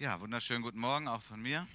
Ja, 0.00 0.18
wunderschönen 0.18 0.62
guten 0.62 0.80
Morgen 0.80 1.08
auch 1.08 1.20
von 1.20 1.42
mir. 1.42 1.68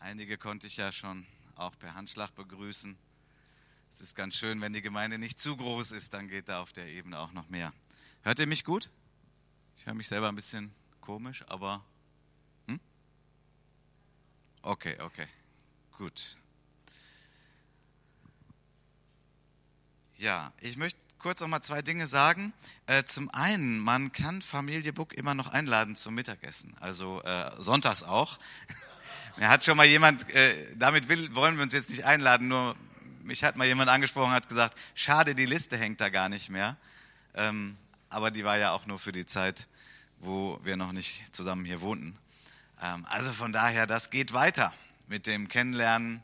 Einige 0.00 0.36
konnte 0.36 0.66
ich 0.66 0.76
ja 0.76 0.90
schon 0.90 1.24
auch 1.54 1.78
per 1.78 1.94
Handschlag 1.94 2.34
begrüßen. 2.34 2.98
Es 3.92 4.00
ist 4.00 4.16
ganz 4.16 4.34
schön, 4.34 4.60
wenn 4.60 4.72
die 4.72 4.82
Gemeinde 4.82 5.18
nicht 5.18 5.38
zu 5.38 5.56
groß 5.56 5.92
ist, 5.92 6.14
dann 6.14 6.26
geht 6.26 6.48
da 6.48 6.60
auf 6.60 6.72
der 6.72 6.88
Ebene 6.88 7.16
auch 7.20 7.30
noch 7.30 7.48
mehr. 7.48 7.72
Hört 8.22 8.40
ihr 8.40 8.48
mich 8.48 8.64
gut? 8.64 8.90
Ich 9.76 9.86
höre 9.86 9.94
mich 9.94 10.08
selber 10.08 10.28
ein 10.28 10.34
bisschen 10.34 10.74
komisch, 11.00 11.44
aber. 11.46 11.84
Hm? 12.66 12.80
Okay, 14.62 15.00
okay, 15.00 15.28
gut. 15.96 16.38
Ja, 20.16 20.52
ich 20.60 20.76
möchte 20.76 20.98
kurz 21.18 21.40
noch 21.40 21.48
mal 21.48 21.60
zwei 21.60 21.82
Dinge 21.82 22.06
sagen. 22.06 22.52
Äh, 22.86 23.04
zum 23.04 23.28
einen, 23.30 23.78
man 23.78 24.12
kann 24.12 24.40
Familie 24.40 24.92
Buck 24.92 25.14
immer 25.14 25.34
noch 25.34 25.48
einladen 25.48 25.96
zum 25.96 26.14
Mittagessen, 26.14 26.74
also 26.80 27.22
äh, 27.22 27.50
sonntags 27.58 28.02
auch. 28.04 28.38
Mir 29.36 29.48
hat 29.48 29.64
schon 29.64 29.76
mal 29.76 29.86
jemand, 29.86 30.28
äh, 30.30 30.54
damit 30.76 31.08
will, 31.08 31.34
wollen 31.34 31.56
wir 31.56 31.62
uns 31.62 31.72
jetzt 31.72 31.90
nicht 31.90 32.04
einladen, 32.04 32.48
nur 32.48 32.76
mich 33.22 33.44
hat 33.44 33.56
mal 33.56 33.66
jemand 33.66 33.90
angesprochen, 33.90 34.32
hat 34.32 34.48
gesagt, 34.48 34.76
schade, 34.94 35.34
die 35.34 35.44
Liste 35.44 35.76
hängt 35.76 36.00
da 36.00 36.08
gar 36.08 36.28
nicht 36.28 36.50
mehr. 36.50 36.76
Ähm, 37.34 37.76
aber 38.08 38.30
die 38.30 38.44
war 38.44 38.56
ja 38.56 38.72
auch 38.72 38.86
nur 38.86 38.98
für 38.98 39.12
die 39.12 39.26
Zeit, 39.26 39.68
wo 40.18 40.58
wir 40.64 40.76
noch 40.76 40.92
nicht 40.92 41.34
zusammen 41.34 41.64
hier 41.64 41.80
wohnten. 41.80 42.16
Ähm, 42.82 43.04
also 43.08 43.32
von 43.32 43.52
daher, 43.52 43.86
das 43.86 44.10
geht 44.10 44.32
weiter 44.32 44.72
mit 45.08 45.26
dem 45.26 45.48
Kennenlernen. 45.48 46.22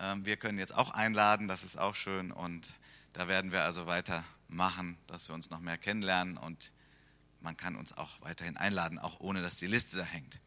Ähm, 0.00 0.24
wir 0.24 0.36
können 0.36 0.58
jetzt 0.58 0.74
auch 0.74 0.90
einladen, 0.90 1.46
das 1.46 1.62
ist 1.62 1.78
auch 1.78 1.94
schön 1.94 2.32
und 2.32 2.74
da 3.12 3.28
werden 3.28 3.52
wir 3.52 3.64
also 3.64 3.86
weitermachen, 3.86 4.96
dass 5.06 5.28
wir 5.28 5.34
uns 5.34 5.50
noch 5.50 5.60
mehr 5.60 5.78
kennenlernen 5.78 6.36
und 6.36 6.72
man 7.40 7.56
kann 7.56 7.76
uns 7.76 7.96
auch 7.96 8.20
weiterhin 8.20 8.56
einladen, 8.56 8.98
auch 8.98 9.20
ohne 9.20 9.42
dass 9.42 9.56
die 9.56 9.66
Liste 9.66 9.98
da 9.98 10.04
hängt. 10.04 10.38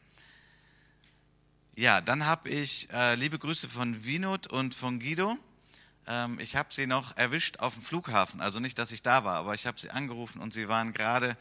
Ja, 1.75 2.02
dann 2.02 2.25
habe 2.25 2.50
ich 2.50 2.89
äh, 2.92 3.16
liebe 3.16 3.39
Grüße 3.39 3.67
von 3.67 4.05
Vinod 4.05 4.47
und 4.47 4.75
von 4.75 5.00
Guido. 5.00 5.38
Ähm, 6.05 6.39
ich 6.39 6.55
habe 6.55 6.72
sie 6.72 6.86
noch 6.86 7.17
erwischt 7.17 7.59
auf 7.59 7.73
dem 7.73 7.83
Flughafen, 7.83 8.42
also 8.42 8.59
nicht, 8.59 8.77
dass 8.77 8.92
ich 8.92 9.02
da 9.02 9.23
war, 9.23 9.38
aber 9.38 9.55
ich 9.55 9.66
habe 9.66 9.80
sie 9.80 9.89
angerufen 9.89 10.39
und 10.39 10.53
sie 10.53 10.67
waren 10.67 10.94
gerade 10.94 11.36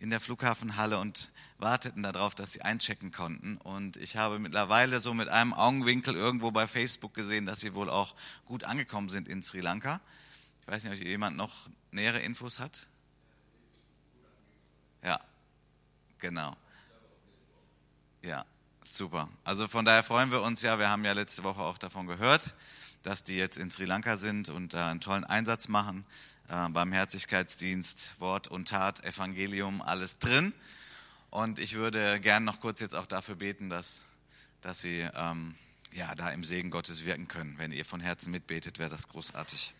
in 0.00 0.10
der 0.10 0.20
Flughafenhalle 0.20 0.98
und 0.98 1.30
warteten 1.58 2.02
darauf, 2.02 2.34
dass 2.34 2.52
sie 2.52 2.62
einchecken 2.62 3.12
konnten. 3.12 3.56
Und 3.56 3.96
ich 3.96 4.16
habe 4.16 4.38
mittlerweile 4.38 5.00
so 5.00 5.14
mit 5.14 5.28
einem 5.28 5.52
Augenwinkel 5.52 6.14
irgendwo 6.14 6.50
bei 6.50 6.66
Facebook 6.66 7.14
gesehen, 7.14 7.46
dass 7.46 7.60
sie 7.60 7.74
wohl 7.74 7.90
auch 7.90 8.14
gut 8.44 8.64
angekommen 8.64 9.08
sind 9.08 9.26
in 9.26 9.42
Sri 9.42 9.60
Lanka. 9.60 10.00
Ich 10.68 10.74
weiß 10.74 10.84
nicht, 10.84 11.00
ob 11.00 11.08
jemand 11.08 11.34
noch 11.34 11.70
nähere 11.92 12.20
Infos 12.20 12.58
hat. 12.58 12.88
Ja, 15.02 15.18
genau. 16.18 16.54
Ja, 18.20 18.44
super. 18.82 19.30
Also 19.44 19.66
von 19.66 19.86
daher 19.86 20.02
freuen 20.02 20.30
wir 20.30 20.42
uns 20.42 20.60
ja. 20.60 20.78
Wir 20.78 20.90
haben 20.90 21.06
ja 21.06 21.12
letzte 21.12 21.42
Woche 21.42 21.62
auch 21.62 21.78
davon 21.78 22.06
gehört, 22.06 22.54
dass 23.02 23.24
die 23.24 23.36
jetzt 23.36 23.56
in 23.56 23.70
Sri 23.70 23.86
Lanka 23.86 24.18
sind 24.18 24.50
und 24.50 24.74
da 24.74 24.90
einen 24.90 25.00
tollen 25.00 25.24
Einsatz 25.24 25.68
machen. 25.68 26.04
Äh, 26.48 26.68
Barmherzigkeitsdienst, 26.68 28.20
Wort 28.20 28.48
und 28.48 28.68
Tat, 28.68 29.02
Evangelium, 29.04 29.80
alles 29.80 30.18
drin. 30.18 30.52
Und 31.30 31.58
ich 31.58 31.76
würde 31.76 32.20
gerne 32.20 32.44
noch 32.44 32.60
kurz 32.60 32.80
jetzt 32.80 32.94
auch 32.94 33.06
dafür 33.06 33.36
beten, 33.36 33.70
dass, 33.70 34.04
dass 34.60 34.82
Sie 34.82 35.08
ähm, 35.14 35.54
ja, 35.92 36.14
da 36.14 36.28
im 36.28 36.44
Segen 36.44 36.68
Gottes 36.68 37.06
wirken 37.06 37.26
können. 37.26 37.56
Wenn 37.56 37.72
ihr 37.72 37.86
von 37.86 38.00
Herzen 38.00 38.30
mitbetet, 38.30 38.78
wäre 38.78 38.90
das 38.90 39.08
großartig. 39.08 39.72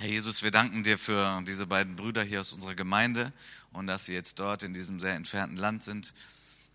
Herr 0.00 0.08
Jesus, 0.08 0.42
wir 0.42 0.50
danken 0.50 0.82
dir 0.82 0.96
für 0.96 1.42
diese 1.46 1.66
beiden 1.66 1.94
Brüder 1.94 2.22
hier 2.22 2.40
aus 2.40 2.54
unserer 2.54 2.74
Gemeinde 2.74 3.34
und 3.74 3.86
dass 3.86 4.06
sie 4.06 4.14
jetzt 4.14 4.38
dort 4.38 4.62
in 4.62 4.72
diesem 4.72 4.98
sehr 4.98 5.12
entfernten 5.12 5.58
Land 5.58 5.82
sind. 5.82 6.14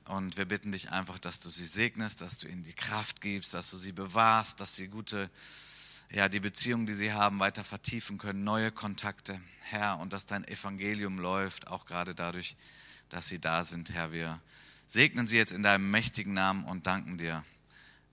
Und 0.06 0.38
wir 0.38 0.46
bitten 0.46 0.72
dich 0.72 0.92
einfach, 0.92 1.18
dass 1.18 1.40
du 1.40 1.50
sie 1.50 1.66
segnest, 1.66 2.22
dass 2.22 2.38
du 2.38 2.48
ihnen 2.48 2.62
die 2.62 2.74
Kraft 2.74 3.22
gibst, 3.22 3.56
dass 3.56 3.72
du 3.72 3.78
sie 3.78 3.94
bewahrst, 3.94 4.60
dass 4.60 4.76
sie 4.76 4.90
gute, 4.90 5.32
ja, 6.12 6.30
die 6.30 6.40
Beziehungen, 6.40 6.86
die 6.86 6.94
sie 6.94 7.14
haben, 7.14 7.40
weiter 7.40 7.64
vertiefen 7.64 8.20
können, 8.20 8.44
neue 8.44 8.72
Kontakte, 8.72 9.42
Herr, 9.62 9.98
und 9.98 10.14
dass 10.14 10.28
dein 10.28 10.48
Evangelium 10.48 11.18
läuft, 11.18 11.66
auch 11.66 11.88
gerade 11.88 12.14
dadurch, 12.14 12.56
dass 13.10 13.28
sie 13.28 13.40
da 13.40 13.66
sind, 13.66 13.90
Herr. 13.90 14.12
Wir 14.12 14.40
segnen 14.86 15.26
sie 15.28 15.38
jetzt 15.38 15.52
in 15.52 15.64
deinem 15.64 15.90
mächtigen 15.90 16.34
Namen 16.34 16.64
und 16.64 16.86
danken 16.86 17.18
dir, 17.18 17.44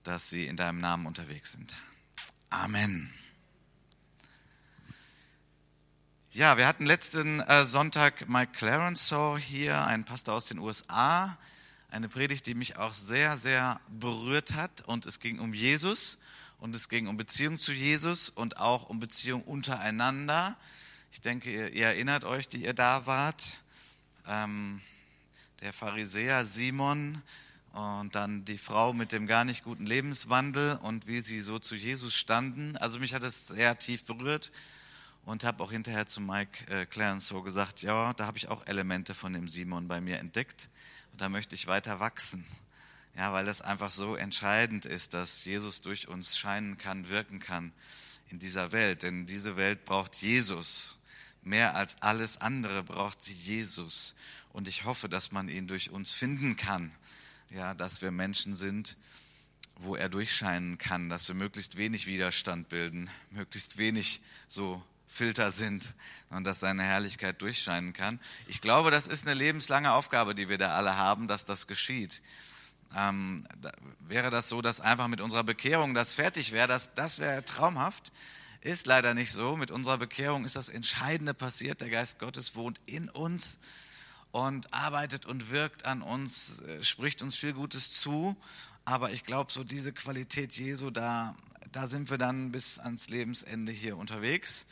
dass 0.01 0.31
sie 0.31 0.47
in 0.47 0.57
deinem 0.57 0.79
Namen 0.79 1.05
unterwegs 1.05 1.51
sind. 1.51 1.75
Amen. 2.49 3.13
Ja, 6.35 6.57
wir 6.57 6.65
hatten 6.65 6.87
letzten 6.87 7.41
äh, 7.41 7.63
Sonntag 7.63 8.27
Mike 8.27 8.53
Clarenceau 8.53 9.37
hier, 9.37 9.85
ein 9.85 10.03
Pastor 10.03 10.33
aus 10.33 10.45
den 10.45 10.57
USA. 10.57 11.37
Eine 11.91 12.09
Predigt, 12.09 12.47
die 12.47 12.55
mich 12.55 12.75
auch 12.75 12.91
sehr, 12.91 13.37
sehr 13.37 13.79
berührt 13.87 14.55
hat. 14.55 14.81
Und 14.81 15.05
es 15.05 15.19
ging 15.19 15.37
um 15.37 15.53
Jesus 15.53 16.17
und 16.57 16.75
es 16.75 16.89
ging 16.89 17.05
um 17.05 17.17
Beziehung 17.17 17.59
zu 17.59 17.71
Jesus 17.71 18.29
und 18.29 18.57
auch 18.57 18.89
um 18.89 18.99
Beziehung 18.99 19.43
untereinander. 19.43 20.57
Ich 21.11 21.21
denke, 21.21 21.51
ihr, 21.51 21.71
ihr 21.71 21.85
erinnert 21.85 22.23
euch, 22.23 22.49
die 22.49 22.63
ihr 22.63 22.73
da 22.73 23.05
wart. 23.05 23.59
Ähm, 24.27 24.81
der 25.61 25.71
Pharisäer 25.71 26.45
Simon 26.45 27.21
und 27.73 28.15
dann 28.15 28.43
die 28.43 28.57
Frau 28.57 28.91
mit 28.91 29.11
dem 29.11 29.27
gar 29.27 29.45
nicht 29.45 29.63
guten 29.63 29.85
Lebenswandel 29.85 30.79
und 30.81 31.05
wie 31.05 31.19
sie 31.19 31.41
so 31.41 31.59
zu 31.59 31.75
Jesus 31.75 32.15
standen. 32.15 32.75
Also 32.77 32.99
mich 32.99 33.13
hat 33.13 33.21
es 33.21 33.49
sehr 33.49 33.77
tief 33.77 34.05
berührt 34.05 34.51
und 35.25 35.43
habe 35.43 35.63
auch 35.63 35.71
hinterher 35.71 36.07
zu 36.07 36.21
Mike 36.21 36.69
äh, 36.69 36.85
Clarence 36.85 37.27
so 37.27 37.41
gesagt, 37.41 37.81
ja, 37.81 38.13
da 38.13 38.25
habe 38.25 38.37
ich 38.37 38.49
auch 38.49 38.65
Elemente 38.67 39.13
von 39.13 39.33
dem 39.33 39.47
Simon 39.47 39.87
bei 39.87 40.01
mir 40.01 40.19
entdeckt 40.19 40.69
und 41.11 41.21
da 41.21 41.29
möchte 41.29 41.55
ich 41.55 41.67
weiter 41.67 41.99
wachsen. 41.99 42.45
Ja, 43.15 43.31
weil 43.31 43.45
das 43.45 43.61
einfach 43.61 43.91
so 43.91 44.15
entscheidend 44.15 44.85
ist, 44.85 45.13
dass 45.13 45.45
Jesus 45.45 45.81
durch 45.81 46.07
uns 46.07 46.35
scheinen 46.35 46.77
kann, 46.77 47.09
wirken 47.09 47.39
kann 47.39 47.71
in 48.29 48.39
dieser 48.39 48.71
Welt. 48.71 49.03
Denn 49.03 49.27
diese 49.27 49.55
Welt 49.55 49.85
braucht 49.85 50.15
Jesus. 50.15 50.97
Mehr 51.43 51.75
als 51.75 52.01
alles 52.01 52.41
andere 52.41 52.81
braucht 52.81 53.23
sie 53.23 53.33
Jesus. 53.33 54.15
Und 54.51 54.67
ich 54.67 54.85
hoffe, 54.85 55.09
dass 55.09 55.31
man 55.31 55.47
ihn 55.47 55.67
durch 55.67 55.91
uns 55.91 56.11
finden 56.11 56.57
kann. 56.57 56.91
Ja, 57.51 57.75
dass 57.75 58.01
wir 58.01 58.09
Menschen 58.09 58.55
sind, 58.55 58.97
wo 59.75 59.95
er 59.95 60.09
durchscheinen 60.09 60.79
kann, 60.79 61.09
dass 61.09 61.27
wir 61.27 61.35
möglichst 61.35 61.77
wenig 61.77 62.07
Widerstand 62.07 62.69
bilden, 62.69 63.11
möglichst 63.29 63.77
wenig 63.77 64.21
so 64.47 64.83
Filter 65.13 65.51
sind 65.51 65.93
und 66.31 66.43
dass 66.43 66.59
seine 66.59 66.81
Herrlichkeit 66.81 67.39
durchscheinen 67.43 67.93
kann. 67.93 68.19
Ich 68.47 68.61
glaube, 68.61 68.89
das 68.89 69.05
ist 69.05 69.27
eine 69.27 69.35
lebenslange 69.35 69.93
Aufgabe, 69.93 70.33
die 70.33 70.49
wir 70.49 70.57
da 70.57 70.73
alle 70.75 70.97
haben, 70.97 71.27
dass 71.27 71.45
das 71.45 71.67
geschieht. 71.67 72.23
Ähm, 72.95 73.45
da 73.61 73.71
wäre 73.99 74.31
das 74.31 74.49
so, 74.49 74.63
dass 74.63 74.81
einfach 74.81 75.07
mit 75.07 75.21
unserer 75.21 75.43
Bekehrung 75.43 75.93
das 75.93 76.13
fertig 76.13 76.51
wäre, 76.51 76.67
das, 76.67 76.95
das 76.95 77.19
wäre 77.19 77.45
traumhaft. 77.45 78.11
Ist 78.61 78.87
leider 78.87 79.13
nicht 79.13 79.31
so. 79.31 79.55
Mit 79.55 79.69
unserer 79.69 79.99
Bekehrung 79.99 80.45
ist 80.45 80.55
das 80.55 80.69
Entscheidende 80.69 81.35
passiert. 81.35 81.81
Der 81.81 81.91
Geist 81.91 82.17
Gottes 82.17 82.55
wohnt 82.55 82.81
in 82.85 83.07
uns 83.07 83.59
und 84.31 84.73
arbeitet 84.73 85.27
und 85.27 85.51
wirkt 85.51 85.85
an 85.85 86.01
uns, 86.01 86.61
äh, 86.61 86.81
spricht 86.81 87.21
uns 87.21 87.35
viel 87.35 87.53
Gutes 87.53 87.91
zu. 87.91 88.35
Aber 88.83 89.11
ich 89.11 89.25
glaube, 89.25 89.51
so 89.51 89.63
diese 89.63 89.93
Qualität 89.93 90.53
Jesu, 90.53 90.89
da, 90.89 91.35
da 91.71 91.85
sind 91.85 92.09
wir 92.09 92.17
dann 92.17 92.51
bis 92.51 92.79
ans 92.79 93.09
Lebensende 93.09 93.71
hier 93.71 93.95
unterwegs 93.95 94.65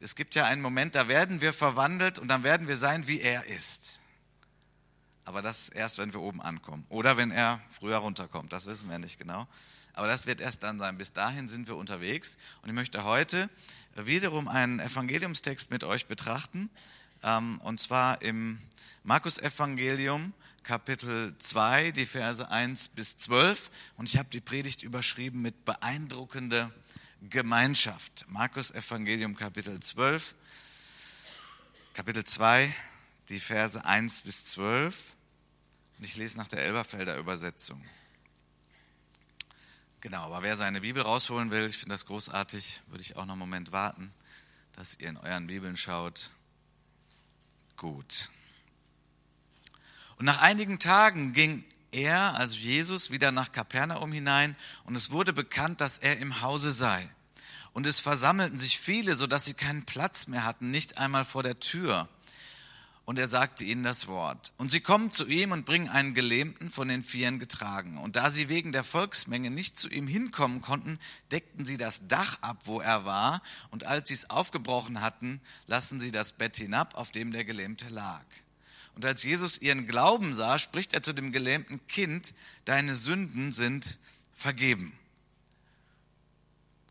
es 0.00 0.14
gibt 0.14 0.34
ja 0.34 0.44
einen 0.44 0.62
Moment, 0.62 0.94
da 0.94 1.08
werden 1.08 1.40
wir 1.40 1.52
verwandelt 1.52 2.18
und 2.18 2.28
dann 2.28 2.44
werden 2.44 2.68
wir 2.68 2.76
sein, 2.76 3.08
wie 3.08 3.20
er 3.20 3.46
ist. 3.46 4.00
Aber 5.24 5.42
das 5.42 5.68
erst, 5.68 5.98
wenn 5.98 6.12
wir 6.12 6.20
oben 6.20 6.40
ankommen. 6.40 6.84
Oder 6.88 7.16
wenn 7.16 7.30
er 7.30 7.60
früher 7.68 7.96
runterkommt, 7.96 8.52
das 8.52 8.66
wissen 8.66 8.88
wir 8.88 8.98
nicht 8.98 9.18
genau. 9.18 9.48
Aber 9.92 10.06
das 10.06 10.26
wird 10.26 10.40
erst 10.40 10.62
dann 10.62 10.78
sein. 10.78 10.98
Bis 10.98 11.12
dahin 11.12 11.48
sind 11.48 11.66
wir 11.68 11.76
unterwegs. 11.76 12.36
Und 12.62 12.68
ich 12.68 12.74
möchte 12.74 13.04
heute 13.04 13.50
wiederum 13.96 14.46
einen 14.46 14.78
Evangeliumstext 14.78 15.70
mit 15.70 15.82
euch 15.82 16.06
betrachten. 16.06 16.70
Ähm, 17.22 17.60
und 17.62 17.80
zwar 17.80 18.22
im 18.22 18.58
Markus-Evangelium, 19.02 20.32
Kapitel 20.62 21.34
2, 21.38 21.92
die 21.92 22.06
Verse 22.06 22.48
1 22.48 22.90
bis 22.90 23.16
12. 23.16 23.70
Und 23.96 24.08
ich 24.08 24.18
habe 24.18 24.28
die 24.28 24.40
Predigt 24.40 24.82
überschrieben 24.82 25.40
mit 25.40 25.64
beeindruckende 25.64 26.70
Gemeinschaft. 27.22 28.26
Markus 28.28 28.70
Evangelium 28.70 29.36
Kapitel 29.36 29.80
12, 29.80 30.34
Kapitel 31.94 32.24
2, 32.24 32.74
die 33.28 33.40
Verse 33.40 33.82
1 33.84 34.22
bis 34.22 34.46
12. 34.46 35.12
Und 35.98 36.04
ich 36.04 36.16
lese 36.16 36.36
nach 36.38 36.48
der 36.48 36.62
Elberfelder 36.62 37.16
Übersetzung. 37.16 37.82
Genau, 40.00 40.24
aber 40.24 40.42
wer 40.42 40.56
seine 40.56 40.82
Bibel 40.82 41.02
rausholen 41.02 41.50
will, 41.50 41.66
ich 41.66 41.78
finde 41.78 41.94
das 41.94 42.04
großartig, 42.04 42.82
würde 42.88 43.02
ich 43.02 43.16
auch 43.16 43.24
noch 43.24 43.32
einen 43.32 43.40
Moment 43.40 43.72
warten, 43.72 44.12
dass 44.74 44.94
ihr 44.96 45.08
in 45.08 45.16
euren 45.16 45.46
Bibeln 45.46 45.76
schaut. 45.76 46.30
Gut. 47.76 48.30
Und 50.16 50.26
nach 50.26 50.42
einigen 50.42 50.78
Tagen 50.78 51.32
ging 51.32 51.64
er, 51.96 52.36
also 52.36 52.56
Jesus, 52.56 53.10
wieder 53.10 53.32
nach 53.32 53.50
Kapernaum 53.50 54.12
hinein 54.12 54.54
und 54.84 54.94
es 54.94 55.10
wurde 55.10 55.32
bekannt, 55.32 55.80
dass 55.80 55.98
er 55.98 56.18
im 56.18 56.42
Hause 56.42 56.70
sei. 56.70 57.08
Und 57.72 57.86
es 57.86 58.00
versammelten 58.00 58.58
sich 58.58 58.78
viele, 58.78 59.16
sodass 59.16 59.46
sie 59.46 59.54
keinen 59.54 59.84
Platz 59.84 60.28
mehr 60.28 60.44
hatten, 60.44 60.70
nicht 60.70 60.98
einmal 60.98 61.24
vor 61.24 61.42
der 61.42 61.58
Tür. 61.58 62.08
und 63.06 63.20
er 63.20 63.28
sagte 63.28 63.62
ihnen 63.62 63.84
das 63.84 64.08
Wort. 64.08 64.52
Und 64.58 64.72
sie 64.72 64.80
kommen 64.80 65.12
zu 65.12 65.26
ihm 65.28 65.52
und 65.52 65.64
bringen 65.64 65.88
einen 65.88 66.12
Gelähmten 66.12 66.70
von 66.72 66.88
den 66.88 67.04
Vieren 67.04 67.38
getragen. 67.38 67.98
Und 67.98 68.16
da 68.16 68.32
sie 68.32 68.48
wegen 68.48 68.72
der 68.72 68.82
Volksmenge 68.82 69.48
nicht 69.48 69.78
zu 69.78 69.88
ihm 69.88 70.08
hinkommen 70.08 70.60
konnten, 70.60 70.98
deckten 71.30 71.64
sie 71.64 71.76
das 71.76 72.08
Dach 72.08 72.38
ab, 72.40 72.62
wo 72.64 72.80
er 72.80 73.04
war. 73.04 73.42
Und 73.70 73.84
als 73.84 74.08
sie 74.08 74.14
es 74.14 74.28
aufgebrochen 74.28 75.00
hatten, 75.02 75.40
lassen 75.68 76.00
sie 76.00 76.10
das 76.10 76.32
Bett 76.32 76.56
hinab, 76.56 76.96
auf 76.96 77.12
dem 77.12 77.30
der 77.30 77.44
Gelähmte 77.44 77.88
lag. 77.88 78.24
Und 78.96 79.04
als 79.04 79.22
Jesus 79.22 79.58
ihren 79.58 79.86
Glauben 79.86 80.34
sah, 80.34 80.58
spricht 80.58 80.94
er 80.94 81.02
zu 81.02 81.12
dem 81.12 81.30
gelähmten 81.30 81.86
Kind, 81.86 82.32
deine 82.64 82.94
Sünden 82.94 83.52
sind 83.52 83.98
vergeben. 84.32 84.98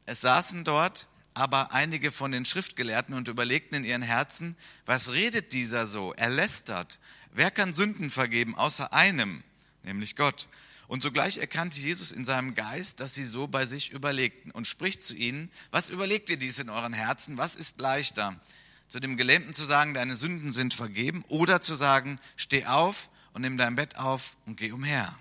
Es 0.05 0.21
saßen 0.21 0.63
dort 0.63 1.07
aber 1.33 1.73
einige 1.73 2.11
von 2.11 2.31
den 2.31 2.45
Schriftgelehrten 2.45 3.15
und 3.15 3.27
überlegten 3.27 3.75
in 3.75 3.85
ihren 3.85 4.03
Herzen, 4.03 4.55
was 4.85 5.11
redet 5.13 5.51
dieser 5.51 5.87
so? 5.87 6.13
Er 6.13 6.29
lästert. 6.29 6.99
Wer 7.33 7.49
kann 7.49 7.73
Sünden 7.73 8.11
vergeben 8.11 8.55
außer 8.55 8.93
einem, 8.93 9.43
nämlich 9.81 10.15
Gott? 10.15 10.47
Und 10.87 11.01
sogleich 11.01 11.39
erkannte 11.39 11.79
Jesus 11.79 12.11
in 12.11 12.23
seinem 12.23 12.53
Geist, 12.53 12.99
dass 12.99 13.15
sie 13.15 13.25
so 13.25 13.47
bei 13.47 13.65
sich 13.65 13.89
überlegten 13.91 14.51
und 14.51 14.67
spricht 14.67 15.01
zu 15.01 15.15
ihnen, 15.15 15.51
was 15.71 15.89
überlegt 15.89 16.29
ihr 16.29 16.37
dies 16.37 16.59
in 16.59 16.69
euren 16.69 16.93
Herzen? 16.93 17.39
Was 17.39 17.55
ist 17.55 17.81
leichter? 17.81 18.39
Zu 18.87 18.99
dem 18.99 19.17
Gelähmten 19.17 19.53
zu 19.53 19.65
sagen, 19.65 19.93
deine 19.93 20.15
Sünden 20.15 20.53
sind 20.53 20.73
vergeben 20.73 21.23
oder 21.27 21.61
zu 21.61 21.75
sagen, 21.75 22.19
steh 22.35 22.65
auf 22.65 23.09
und 23.33 23.41
nimm 23.41 23.57
dein 23.57 23.75
Bett 23.75 23.97
auf 23.97 24.37
und 24.45 24.57
geh 24.57 24.71
umher. 24.71 25.17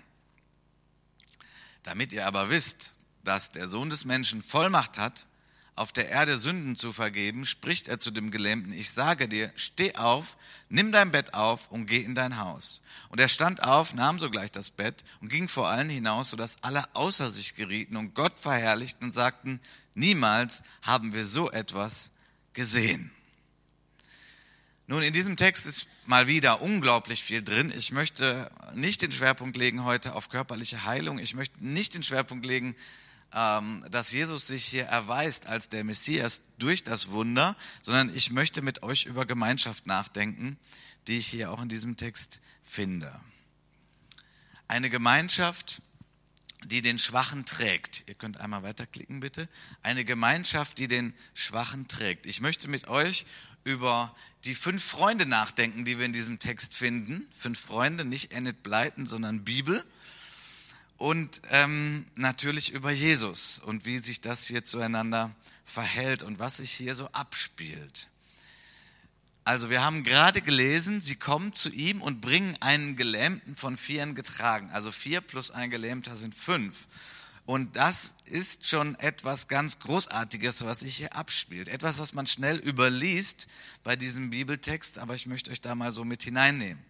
Damit 1.83 2.13
ihr 2.13 2.25
aber 2.25 2.49
wisst, 2.49 2.93
dass 3.23 3.51
der 3.51 3.67
Sohn 3.67 3.89
des 3.89 4.05
Menschen 4.05 4.41
Vollmacht 4.41 4.97
hat, 4.97 5.27
auf 5.75 5.91
der 5.91 6.07
Erde 6.09 6.37
Sünden 6.37 6.77
zu 6.77 6.93
vergeben, 6.93 7.45
spricht 7.45 7.89
er 7.89 7.99
zu 7.99 8.09
dem 8.11 8.31
Gelähmten, 8.31 8.71
ich 8.71 8.91
sage 8.91 9.27
dir, 9.27 9.51
steh 9.55 9.95
auf, 9.95 10.37
nimm 10.69 10.93
dein 10.93 11.11
Bett 11.11 11.33
auf 11.33 11.69
und 11.69 11.85
geh 11.85 12.01
in 12.01 12.15
dein 12.15 12.37
Haus. 12.37 12.81
Und 13.09 13.19
er 13.19 13.27
stand 13.27 13.63
auf, 13.63 13.93
nahm 13.93 14.17
sogleich 14.17 14.51
das 14.51 14.71
Bett 14.71 15.03
und 15.19 15.27
ging 15.27 15.49
vor 15.49 15.67
allen 15.67 15.89
hinaus, 15.89 16.29
sodass 16.29 16.63
alle 16.63 16.95
außer 16.95 17.29
sich 17.29 17.55
gerieten 17.55 17.97
und 17.97 18.15
Gott 18.15 18.39
verherrlichten 18.39 19.07
und 19.07 19.11
sagten, 19.11 19.59
niemals 19.95 20.63
haben 20.81 21.13
wir 21.13 21.25
so 21.25 21.51
etwas 21.51 22.11
gesehen. 22.53 23.11
Nun, 24.87 25.01
in 25.01 25.13
diesem 25.13 25.35
Text 25.35 25.65
ist 25.65 25.87
mal 26.05 26.27
wieder 26.27 26.61
unglaublich 26.61 27.23
viel 27.23 27.43
drin. 27.43 27.73
Ich 27.75 27.91
möchte 27.91 28.51
nicht 28.75 29.01
den 29.01 29.11
Schwerpunkt 29.11 29.57
legen 29.57 29.83
heute 29.83 30.13
auf 30.13 30.29
körperliche 30.29 30.85
Heilung. 30.85 31.17
Ich 31.17 31.33
möchte 31.33 31.65
nicht 31.65 31.95
den 31.95 32.03
Schwerpunkt 32.03 32.45
legen 32.45 32.75
ähm, 33.35 33.85
dass 33.91 34.11
Jesus 34.11 34.47
sich 34.47 34.65
hier 34.65 34.85
erweist 34.85 35.47
als 35.47 35.69
der 35.69 35.83
Messias 35.83 36.43
durch 36.57 36.83
das 36.83 37.09
Wunder, 37.09 37.55
sondern 37.83 38.15
ich 38.15 38.31
möchte 38.31 38.61
mit 38.61 38.81
euch 38.81 39.05
über 39.05 39.25
Gemeinschaft 39.25 39.85
nachdenken, 39.85 40.57
die 41.07 41.17
ich 41.17 41.27
hier 41.27 41.51
auch 41.51 41.61
in 41.61 41.69
diesem 41.69 41.97
Text 41.97 42.41
finde. 42.63 43.19
Eine 44.67 44.89
Gemeinschaft, 44.89 45.81
die 46.63 46.81
den 46.81 46.97
Schwachen 46.97 47.45
trägt. 47.45 48.05
Ihr 48.07 48.15
könnt 48.15 48.39
einmal 48.39 48.63
weiterklicken, 48.63 49.19
bitte. 49.19 49.49
Eine 49.83 50.05
Gemeinschaft, 50.05 50.77
die 50.77 50.87
den 50.87 51.13
Schwachen 51.33 51.87
trägt. 51.87 52.25
Ich 52.25 52.39
möchte 52.39 52.67
mit 52.67 52.87
euch 52.87 53.25
über 53.65 54.15
die 54.45 54.55
fünf 54.55 54.83
Freunde 54.83 55.25
nachdenken, 55.25 55.83
die 55.83 55.97
wir 55.97 56.05
in 56.05 56.13
diesem 56.13 56.39
Text 56.39 56.75
finden. 56.75 57.27
Fünf 57.37 57.59
Freunde, 57.59 58.05
nicht 58.05 58.31
Enid 58.31 58.63
Blyton, 58.63 59.05
sondern 59.05 59.43
Bibel 59.43 59.83
und 60.97 61.41
ähm, 61.49 62.05
natürlich 62.15 62.71
über 62.71 62.91
Jesus 62.91 63.59
und 63.59 63.85
wie 63.85 63.97
sich 63.97 64.21
das 64.21 64.45
hier 64.45 64.63
zueinander 64.63 65.31
verhält 65.65 66.23
und 66.23 66.39
was 66.39 66.57
sich 66.57 66.71
hier 66.71 66.95
so 66.95 67.07
abspielt. 67.07 68.07
Also 69.43 69.69
wir 69.69 69.83
haben 69.83 70.03
gerade 70.03 70.41
gelesen, 70.41 71.01
sie 71.01 71.15
kommen 71.15 71.53
zu 71.53 71.69
ihm 71.69 72.01
und 72.01 72.21
bringen 72.21 72.57
einen 72.61 72.95
Gelähmten 72.95 73.55
von 73.55 73.77
vieren 73.77 74.15
getragen. 74.15 74.69
Also 74.71 74.91
vier 74.91 75.21
plus 75.21 75.51
ein 75.51 75.69
Gelähmter 75.69 76.15
sind 76.15 76.33
fünf. 76.33 76.87
Und 77.45 77.75
das 77.75 78.15
ist 78.25 78.67
schon 78.67 78.95
etwas 78.95 79.47
ganz 79.47 79.79
Großartiges, 79.79 80.65
was 80.65 80.79
sich 80.79 80.97
hier 80.97 81.15
abspielt. 81.15 81.67
Etwas, 81.67 81.99
was 81.99 82.13
man 82.13 82.25
schnell 82.25 82.57
überliest 82.57 83.47
bei 83.83 83.95
diesem 83.95 84.31
Bibeltext, 84.31 84.97
aber 84.97 85.13
ich 85.15 85.27
möchte 85.27 85.51
euch 85.51 85.61
da 85.61 85.75
mal 85.75 85.91
so 85.91 86.03
mit 86.03 86.23
hineinnehmen. 86.23 86.83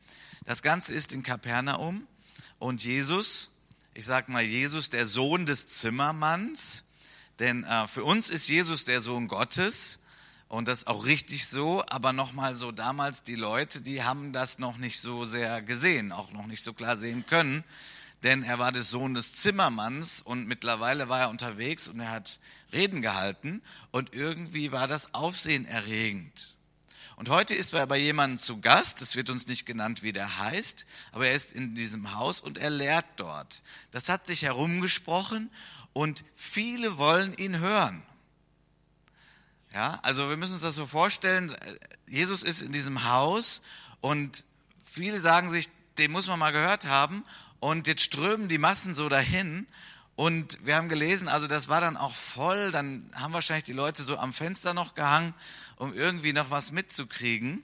Das 0.45 0.61
Ganze 0.61 0.93
ist 0.93 1.11
in 1.11 1.23
Kapernaum 1.23 2.07
und 2.59 2.83
Jesus 2.83 3.49
ich 3.97 4.05
sage 4.05 4.29
mal, 4.29 4.43
Jesus 4.43 4.89
der 4.89 5.07
Sohn 5.07 5.45
des 5.45 5.67
Zimmermanns. 5.67 6.83
Denn 7.39 7.63
äh, 7.63 7.87
für 7.87 8.03
uns 8.03 8.29
ist 8.29 8.49
Jesus 8.49 8.83
der 8.83 8.99
Sohn 8.99 9.29
Gottes. 9.29 9.99
Und 10.49 10.67
das 10.67 10.79
ist 10.79 10.87
auch 10.87 11.05
richtig 11.05 11.47
so, 11.47 11.81
aber 11.87 12.11
nochmal 12.11 12.55
so 12.55 12.73
damals 12.73 13.23
die 13.23 13.35
Leute, 13.35 13.79
die 13.79 14.03
haben 14.03 14.33
das 14.33 14.59
noch 14.59 14.77
nicht 14.77 14.99
so 14.99 15.23
sehr 15.23 15.61
gesehen, 15.61 16.11
auch 16.11 16.31
noch 16.31 16.45
nicht 16.45 16.61
so 16.61 16.73
klar 16.73 16.97
sehen 16.97 17.25
können, 17.25 17.63
denn 18.23 18.43
er 18.43 18.59
war 18.59 18.71
der 18.71 18.83
Sohn 18.83 19.13
des 19.13 19.35
Zimmermanns 19.37 20.21
und 20.21 20.47
mittlerweile 20.47 21.09
war 21.09 21.21
er 21.21 21.29
unterwegs 21.29 21.87
und 21.87 21.99
er 21.99 22.11
hat 22.11 22.39
Reden 22.73 23.01
gehalten 23.01 23.61
und 23.91 24.13
irgendwie 24.13 24.71
war 24.71 24.87
das 24.87 25.13
aufsehenerregend. 25.13 26.55
Und 27.17 27.29
heute 27.29 27.53
ist 27.53 27.73
er 27.73 27.87
bei 27.87 27.97
jemandem 27.97 28.39
zu 28.39 28.59
Gast, 28.59 29.01
es 29.01 29.15
wird 29.15 29.29
uns 29.29 29.47
nicht 29.47 29.65
genannt, 29.65 30.03
wie 30.03 30.11
der 30.11 30.37
heißt, 30.39 30.85
aber 31.13 31.27
er 31.27 31.35
ist 31.35 31.53
in 31.53 31.73
diesem 31.75 32.13
Haus 32.13 32.41
und 32.41 32.57
er 32.57 32.69
lehrt 32.69 33.05
dort. 33.15 33.61
Das 33.91 34.09
hat 34.09 34.27
sich 34.27 34.41
herumgesprochen 34.41 35.49
und 35.93 36.25
viele 36.33 36.97
wollen 36.97 37.33
ihn 37.37 37.59
hören. 37.59 38.03
Ja, 39.73 39.99
also 40.03 40.29
wir 40.29 40.37
müssen 40.37 40.53
uns 40.53 40.61
das 40.61 40.75
so 40.75 40.85
vorstellen, 40.85 41.55
Jesus 42.07 42.43
ist 42.43 42.61
in 42.61 42.73
diesem 42.73 43.05
Haus 43.05 43.61
und 44.01 44.43
viele 44.83 45.19
sagen 45.19 45.49
sich, 45.51 45.69
den 45.97 46.11
muss 46.11 46.27
man 46.27 46.39
mal 46.39 46.51
gehört 46.51 46.85
haben 46.85 47.23
und 47.69 47.87
jetzt 47.87 48.03
strömen 48.03 48.49
die 48.49 48.57
Massen 48.57 48.95
so 48.95 49.09
dahin 49.09 49.67
und 50.15 50.65
wir 50.65 50.75
haben 50.75 50.89
gelesen, 50.89 51.27
also 51.27 51.47
das 51.47 51.67
war 51.67 51.81
dann 51.81 51.97
auch 51.97 52.15
voll, 52.15 52.71
dann 52.71 53.09
haben 53.13 53.33
wahrscheinlich 53.33 53.65
die 53.65 53.73
Leute 53.73 54.03
so 54.03 54.17
am 54.17 54.33
Fenster 54.33 54.73
noch 54.73 54.95
gehangen 54.95 55.33
um 55.77 55.93
irgendwie 55.93 56.33
noch 56.33 56.51
was 56.51 56.71
mitzukriegen. 56.71 57.63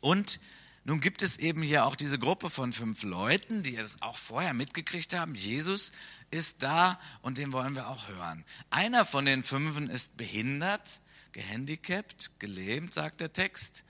Und 0.00 0.40
nun 0.84 1.00
gibt 1.00 1.22
es 1.22 1.38
eben 1.38 1.62
hier 1.62 1.86
auch 1.86 1.96
diese 1.96 2.18
Gruppe 2.18 2.50
von 2.50 2.72
fünf 2.72 3.02
Leuten, 3.02 3.62
die 3.62 3.76
das 3.76 4.02
auch 4.02 4.18
vorher 4.18 4.52
mitgekriegt 4.52 5.14
haben. 5.14 5.34
Jesus 5.34 5.92
ist 6.30 6.62
da 6.62 7.00
und 7.22 7.38
den 7.38 7.52
wollen 7.52 7.74
wir 7.74 7.88
auch 7.88 8.08
hören. 8.08 8.44
Einer 8.70 9.06
von 9.06 9.24
den 9.24 9.42
Fünfen 9.42 9.88
ist 9.88 10.16
behindert, 10.16 11.00
gehandicapt, 11.32 12.32
gelähmt, 12.38 12.92
sagt 12.92 13.20
der 13.20 13.32
Text. 13.32 13.84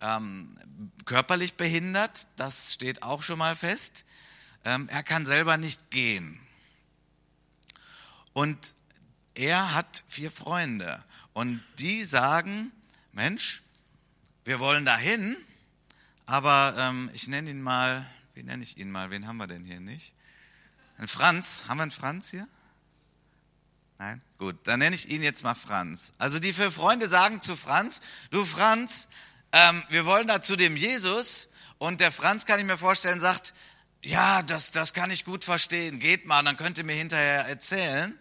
Ähm, 0.00 0.56
körperlich 1.06 1.54
behindert, 1.54 2.28
das 2.36 2.72
steht 2.72 3.02
auch 3.02 3.22
schon 3.22 3.38
mal 3.38 3.56
fest. 3.56 4.04
Ähm, 4.64 4.88
er 4.88 5.02
kann 5.02 5.26
selber 5.26 5.56
nicht 5.56 5.90
gehen. 5.90 6.40
Und 8.32 8.74
er 9.34 9.74
hat 9.74 10.04
vier 10.06 10.30
Freunde. 10.30 11.02
Und 11.32 11.62
die 11.78 12.04
sagen, 12.04 12.72
Mensch, 13.12 13.62
wir 14.44 14.60
wollen 14.60 14.84
dahin, 14.84 15.36
aber 16.26 16.74
ähm, 16.78 17.10
ich 17.12 17.28
nenne 17.28 17.50
ihn 17.50 17.62
mal, 17.62 18.08
wie 18.34 18.42
nenne 18.42 18.62
ich 18.62 18.76
ihn 18.76 18.90
mal, 18.90 19.10
wen 19.10 19.26
haben 19.26 19.36
wir 19.36 19.46
denn 19.46 19.64
hier 19.64 19.80
nicht? 19.80 20.12
Ein 20.98 21.08
Franz, 21.08 21.62
haben 21.68 21.78
wir 21.78 21.82
einen 21.82 21.90
Franz 21.90 22.30
hier? 22.30 22.48
Nein? 23.98 24.20
Gut, 24.38 24.56
dann 24.64 24.78
nenne 24.78 24.94
ich 24.94 25.08
ihn 25.08 25.22
jetzt 25.22 25.42
mal 25.42 25.54
Franz. 25.54 26.12
Also 26.18 26.38
die 26.38 26.52
vier 26.52 26.70
Freunde 26.70 27.08
sagen 27.08 27.40
zu 27.40 27.56
Franz, 27.56 28.00
du 28.30 28.44
Franz, 28.44 29.08
ähm, 29.52 29.82
wir 29.88 30.06
wollen 30.06 30.28
da 30.28 30.42
zu 30.42 30.56
dem 30.56 30.76
Jesus 30.76 31.48
und 31.78 32.00
der 32.00 32.12
Franz, 32.12 32.46
kann 32.46 32.60
ich 32.60 32.66
mir 32.66 32.78
vorstellen, 32.78 33.20
sagt, 33.20 33.54
ja, 34.02 34.42
das, 34.42 34.70
das 34.70 34.94
kann 34.94 35.10
ich 35.10 35.24
gut 35.24 35.44
verstehen, 35.44 35.98
geht 35.98 36.26
mal, 36.26 36.42
dann 36.42 36.56
könnt 36.56 36.78
ihr 36.78 36.84
mir 36.84 36.96
hinterher 36.96 37.46
erzählen. 37.46 38.16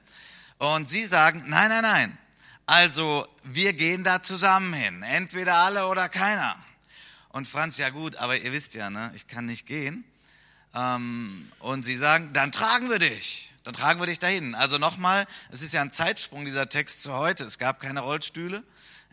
Und 0.60 0.90
sie 0.90 1.06
sagen, 1.06 1.44
nein, 1.48 1.70
nein, 1.70 1.84
nein, 1.84 2.18
also 2.66 3.28
wir 3.44 3.74
gehen 3.74 4.04
da 4.04 4.22
zusammen 4.22 4.74
hin, 4.74 5.04
entweder 5.04 5.56
alle 5.56 5.88
oder 5.88 6.10
keiner. 6.10 6.58
Und 7.30 7.48
Franz, 7.48 7.78
ja 7.78 7.90
gut, 7.90 8.16
aber 8.16 8.38
ihr 8.38 8.52
wisst 8.52 8.74
ja, 8.74 8.90
ne, 8.90 9.12
ich 9.16 9.28
kann 9.28 9.46
nicht 9.46 9.68
gehen. 9.68 10.04
Ähm, 10.74 11.52
und 11.60 11.84
sie 11.84 11.96
sagen, 11.96 12.34
dann 12.34 12.52
tragen 12.52 12.90
wir 12.90 13.00
dich, 13.00 13.54
dann 13.64 13.74
tragen 13.74 14.00
wir 14.00 14.08
dich 14.08 14.20
dahin. 14.20 14.56
Also 14.56 14.78
nochmal, 14.80 15.28
es 15.52 15.62
ist 15.62 15.74
ja 15.74 15.82
ein 15.82 15.92
Zeitsprung 15.92 16.46
dieser 16.46 16.68
Text 16.70 17.04
zu 17.04 17.14
heute. 17.14 17.44
Es 17.44 17.58
gab 17.58 17.80
keine 17.80 18.02
Rollstühle, 18.02 18.64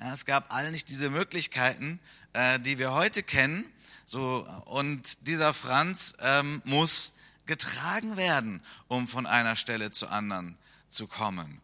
ja, 0.01 0.13
es 0.13 0.25
gab 0.25 0.53
all 0.53 0.73
nicht 0.73 0.89
diese 0.89 1.11
Möglichkeiten, 1.11 2.01
äh, 2.33 2.59
die 2.59 2.79
wir 2.79 2.93
heute 2.93 3.23
kennen. 3.23 3.65
So 4.05 4.47
und 4.67 5.27
dieser 5.27 5.55
Franz 5.55 6.15
ähm, 6.21 6.63
muss 6.65 7.15
getragen 7.47 8.17
werden, 8.17 8.63
um 8.89 9.09
von 9.09 9.27
einer 9.27 9.57
Stelle 9.57 9.91
zur 9.91 10.11
anderen 10.11 10.57
zu 10.89 11.07
kommen. 11.07 11.61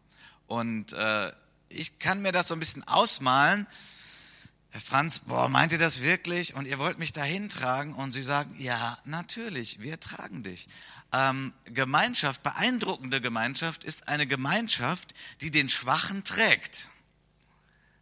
Und 0.47 0.93
äh, 0.93 1.31
ich 1.69 1.99
kann 1.99 2.21
mir 2.21 2.31
das 2.31 2.49
so 2.49 2.55
ein 2.55 2.59
bisschen 2.59 2.87
ausmalen. 2.87 3.67
Herr 4.69 4.81
Franz, 4.81 5.19
boah, 5.19 5.49
meint 5.49 5.71
ihr 5.71 5.77
das 5.77 6.01
wirklich? 6.01 6.55
Und 6.55 6.65
ihr 6.65 6.79
wollt 6.79 6.97
mich 6.97 7.13
dahin 7.13 7.49
tragen? 7.49 7.93
Und 7.93 8.13
sie 8.13 8.21
sagen, 8.21 8.55
ja, 8.57 8.97
natürlich, 9.05 9.81
wir 9.81 9.99
tragen 9.99 10.43
dich. 10.43 10.67
Ähm, 11.11 11.53
Gemeinschaft, 11.65 12.41
beeindruckende 12.41 13.19
Gemeinschaft 13.19 13.83
ist 13.83 14.07
eine 14.07 14.27
Gemeinschaft, 14.27 15.13
die 15.41 15.51
den 15.51 15.67
Schwachen 15.67 16.23
trägt. 16.23 16.89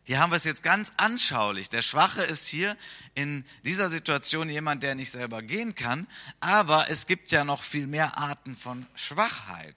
Hier 0.09 0.19
haben 0.19 0.31
wir 0.31 0.37
es 0.37 0.43
jetzt 0.43 0.63
ganz 0.63 0.91
anschaulich. 0.97 1.69
Der 1.69 1.83
Schwache 1.83 2.23
ist 2.23 2.47
hier 2.47 2.75
in 3.13 3.45
dieser 3.63 3.91
Situation 3.91 4.49
jemand, 4.49 4.81
der 4.81 4.95
nicht 4.95 5.11
selber 5.11 5.43
gehen 5.43 5.75
kann. 5.75 6.07
Aber 6.39 6.89
es 6.89 7.05
gibt 7.05 7.31
ja 7.31 7.43
noch 7.43 7.61
viel 7.61 7.85
mehr 7.85 8.17
Arten 8.17 8.57
von 8.57 8.87
Schwachheit. 8.95 9.75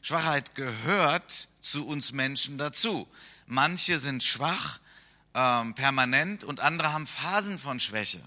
Schwachheit 0.00 0.54
gehört 0.54 1.48
zu 1.60 1.86
uns 1.86 2.12
Menschen 2.12 2.56
dazu. 2.56 3.06
Manche 3.46 3.98
sind 3.98 4.22
schwach 4.22 4.80
ähm, 5.34 5.74
permanent 5.74 6.42
und 6.42 6.60
andere 6.60 6.94
haben 6.94 7.06
Phasen 7.06 7.58
von 7.58 7.80
Schwäche. 7.80 8.22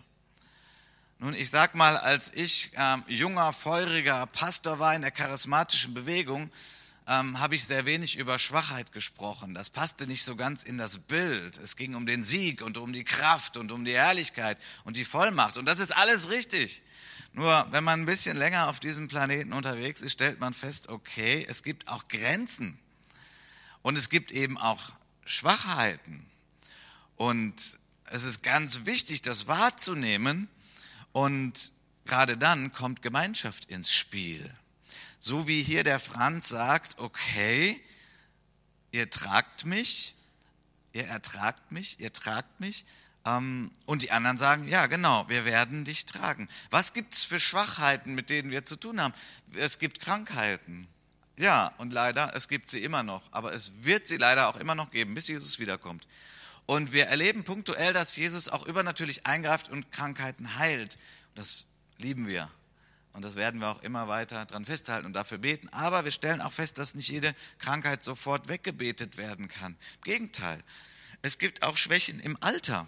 Nun, 1.17 1.33
ich 1.33 1.49
sag 1.49 1.73
mal, 1.73 1.97
als 1.97 2.31
ich 2.31 2.69
ähm, 2.75 3.03
junger, 3.07 3.53
feuriger 3.53 4.27
Pastor 4.27 4.77
war 4.77 4.93
in 4.93 5.01
der 5.01 5.09
charismatischen 5.09 5.95
Bewegung, 5.95 6.51
ähm, 7.07 7.39
habe 7.39 7.55
ich 7.55 7.65
sehr 7.65 7.85
wenig 7.85 8.17
über 8.17 8.39
Schwachheit 8.39 8.91
gesprochen. 8.91 9.53
Das 9.53 9.69
passte 9.69 10.07
nicht 10.07 10.23
so 10.23 10.35
ganz 10.35 10.63
in 10.63 10.77
das 10.77 10.99
Bild. 10.99 11.57
Es 11.57 11.75
ging 11.75 11.95
um 11.95 12.05
den 12.05 12.23
Sieg 12.23 12.61
und 12.61 12.77
um 12.77 12.93
die 12.93 13.03
Kraft 13.03 13.57
und 13.57 13.71
um 13.71 13.83
die 13.83 13.93
Herrlichkeit 13.93 14.57
und 14.83 14.95
die 14.95 15.05
Vollmacht. 15.05 15.57
Und 15.57 15.65
das 15.65 15.79
ist 15.79 15.95
alles 15.95 16.29
richtig. 16.29 16.81
Nur 17.33 17.67
wenn 17.71 17.83
man 17.83 18.01
ein 18.01 18.05
bisschen 18.05 18.37
länger 18.37 18.69
auf 18.69 18.79
diesem 18.79 19.07
Planeten 19.07 19.53
unterwegs 19.53 20.01
ist, 20.01 20.13
stellt 20.13 20.39
man 20.39 20.53
fest, 20.53 20.87
okay, 20.89 21.45
es 21.49 21.63
gibt 21.63 21.87
auch 21.87 22.07
Grenzen. 22.07 22.79
Und 23.81 23.97
es 23.97 24.09
gibt 24.09 24.31
eben 24.31 24.57
auch 24.57 24.93
Schwachheiten. 25.25 26.25
Und 27.17 27.79
es 28.05 28.23
ist 28.23 28.43
ganz 28.43 28.85
wichtig, 28.85 29.21
das 29.23 29.47
wahrzunehmen. 29.47 30.47
Und 31.11 31.71
gerade 32.05 32.37
dann 32.37 32.71
kommt 32.71 33.01
Gemeinschaft 33.01 33.65
ins 33.65 33.93
Spiel. 33.93 34.49
So 35.25 35.47
wie 35.47 35.63
hier 35.63 35.85
der 35.85 36.01
Franz 36.01 36.49
sagt, 36.49 36.99
okay, 36.99 37.79
ihr 38.91 39.09
tragt 39.09 39.63
mich, 39.63 40.15
ihr 40.91 41.07
ertragt 41.07 41.71
mich, 41.71 41.97
ihr 42.01 42.11
tragt 42.11 42.59
mich. 42.59 42.83
Ähm, 43.23 43.71
und 43.85 44.01
die 44.01 44.11
anderen 44.11 44.37
sagen, 44.37 44.67
ja 44.67 44.85
genau, 44.87 45.29
wir 45.29 45.45
werden 45.45 45.85
dich 45.85 46.05
tragen. 46.05 46.49
Was 46.71 46.91
gibt 46.91 47.13
es 47.13 47.23
für 47.23 47.39
Schwachheiten, 47.39 48.15
mit 48.15 48.29
denen 48.29 48.51
wir 48.51 48.65
zu 48.65 48.75
tun 48.75 48.99
haben? 48.99 49.13
Es 49.53 49.79
gibt 49.79 50.01
Krankheiten. 50.01 50.89
Ja, 51.37 51.73
und 51.77 51.93
leider, 51.93 52.35
es 52.35 52.49
gibt 52.49 52.69
sie 52.69 52.83
immer 52.83 53.01
noch. 53.01 53.23
Aber 53.31 53.53
es 53.53 53.71
wird 53.85 54.07
sie 54.07 54.17
leider 54.17 54.49
auch 54.49 54.57
immer 54.57 54.75
noch 54.75 54.91
geben, 54.91 55.13
bis 55.13 55.29
Jesus 55.29 55.57
wiederkommt. 55.57 56.05
Und 56.65 56.91
wir 56.91 57.05
erleben 57.05 57.45
punktuell, 57.45 57.93
dass 57.93 58.17
Jesus 58.17 58.49
auch 58.49 58.65
übernatürlich 58.65 59.25
eingreift 59.25 59.69
und 59.69 59.89
Krankheiten 59.89 60.57
heilt. 60.57 60.97
Das 61.33 61.65
lieben 61.97 62.27
wir. 62.27 62.51
Und 63.13 63.21
das 63.23 63.35
werden 63.35 63.61
wir 63.61 63.69
auch 63.69 63.81
immer 63.83 64.07
weiter 64.07 64.45
dran 64.45 64.65
festhalten 64.65 65.05
und 65.05 65.13
dafür 65.13 65.37
beten. 65.37 65.69
Aber 65.69 66.03
wir 66.03 66.11
stellen 66.11 66.41
auch 66.41 66.51
fest, 66.51 66.79
dass 66.79 66.95
nicht 66.95 67.09
jede 67.09 67.35
Krankheit 67.59 68.03
sofort 68.03 68.49
weggebetet 68.49 69.17
werden 69.17 69.47
kann. 69.47 69.75
Im 69.97 70.01
Gegenteil, 70.01 70.63
es 71.21 71.37
gibt 71.37 71.61
auch 71.63 71.77
Schwächen 71.77 72.19
im 72.19 72.37
Alter. 72.41 72.87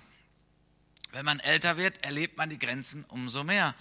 Wenn 1.12 1.26
man 1.26 1.40
älter 1.40 1.78
wird, 1.78 2.04
erlebt 2.04 2.38
man 2.38 2.50
die 2.50 2.60
Grenzen 2.60 3.06
umso 3.06 3.44
mehr. 3.44 3.76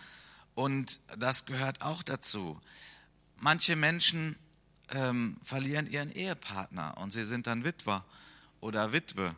Und 0.55 1.01
das 1.17 1.47
gehört 1.47 1.83
auch 1.83 2.03
dazu. 2.03 2.61
Manche 3.37 3.75
Menschen 3.75 4.37
ähm, 4.93 5.37
verlieren 5.43 5.91
ihren 5.91 6.13
Ehepartner 6.13 6.97
und 6.99 7.13
sie 7.13 7.25
sind 7.25 7.47
dann 7.47 7.65
Witwer 7.65 8.05
oder 8.61 8.93
Witwe. 8.93 9.35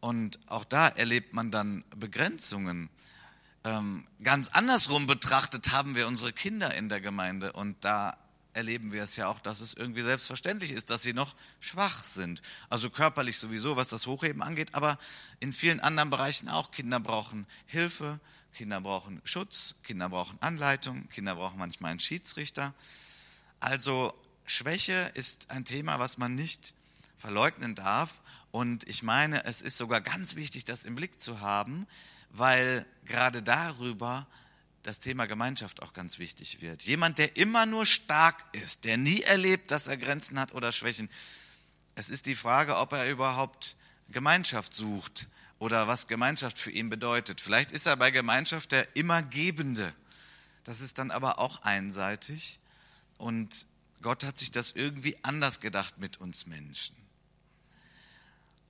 Und 0.00 0.38
auch 0.46 0.64
da 0.64 0.88
erlebt 0.88 1.32
man 1.32 1.50
dann 1.50 1.82
Begrenzungen. 1.96 2.90
Ähm, 3.64 4.06
ganz 4.22 4.48
andersrum 4.50 5.06
betrachtet 5.06 5.72
haben 5.72 5.94
wir 5.94 6.06
unsere 6.06 6.34
Kinder 6.34 6.74
in 6.74 6.90
der 6.90 7.00
Gemeinde 7.00 7.52
und 7.54 7.82
da 7.82 8.14
erleben 8.52 8.92
wir 8.92 9.02
es 9.02 9.16
ja 9.16 9.26
auch, 9.26 9.40
dass 9.40 9.60
es 9.60 9.74
irgendwie 9.74 10.02
selbstverständlich 10.02 10.72
ist, 10.72 10.90
dass 10.90 11.02
sie 11.02 11.14
noch 11.14 11.34
schwach 11.60 12.04
sind. 12.04 12.42
Also 12.68 12.90
körperlich 12.90 13.38
sowieso, 13.38 13.76
was 13.76 13.88
das 13.88 14.06
Hochheben 14.06 14.42
angeht, 14.42 14.74
aber 14.74 14.98
in 15.40 15.52
vielen 15.52 15.80
anderen 15.80 16.10
Bereichen 16.10 16.48
auch. 16.48 16.70
Kinder 16.70 17.00
brauchen 17.00 17.46
Hilfe, 17.66 18.20
Kinder 18.54 18.82
brauchen 18.82 19.20
Schutz, 19.24 19.74
Kinder 19.82 20.10
brauchen 20.10 20.38
Anleitung, 20.40 21.08
Kinder 21.08 21.34
brauchen 21.34 21.58
manchmal 21.58 21.90
einen 21.90 22.00
Schiedsrichter. 22.00 22.74
Also 23.60 24.14
Schwäche 24.46 25.10
ist 25.14 25.50
ein 25.50 25.64
Thema, 25.64 25.98
was 25.98 26.18
man 26.18 26.34
nicht 26.34 26.74
verleugnen 27.16 27.74
darf. 27.74 28.20
Und 28.52 28.86
ich 28.86 29.02
meine, 29.02 29.44
es 29.46 29.62
ist 29.62 29.78
sogar 29.78 30.02
ganz 30.02 30.36
wichtig, 30.36 30.64
das 30.64 30.84
im 30.84 30.94
Blick 30.94 31.20
zu 31.20 31.40
haben, 31.40 31.86
weil 32.34 32.84
gerade 33.04 33.42
darüber 33.42 34.26
das 34.82 34.98
Thema 35.00 35.26
Gemeinschaft 35.26 35.82
auch 35.82 35.92
ganz 35.92 36.18
wichtig 36.18 36.60
wird. 36.60 36.82
Jemand, 36.82 37.18
der 37.18 37.36
immer 37.36 37.64
nur 37.64 37.86
stark 37.86 38.44
ist, 38.52 38.84
der 38.84 38.96
nie 38.96 39.22
erlebt, 39.22 39.70
dass 39.70 39.86
er 39.86 39.96
Grenzen 39.96 40.38
hat 40.38 40.52
oder 40.52 40.72
Schwächen. 40.72 41.08
Es 41.94 42.10
ist 42.10 42.26
die 42.26 42.34
Frage, 42.34 42.76
ob 42.76 42.92
er 42.92 43.08
überhaupt 43.08 43.76
Gemeinschaft 44.08 44.74
sucht 44.74 45.28
oder 45.58 45.88
was 45.88 46.08
Gemeinschaft 46.08 46.58
für 46.58 46.70
ihn 46.70 46.90
bedeutet. 46.90 47.40
Vielleicht 47.40 47.72
ist 47.72 47.86
er 47.86 47.96
bei 47.96 48.10
Gemeinschaft 48.10 48.72
der 48.72 48.94
immer 48.96 49.22
Gebende. 49.22 49.94
Das 50.64 50.80
ist 50.80 50.98
dann 50.98 51.10
aber 51.10 51.38
auch 51.38 51.62
einseitig 51.62 52.58
und 53.16 53.66
Gott 54.02 54.24
hat 54.24 54.36
sich 54.36 54.50
das 54.50 54.72
irgendwie 54.72 55.16
anders 55.22 55.60
gedacht 55.60 55.98
mit 55.98 56.18
uns 56.18 56.46
Menschen. 56.46 56.96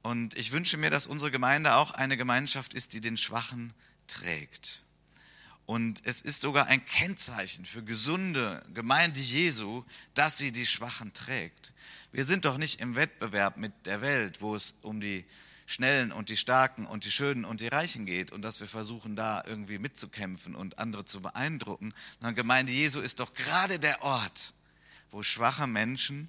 Und 0.05 0.37
ich 0.37 0.53
wünsche 0.53 0.77
mir, 0.77 0.91
dass 0.91 1.07
unsere 1.07 1.31
Gemeinde 1.31 1.77
auch 1.77 1.91
eine 1.91 2.19
Gemeinschaft 2.19 2.75
ist, 2.75 2.93
die 2.93 3.01
den 3.01 3.17
Schwachen 3.17 3.73
trägt. 4.07 4.83
Und 5.65 6.05
es 6.05 6.21
ist 6.21 6.43
sogar 6.43 6.67
ein 6.67 6.85
Kennzeichen 6.85 7.65
für 7.65 7.83
gesunde 7.83 8.63
Gemeinde 8.75 9.19
Jesu, 9.19 9.83
dass 10.13 10.37
sie 10.37 10.53
die 10.53 10.67
Schwachen 10.67 11.15
trägt. 11.15 11.73
Wir 12.13 12.27
sind 12.27 12.45
doch 12.45 12.59
nicht 12.59 12.83
im 12.83 12.97
Wettbewerb 12.97 13.57
mit 13.57 13.73
der 13.87 14.03
Welt, 14.03 14.43
wo 14.43 14.55
es 14.55 14.77
um 14.83 15.01
die 15.01 15.25
Schnellen 15.65 16.13
und 16.13 16.29
die 16.29 16.37
Starken 16.37 16.85
und 16.85 17.07
die 17.07 17.11
Schönen 17.11 17.47
und 17.47 17.63
die 17.63 17.69
Reichen 17.69 18.05
geht 18.05 18.31
und 18.31 18.43
dass 18.43 18.61
wir 18.61 18.69
versuchen, 18.69 19.17
da 19.17 19.43
irgendwie 19.47 19.79
mitzukämpfen 19.79 20.55
und 20.55 20.79
andere 20.79 21.07
zu 21.07 21.23
beeindrucken. 21.23 21.95
Sondern 22.21 22.35
Gemeinde 22.35 22.73
Jesu 22.73 23.01
ist 23.01 23.21
doch 23.21 23.33
gerade 23.33 23.79
der 23.79 24.03
Ort, 24.03 24.53
wo 25.11 25.23
schwache 25.23 25.67
Menschen 25.67 26.29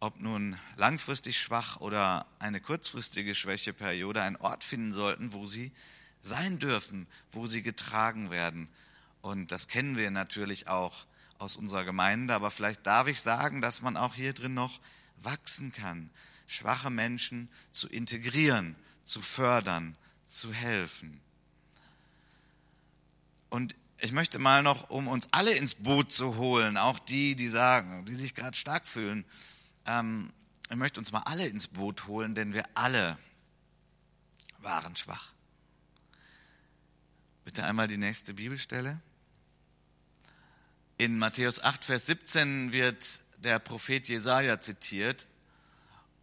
ob 0.00 0.18
nun 0.18 0.56
langfristig 0.76 1.38
schwach 1.38 1.80
oder 1.80 2.26
eine 2.38 2.60
kurzfristige 2.60 3.34
Schwächeperiode, 3.34 4.22
einen 4.22 4.36
Ort 4.36 4.64
finden 4.64 4.94
sollten, 4.94 5.34
wo 5.34 5.44
sie 5.44 5.72
sein 6.22 6.58
dürfen, 6.58 7.06
wo 7.30 7.46
sie 7.46 7.62
getragen 7.62 8.30
werden. 8.30 8.68
Und 9.20 9.52
das 9.52 9.68
kennen 9.68 9.98
wir 9.98 10.10
natürlich 10.10 10.68
auch 10.68 11.06
aus 11.38 11.56
unserer 11.56 11.84
Gemeinde, 11.84 12.34
aber 12.34 12.50
vielleicht 12.50 12.86
darf 12.86 13.08
ich 13.08 13.20
sagen, 13.20 13.60
dass 13.60 13.82
man 13.82 13.96
auch 13.96 14.14
hier 14.14 14.32
drin 14.32 14.54
noch 14.54 14.80
wachsen 15.18 15.72
kann, 15.72 16.10
schwache 16.46 16.90
Menschen 16.90 17.50
zu 17.70 17.88
integrieren, 17.88 18.76
zu 19.04 19.20
fördern, 19.20 19.96
zu 20.24 20.52
helfen. 20.52 21.20
Und 23.50 23.74
ich 23.98 24.12
möchte 24.12 24.38
mal 24.38 24.62
noch, 24.62 24.88
um 24.88 25.08
uns 25.08 25.28
alle 25.30 25.52
ins 25.52 25.74
Boot 25.74 26.10
zu 26.10 26.36
holen, 26.36 26.78
auch 26.78 26.98
die, 26.98 27.36
die 27.36 27.48
sagen, 27.48 28.06
die 28.06 28.14
sich 28.14 28.34
gerade 28.34 28.56
stark 28.56 28.86
fühlen, 28.86 29.26
ähm, 29.86 30.32
ich 30.68 30.76
möchte 30.76 31.00
uns 31.00 31.12
mal 31.12 31.22
alle 31.22 31.46
ins 31.46 31.68
Boot 31.68 32.06
holen, 32.06 32.34
denn 32.34 32.54
wir 32.54 32.64
alle 32.74 33.18
waren 34.58 34.94
schwach. 34.96 35.32
Bitte 37.44 37.64
einmal 37.64 37.88
die 37.88 37.96
nächste 37.96 38.34
Bibelstelle. 38.34 39.00
In 40.98 41.18
Matthäus 41.18 41.62
8, 41.62 41.84
Vers 41.84 42.06
17 42.06 42.72
wird 42.72 43.22
der 43.38 43.58
Prophet 43.58 44.06
Jesaja 44.06 44.60
zitiert. 44.60 45.26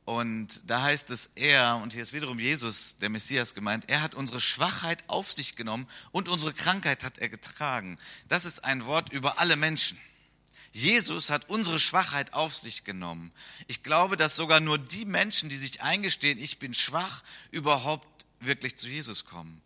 Und 0.05 0.61
da 0.69 0.83
heißt 0.83 1.09
es, 1.09 1.31
er, 1.35 1.77
und 1.77 1.91
hier 1.91 2.03
ist 2.03 2.13
wiederum 2.13 2.39
Jesus, 2.39 2.95
der 2.97 3.09
Messias 3.09 3.55
gemeint, 3.55 3.89
er 3.89 4.01
hat 4.01 4.15
unsere 4.15 4.39
Schwachheit 4.39 5.03
auf 5.07 5.33
sich 5.33 5.57
genommen 5.57 5.85
und 6.11 6.29
unsere 6.29 6.53
Krankheit 6.53 7.03
hat 7.03 7.17
er 7.17 7.27
getragen. 7.27 7.99
Das 8.29 8.45
ist 8.45 8.63
ein 8.63 8.85
Wort 8.85 9.11
über 9.11 9.39
alle 9.39 9.57
Menschen. 9.57 9.99
Jesus 10.71 11.29
hat 11.29 11.49
unsere 11.49 11.79
Schwachheit 11.79 12.33
auf 12.33 12.55
sich 12.55 12.83
genommen. 12.83 13.31
Ich 13.67 13.83
glaube, 13.83 14.17
dass 14.17 14.35
sogar 14.35 14.59
nur 14.59 14.77
die 14.77 15.05
Menschen, 15.05 15.49
die 15.49 15.57
sich 15.57 15.81
eingestehen, 15.81 16.37
ich 16.39 16.59
bin 16.59 16.73
schwach, 16.73 17.23
überhaupt 17.51 18.07
wirklich 18.39 18.77
zu 18.77 18.87
Jesus 18.87 19.25
kommen. 19.25 19.61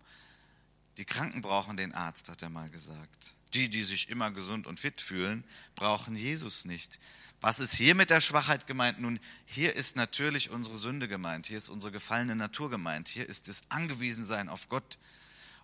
Die 0.98 1.06
Kranken 1.06 1.42
brauchen 1.42 1.78
den 1.78 1.94
Arzt, 1.94 2.30
hat 2.30 2.42
er 2.42 2.50
mal 2.50 2.70
gesagt. 2.70 3.34
Die, 3.54 3.70
die 3.70 3.84
sich 3.84 4.10
immer 4.10 4.32
gesund 4.32 4.68
und 4.68 4.80
fit 4.80 5.02
fühlen, 5.02 5.44
brauchen 5.76 6.16
Jesus 6.16 6.64
nicht. 6.64 7.00
Was 7.42 7.60
ist 7.60 7.74
hier 7.74 7.96
mit 7.96 8.10
der 8.10 8.22
Schwachheit 8.22 8.68
gemeint? 8.68 9.02
Nun, 9.02 9.20
hier 9.46 9.76
ist 9.76 9.96
natürlich 9.96 10.52
unsere 10.52 10.78
Sünde 10.78 11.08
gemeint. 11.08 11.48
Hier 11.48 11.58
ist 11.58 11.70
unsere 11.70 11.92
gefallene 11.92 12.36
Natur 12.36 12.70
gemeint. 12.70 13.08
Hier 13.08 13.28
ist 13.28 13.48
das 13.48 13.64
Angewiesensein 13.70 14.48
auf 14.48 14.70
Gott 14.70 14.98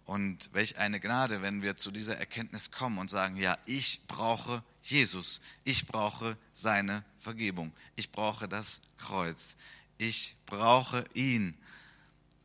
und 0.07 0.49
welch 0.53 0.77
eine 0.77 1.01
Gnade, 1.01 1.41
wenn 1.41 1.61
wir 1.61 1.75
zu 1.75 1.91
dieser 1.91 2.17
Erkenntnis 2.17 2.71
kommen 2.71 2.97
und 2.97 3.09
sagen, 3.09 3.35
ja, 3.35 3.57
ich 3.65 3.99
brauche 4.07 4.63
Jesus, 4.81 5.41
ich 5.65 5.85
brauche 5.85 6.37
seine 6.53 7.03
Vergebung, 7.17 7.73
ich 7.97 8.09
brauche 8.13 8.47
das 8.47 8.79
Kreuz, 8.97 9.57
ich 9.97 10.37
brauche 10.45 11.03
ihn. 11.13 11.55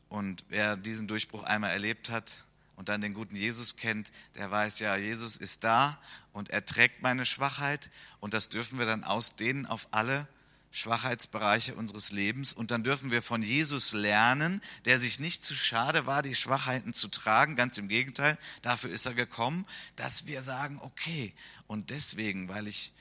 Und 0.09 0.45
wer 0.49 0.76
diesen 0.76 1.07
Durchbruch 1.07 1.45
einmal 1.45 1.71
erlebt 1.71 2.11
hat 2.11 2.42
und 2.75 2.88
dann 2.88 3.00
den 3.00 3.14
guten 3.14 3.37
Jesus 3.37 3.76
kennt, 3.76 4.11
der 4.35 4.50
weiß 4.50 4.81
ja, 4.81 4.97
Jesus 4.97 5.37
ist 5.37 5.62
da 5.62 6.00
und 6.33 6.50
er 6.50 6.66
trägt 6.66 7.00
meine 7.00 7.25
Schwachheit. 7.25 7.90
Und 8.19 8.35
das 8.35 8.49
dürfen 8.49 8.81
wir 8.81 8.87
dann 8.87 9.04
ausdehnen 9.04 9.66
auf 9.66 9.87
alle, 9.92 10.26
Schwachheitsbereiche 10.73 11.75
unseres 11.75 12.12
Lebens 12.12 12.55
und 12.55 12.71
dann 12.71 12.83
dürfen 12.83 13.11
wir 13.11 13.21
von 13.23 13.43
Jesus 13.43 13.93
lernen, 13.93 14.62
der 14.87 14.99
sich 14.99 15.21
nicht 15.21 15.45
zu 15.45 15.55
schade 15.55 16.07
war, 16.07 16.23
die 16.23 16.35
Schwachheiten 16.35 16.95
zu 16.95 17.09
tragen. 17.09 17.57
Ganz 17.57 17.76
im 17.76 17.88
Gegenteil, 17.88 18.38
dafür 18.62 18.91
ist 18.91 19.05
er 19.05 19.12
gekommen, 19.12 19.67
dass 19.97 20.26
wir 20.26 20.43
sagen, 20.43 20.79
okay, 20.81 21.35
und 21.67 21.91
deswegen, 21.91 22.49
weil 22.49 22.67
ich 22.67 22.95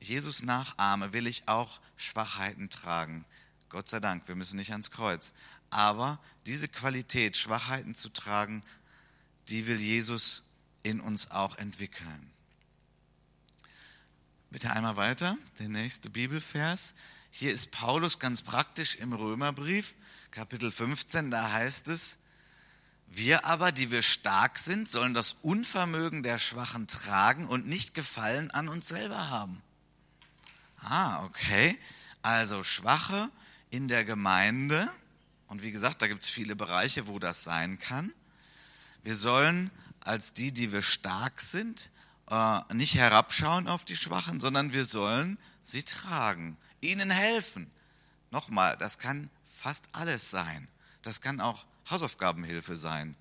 Jesus 0.00 0.42
nachahme, 0.42 1.14
will 1.14 1.26
ich 1.26 1.48
auch 1.48 1.80
Schwachheiten 1.96 2.68
tragen. 2.68 3.24
Gott 3.70 3.88
sei 3.88 4.00
Dank, 4.00 4.28
wir 4.28 4.34
müssen 4.34 4.56
nicht 4.56 4.72
ans 4.72 4.90
Kreuz. 4.90 5.32
Aber 5.70 6.20
diese 6.44 6.68
Qualität, 6.68 7.38
Schwachheiten 7.38 7.94
zu 7.94 8.10
tragen, 8.10 8.62
die 9.48 9.66
will 9.66 9.80
Jesus 9.80 10.42
in 10.82 11.00
uns 11.00 11.30
auch 11.30 11.56
entwickeln. 11.56 12.31
Bitte 14.52 14.70
einmal 14.70 14.96
weiter, 14.96 15.38
der 15.58 15.70
nächste 15.70 16.10
Bibelvers. 16.10 16.92
Hier 17.30 17.50
ist 17.50 17.70
Paulus 17.70 18.18
ganz 18.18 18.42
praktisch 18.42 18.96
im 18.96 19.14
Römerbrief, 19.14 19.94
Kapitel 20.30 20.70
15, 20.70 21.30
da 21.30 21.52
heißt 21.52 21.88
es, 21.88 22.18
wir 23.06 23.46
aber, 23.46 23.72
die 23.72 23.90
wir 23.90 24.02
stark 24.02 24.58
sind, 24.58 24.90
sollen 24.90 25.14
das 25.14 25.36
Unvermögen 25.40 26.22
der 26.22 26.38
Schwachen 26.38 26.86
tragen 26.86 27.46
und 27.46 27.66
nicht 27.66 27.94
Gefallen 27.94 28.50
an 28.50 28.68
uns 28.68 28.88
selber 28.88 29.30
haben. 29.30 29.62
Ah, 30.80 31.24
okay. 31.24 31.78
Also 32.20 32.62
Schwache 32.62 33.30
in 33.70 33.88
der 33.88 34.04
Gemeinde. 34.04 34.86
Und 35.46 35.62
wie 35.62 35.72
gesagt, 35.72 36.02
da 36.02 36.08
gibt 36.08 36.24
es 36.24 36.28
viele 36.28 36.56
Bereiche, 36.56 37.06
wo 37.06 37.18
das 37.18 37.42
sein 37.42 37.78
kann. 37.78 38.12
Wir 39.02 39.14
sollen 39.14 39.70
als 40.00 40.34
die, 40.34 40.52
die 40.52 40.72
wir 40.72 40.82
stark 40.82 41.40
sind, 41.40 41.88
äh, 42.30 42.60
nicht 42.74 42.94
herabschauen 42.94 43.68
auf 43.68 43.84
die 43.84 43.96
Schwachen, 43.96 44.40
sondern 44.40 44.72
wir 44.72 44.84
sollen 44.84 45.38
sie 45.62 45.82
tragen, 45.82 46.56
ihnen 46.80 47.10
helfen. 47.10 47.70
Nochmal, 48.30 48.76
das 48.76 48.98
kann 48.98 49.30
fast 49.44 49.88
alles 49.92 50.30
sein. 50.30 50.68
Das 51.02 51.20
kann 51.20 51.40
auch 51.40 51.66
Hausaufgabenhilfe 51.90 52.76
sein. 52.76 53.16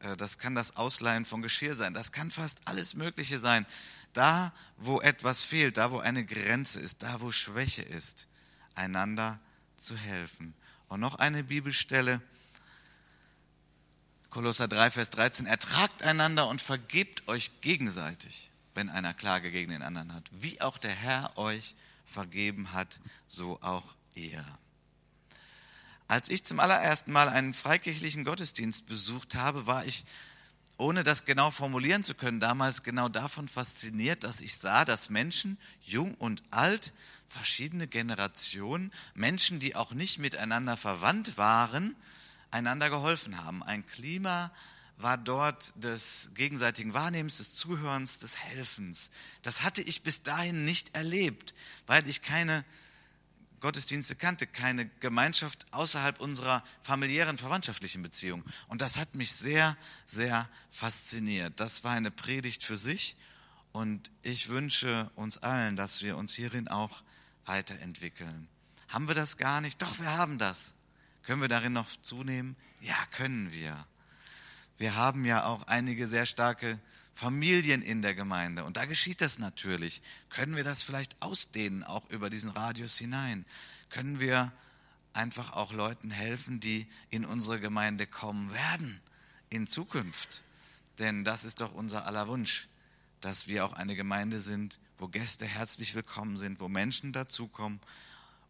Äh, 0.00 0.16
das 0.16 0.38
kann 0.38 0.54
das 0.54 0.76
Ausleihen 0.76 1.24
von 1.24 1.42
Geschirr 1.42 1.74
sein. 1.74 1.94
Das 1.94 2.12
kann 2.12 2.30
fast 2.30 2.60
alles 2.66 2.94
Mögliche 2.94 3.38
sein. 3.38 3.66
Da, 4.12 4.52
wo 4.76 5.00
etwas 5.00 5.42
fehlt, 5.42 5.76
da, 5.76 5.92
wo 5.92 5.98
eine 5.98 6.24
Grenze 6.24 6.80
ist, 6.80 7.02
da, 7.02 7.20
wo 7.20 7.32
Schwäche 7.32 7.82
ist, 7.82 8.28
einander 8.74 9.38
zu 9.76 9.96
helfen. 9.96 10.54
Und 10.88 11.00
noch 11.00 11.16
eine 11.16 11.44
Bibelstelle, 11.44 12.20
Kolosser 14.36 14.68
3, 14.68 14.90
Vers 14.90 15.08
13, 15.08 15.46
ertragt 15.46 16.02
einander 16.02 16.46
und 16.48 16.60
vergebt 16.60 17.26
euch 17.26 17.62
gegenseitig, 17.62 18.50
wenn 18.74 18.90
einer 18.90 19.14
Klage 19.14 19.50
gegen 19.50 19.70
den 19.70 19.80
anderen 19.80 20.12
hat. 20.12 20.24
Wie 20.30 20.60
auch 20.60 20.76
der 20.76 20.90
Herr 20.90 21.38
euch 21.38 21.74
vergeben 22.04 22.74
hat, 22.74 23.00
so 23.28 23.58
auch 23.62 23.94
ihr. 24.14 24.44
Als 26.06 26.28
ich 26.28 26.44
zum 26.44 26.60
allerersten 26.60 27.12
Mal 27.12 27.30
einen 27.30 27.54
freikirchlichen 27.54 28.26
Gottesdienst 28.26 28.86
besucht 28.86 29.36
habe, 29.36 29.66
war 29.66 29.86
ich, 29.86 30.04
ohne 30.76 31.02
das 31.02 31.24
genau 31.24 31.50
formulieren 31.50 32.04
zu 32.04 32.14
können, 32.14 32.38
damals 32.38 32.82
genau 32.82 33.08
davon 33.08 33.48
fasziniert, 33.48 34.22
dass 34.22 34.42
ich 34.42 34.58
sah, 34.58 34.84
dass 34.84 35.08
Menschen, 35.08 35.56
jung 35.80 36.12
und 36.12 36.42
alt, 36.50 36.92
verschiedene 37.30 37.86
Generationen, 37.86 38.92
Menschen, 39.14 39.60
die 39.60 39.74
auch 39.76 39.92
nicht 39.92 40.18
miteinander 40.18 40.76
verwandt 40.76 41.38
waren, 41.38 41.96
einander 42.56 42.90
geholfen 42.90 43.44
haben. 43.44 43.62
Ein 43.62 43.86
Klima 43.86 44.50
war 44.98 45.18
dort 45.18 45.72
des 45.76 46.30
gegenseitigen 46.34 46.94
Wahrnehmens, 46.94 47.36
des 47.36 47.54
Zuhörens, 47.54 48.18
des 48.18 48.38
Helfens. 48.38 49.10
Das 49.42 49.62
hatte 49.62 49.82
ich 49.82 50.02
bis 50.02 50.22
dahin 50.22 50.64
nicht 50.64 50.94
erlebt, 50.94 51.54
weil 51.86 52.08
ich 52.08 52.22
keine 52.22 52.64
Gottesdienste 53.60 54.16
kannte, 54.16 54.46
keine 54.46 54.88
Gemeinschaft 55.00 55.66
außerhalb 55.70 56.20
unserer 56.20 56.62
familiären, 56.80 57.38
verwandtschaftlichen 57.38 58.02
Beziehung. 58.02 58.42
Und 58.68 58.80
das 58.80 58.98
hat 58.98 59.14
mich 59.14 59.32
sehr, 59.32 59.76
sehr 60.06 60.48
fasziniert. 60.70 61.58
Das 61.60 61.84
war 61.84 61.92
eine 61.92 62.10
Predigt 62.10 62.64
für 62.64 62.76
sich. 62.76 63.16
Und 63.72 64.10
ich 64.22 64.48
wünsche 64.48 65.10
uns 65.14 65.38
allen, 65.38 65.76
dass 65.76 66.02
wir 66.02 66.16
uns 66.16 66.34
hierin 66.34 66.68
auch 66.68 67.02
weiterentwickeln. 67.44 68.48
Haben 68.88 69.08
wir 69.08 69.14
das 69.14 69.36
gar 69.36 69.60
nicht? 69.60 69.82
Doch, 69.82 69.98
wir 69.98 70.16
haben 70.16 70.38
das. 70.38 70.75
Können 71.26 71.40
wir 71.40 71.48
darin 71.48 71.72
noch 71.72 71.88
zunehmen? 72.02 72.54
Ja, 72.80 72.94
können 73.10 73.52
wir. 73.52 73.84
Wir 74.78 74.94
haben 74.94 75.24
ja 75.24 75.44
auch 75.44 75.64
einige 75.64 76.06
sehr 76.06 76.24
starke 76.24 76.78
Familien 77.12 77.82
in 77.82 78.00
der 78.00 78.14
Gemeinde. 78.14 78.64
Und 78.64 78.76
da 78.76 78.84
geschieht 78.84 79.20
das 79.20 79.40
natürlich. 79.40 80.02
Können 80.28 80.54
wir 80.54 80.62
das 80.62 80.84
vielleicht 80.84 81.20
ausdehnen, 81.20 81.82
auch 81.82 82.08
über 82.10 82.30
diesen 82.30 82.50
Radius 82.50 82.96
hinein? 82.96 83.44
Können 83.90 84.20
wir 84.20 84.52
einfach 85.14 85.54
auch 85.54 85.72
Leuten 85.72 86.12
helfen, 86.12 86.60
die 86.60 86.86
in 87.10 87.24
unsere 87.24 87.58
Gemeinde 87.58 88.06
kommen 88.06 88.52
werden 88.54 89.00
in 89.50 89.66
Zukunft? 89.66 90.44
Denn 91.00 91.24
das 91.24 91.44
ist 91.44 91.60
doch 91.60 91.72
unser 91.72 92.06
aller 92.06 92.28
Wunsch, 92.28 92.68
dass 93.20 93.48
wir 93.48 93.64
auch 93.64 93.72
eine 93.72 93.96
Gemeinde 93.96 94.40
sind, 94.40 94.78
wo 94.96 95.08
Gäste 95.08 95.44
herzlich 95.44 95.96
willkommen 95.96 96.36
sind, 96.36 96.60
wo 96.60 96.68
Menschen 96.68 97.12
dazukommen. 97.12 97.80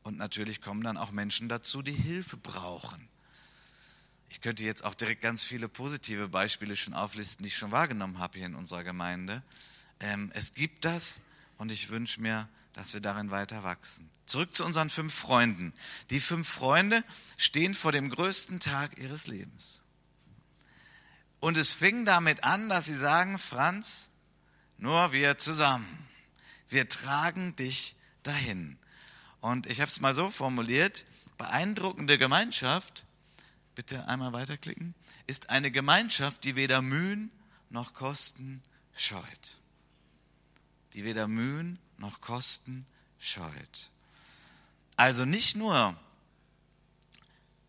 Und 0.07 0.19
natürlich 0.19 0.61
kommen 0.61 0.85
dann 0.85 0.99
auch 0.99 1.11
Menschen 1.11 1.49
dazu, 1.49 1.83
die 1.83 1.91
Hilfe 1.91 2.37
brauchen. 2.37 3.09
Ich 4.29 4.41
könnte 4.41 4.63
jetzt 4.63 4.85
auch 4.85 4.95
direkt 4.95 5.21
ganz 5.21 5.43
viele 5.43 5.69
positive 5.69 6.29
Beispiele 6.29 6.77
schon 6.77 6.95
auflisten, 6.95 7.43
die 7.43 7.49
ich 7.49 7.59
schon 7.59 7.73
wahrgenommen 7.73 8.21
habe 8.21 8.39
hier 8.39 8.47
in 8.47 8.55
unserer 8.55 8.85
Gemeinde. 8.85 9.43
Ähm, 9.99 10.31
es 10.33 10.55
gibt 10.55 10.85
das 10.85 11.23
und 11.59 11.73
ich 11.73 11.91
wünsche 11.91 12.21
mir, 12.21 12.49
dass 12.73 12.95
wir 12.95 13.01
darin 13.01 13.33
weiter 13.33 13.65
wachsen. 13.65 14.09
Zurück 14.27 14.55
zu 14.55 14.65
unseren 14.65 14.91
fünf 14.91 15.13
Freunden. 15.13 15.73
Die 16.11 16.21
fünf 16.21 16.49
Freunde 16.49 17.03
stehen 17.37 17.75
vor 17.75 17.91
dem 17.91 18.09
größten 18.09 18.61
Tag 18.61 18.99
ihres 18.99 19.27
Lebens. 19.27 19.81
Und 21.41 21.57
es 21.57 21.75
fing 21.75 22.05
damit 22.05 22.45
an, 22.45 22.69
dass 22.69 22.87
sie 22.87 22.97
sagen, 22.97 23.41
Franz, 23.41 24.09
nur 24.79 25.11
wir 25.11 25.37
zusammen, 25.37 26.07
wir 26.69 26.89
tragen 26.89 27.57
dich 27.57 27.97
dahin. 28.23 28.79
Und 29.47 29.69
ich 29.69 29.81
habe 29.81 29.89
es 29.89 30.01
mal 30.01 30.13
so 30.13 30.29
formuliert, 30.29 31.05
beeindruckende 31.39 32.19
Gemeinschaft 32.19 33.07
bitte 33.77 34.09
einmal 34.09 34.33
weiterklicken, 34.33 34.93
ist 35.29 35.51
eine 35.51 35.71
Gemeinschaft, 35.71 36.43
die 36.43 36.57
weder 36.57 36.83
Mühen 36.83 37.31
noch 37.71 37.95
Kosten 37.95 38.61
scheut. 38.97 39.59
Die 40.95 41.05
weder 41.05 41.29
Mühen 41.29 41.79
noch 41.99 42.21
Kosten 42.21 42.87
scheut. 43.21 43.91
Also 44.97 45.25
nicht 45.25 45.55
nur, 45.55 45.97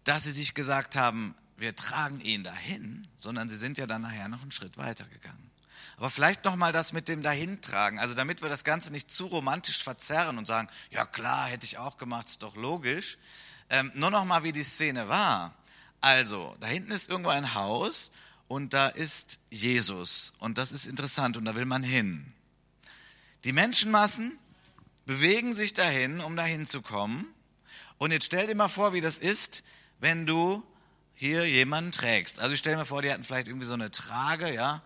dass 0.04 0.24
sie 0.24 0.32
sich 0.32 0.56
gesagt 0.56 0.96
haben, 0.96 1.36
wir 1.58 1.76
tragen 1.76 2.22
ihn 2.22 2.44
dahin, 2.44 3.08
sondern 3.18 3.50
sie 3.50 3.58
sind 3.58 3.78
ja 3.78 3.86
dann 3.86 4.02
nachher 4.02 4.30
noch 4.30 4.42
einen 4.42 4.52
Schritt 4.52 4.78
weiter 4.80 5.06
gegangen. 5.06 5.52
Aber 5.98 6.10
vielleicht 6.10 6.46
nochmal 6.46 6.72
das 6.72 6.94
mit 6.94 7.08
dem 7.08 7.24
Dahintragen, 7.24 8.00
also 8.00 8.14
damit 8.14 8.42
wir 8.42 8.50
das 8.50 8.64
Ganze 8.64 8.92
nicht 8.92 9.12
zu 9.12 9.26
romantisch 9.28 9.84
verzerren 9.84 10.38
und 10.38 10.46
sagen, 10.48 10.70
ja 10.92 11.06
klar, 11.06 11.48
hätte 11.48 11.66
ich 11.66 11.78
auch 11.78 11.98
gemacht, 11.98 12.28
ist 12.28 12.44
doch 12.44 12.56
logisch. 12.56 13.18
Ähm, 13.70 13.92
nur 13.96 14.12
nochmal, 14.12 14.44
wie 14.44 14.52
die 14.52 14.64
Szene 14.64 15.10
war. 15.10 15.54
Also, 16.02 16.56
da 16.60 16.68
hinten 16.68 16.92
ist 16.92 17.10
irgendwo 17.10 17.32
ein 17.32 17.54
Haus 17.54 18.12
und 18.48 18.74
da 18.74 18.88
ist 18.88 19.40
Jesus. 19.50 20.34
Und 20.40 20.58
das 20.58 20.72
ist 20.72 20.88
interessant 20.88 21.38
und 21.38 21.46
da 21.46 21.56
will 21.56 21.66
man 21.66 21.84
hin. 21.84 22.34
Die 23.44 23.52
Menschenmassen 23.52 24.38
bewegen 25.06 25.54
sich 25.54 25.74
dahin, 25.74 26.20
um 26.20 26.36
dahin 26.36 26.68
zu 26.68 26.82
kommen. 26.82 27.28
Und 27.98 28.12
jetzt 28.12 28.26
stell 28.26 28.48
dir 28.48 28.56
mal 28.56 28.70
vor, 28.70 28.94
wie 28.94 29.02
das 29.02 29.18
ist, 29.18 29.64
wenn 30.00 30.26
du 30.26 30.64
hier 31.16 31.46
jemanden 31.50 31.92
trägst. 31.92 32.40
Also 32.40 32.54
ich 32.54 32.60
stell 32.60 32.76
mir 32.76 32.86
vor, 32.86 33.02
die 33.02 33.12
hatten 33.12 33.24
vielleicht 33.24 33.48
irgendwie 33.48 33.66
so 33.66 33.74
eine 33.74 33.90
Trage, 33.90 34.54
ja, 34.54 34.84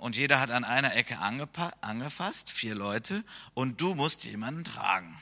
und 0.00 0.16
jeder 0.16 0.40
hat 0.40 0.50
an 0.50 0.64
einer 0.64 0.96
Ecke 0.96 1.18
angefasst, 1.18 2.50
vier 2.50 2.74
Leute, 2.74 3.22
und 3.54 3.80
du 3.80 3.94
musst 3.94 4.24
jemanden 4.24 4.64
tragen. 4.64 5.18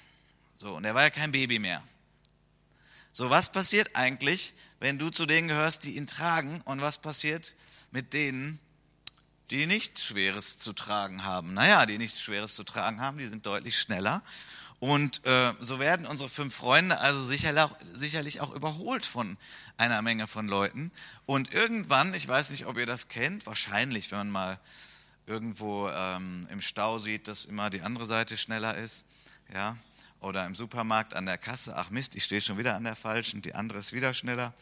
So, 0.57 0.74
und 0.74 0.85
er 0.85 0.94
war 0.94 1.03
ja 1.03 1.11
kein 1.11 1.33
Baby 1.33 1.59
mehr. 1.59 1.83
So, 3.12 3.29
was 3.29 3.53
passiert 3.53 3.96
eigentlich, 3.96 4.55
wenn 4.79 4.98
du 4.98 5.11
zu 5.11 5.26
denen 5.26 5.48
gehörst, 5.48 5.85
die 5.85 5.96
ihn 5.96 6.07
tragen. 6.07 6.61
Und 6.62 6.81
was 6.81 6.98
passiert 6.98 7.55
mit 7.90 8.14
denen, 8.14 8.59
die 9.50 9.66
nichts 9.66 10.05
Schweres 10.05 10.59
zu 10.59 10.72
tragen 10.72 11.24
haben? 11.24 11.55
Naja, 11.55 11.87
die 11.87 11.98
nichts 11.98 12.20
Schweres 12.20 12.57
zu 12.57 12.64
tragen 12.64 13.00
haben, 13.00 13.18
die 13.18 13.26
sind 13.29 13.46
deutlich 13.46 13.79
schneller. 13.79 14.22
Und 14.81 15.25
äh, 15.27 15.53
so 15.61 15.79
werden 15.79 16.07
unsere 16.07 16.31
fünf 16.31 16.55
Freunde 16.55 16.99
also 16.99 17.23
sicherlich 17.23 17.62
auch, 17.62 17.77
sicherlich 17.93 18.40
auch 18.40 18.51
überholt 18.55 19.05
von 19.05 19.37
einer 19.77 20.01
Menge 20.01 20.27
von 20.27 20.49
Leuten. 20.49 20.90
Und 21.27 21.53
irgendwann, 21.53 22.14
ich 22.14 22.27
weiß 22.27 22.49
nicht, 22.51 22.64
ob 22.64 22.79
ihr 22.79 22.87
das 22.87 23.09
kennt, 23.09 23.45
wahrscheinlich, 23.45 24.11
wenn 24.11 24.19
man 24.19 24.31
mal 24.31 24.61
irgendwo 25.27 25.90
ähm, 25.90 26.49
im 26.51 26.62
Stau 26.62 26.99
sieht, 26.99 27.29
dass 27.29 27.45
immer 27.45 27.69
die 27.69 27.83
andere 27.83 28.07
Seite 28.07 28.38
schneller 28.38 28.75
ist, 28.75 29.05
ja, 29.53 29.77
oder 30.21 30.47
im 30.47 30.55
Supermarkt 30.55 31.14
an 31.14 31.27
der 31.27 31.38
Kasse, 31.38 31.77
ach 31.77 31.90
Mist, 31.90 32.14
ich 32.14 32.25
stehe 32.25 32.40
schon 32.40 32.57
wieder 32.57 32.75
an 32.75 32.85
der 32.85 32.97
falschen, 32.97 33.43
die 33.43 33.55
andere 33.55 33.79
ist 33.79 33.93
wieder 33.93 34.14
schneller. 34.14 34.55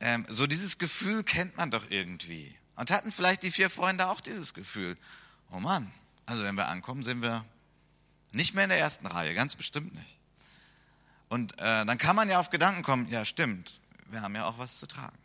Ähm, 0.00 0.26
so 0.28 0.48
dieses 0.48 0.78
Gefühl 0.78 1.22
kennt 1.22 1.56
man 1.56 1.70
doch 1.70 1.88
irgendwie. 1.88 2.54
Und 2.74 2.90
hatten 2.90 3.12
vielleicht 3.12 3.44
die 3.44 3.52
vier 3.52 3.70
Freunde 3.70 4.08
auch 4.08 4.20
dieses 4.20 4.54
Gefühl. 4.54 4.96
Oh 5.50 5.60
Mann, 5.60 5.90
also 6.26 6.42
wenn 6.42 6.56
wir 6.56 6.66
ankommen, 6.66 7.04
sind 7.04 7.22
wir 7.22 7.44
nicht 8.32 8.54
mehr 8.54 8.64
in 8.64 8.70
der 8.70 8.78
ersten 8.78 9.06
Reihe, 9.06 9.34
ganz 9.34 9.56
bestimmt 9.56 9.94
nicht. 9.94 10.18
Und 11.28 11.54
äh, 11.54 11.84
dann 11.84 11.98
kann 11.98 12.16
man 12.16 12.28
ja 12.28 12.38
auf 12.38 12.50
Gedanken 12.50 12.82
kommen, 12.82 13.08
ja 13.08 13.24
stimmt, 13.24 13.80
wir 14.10 14.22
haben 14.22 14.34
ja 14.34 14.44
auch 14.46 14.58
was 14.58 14.78
zu 14.78 14.86
tragen. 14.86 15.18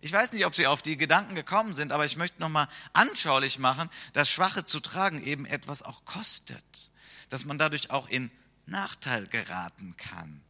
Ich 0.00 0.12
weiß 0.12 0.32
nicht, 0.32 0.46
ob 0.46 0.54
Sie 0.54 0.66
auf 0.66 0.80
die 0.80 0.96
Gedanken 0.96 1.34
gekommen 1.34 1.74
sind, 1.74 1.90
aber 1.90 2.04
ich 2.04 2.16
möchte 2.16 2.40
nochmal 2.40 2.68
anschaulich 2.92 3.58
machen, 3.58 3.90
dass 4.12 4.30
Schwache 4.30 4.64
zu 4.64 4.80
tragen 4.80 5.22
eben 5.22 5.44
etwas 5.44 5.82
auch 5.82 6.04
kostet. 6.04 6.90
Dass 7.30 7.44
man 7.44 7.58
dadurch 7.58 7.90
auch 7.90 8.08
in 8.08 8.30
Nachteil 8.66 9.26
geraten 9.26 9.96
kann. 9.96 10.40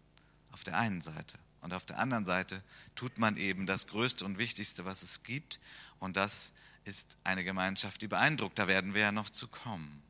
Auf 0.53 0.65
der 0.65 0.77
einen 0.77 1.01
Seite. 1.01 1.39
Und 1.61 1.73
auf 1.73 1.87
der 1.87 1.99
anderen 1.99 2.25
Seite 2.25 2.63
tut 2.95 3.19
man 3.19 3.37
eben 3.37 3.67
das 3.67 3.87
Größte 3.87 4.25
und 4.25 4.39
Wichtigste, 4.39 4.85
was 4.85 5.03
es 5.03 5.23
gibt. 5.23 5.61
Und 5.99 6.17
das 6.17 6.53
ist 6.85 7.17
eine 7.25 7.43
Gemeinschaft, 7.43 8.03
die 8.03 8.09
beeindruckt. 8.09 8.59
Da 8.59 8.69
werden 8.69 8.95
wir 8.95 9.01
ja 9.03 9.13
noch 9.13 9.31
zu 9.31 9.49
kommen. 9.49 10.03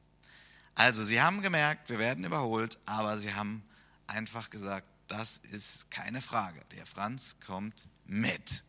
Also, 0.78 1.02
Sie 1.02 1.20
haben 1.20 1.42
gemerkt, 1.42 1.90
wir 1.90 1.98
werden 1.98 2.22
überholt, 2.22 2.78
aber 2.86 3.18
Sie 3.18 3.34
haben 3.34 3.64
einfach 4.06 4.48
gesagt, 4.48 4.86
das 5.08 5.38
ist 5.50 5.90
keine 5.90 6.22
Frage. 6.22 6.60
Der 6.76 6.86
Franz 6.86 7.34
kommt 7.44 7.74
mit. 8.06 8.62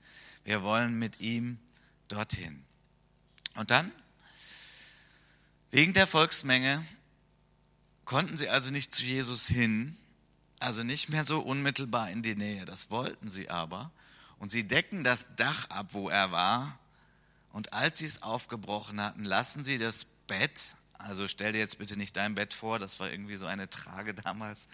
Wir 0.43 0.63
wollen 0.63 0.97
mit 0.97 1.19
ihm 1.19 1.59
dorthin. 2.07 2.65
Und 3.53 3.69
dann, 3.69 3.91
wegen 5.69 5.93
der 5.93 6.07
Volksmenge, 6.07 6.83
konnten 8.05 8.39
sie 8.39 8.49
also 8.49 8.71
nicht 8.71 8.95
zu 8.95 9.03
Jesus 9.03 9.45
hin, 9.45 9.95
also 10.59 10.81
nicht 10.81 11.09
mehr 11.09 11.25
so 11.25 11.41
unmittelbar 11.41 12.09
in 12.09 12.23
die 12.23 12.35
Nähe. 12.35 12.65
Das 12.65 12.89
wollten 12.89 13.29
sie 13.29 13.51
aber. 13.51 13.91
Und 14.39 14.51
sie 14.51 14.67
decken 14.67 15.03
das 15.03 15.27
Dach 15.35 15.69
ab, 15.69 15.89
wo 15.91 16.09
er 16.09 16.31
war. 16.31 16.79
Und 17.51 17.73
als 17.73 17.99
sie 17.99 18.07
es 18.07 18.23
aufgebrochen 18.23 18.99
hatten, 18.99 19.25
lassen 19.25 19.63
sie 19.63 19.77
das 19.77 20.05
Bett, 20.25 20.73
also 20.99 21.27
stell 21.27 21.53
dir 21.53 21.59
jetzt 21.59 21.79
bitte 21.79 21.97
nicht 21.97 22.15
dein 22.15 22.35
Bett 22.35 22.53
vor, 22.53 22.77
das 22.77 22.99
war 22.99 23.09
irgendwie 23.09 23.37
so 23.37 23.47
eine 23.47 23.69
Trage 23.69 24.13
damals, 24.23 24.69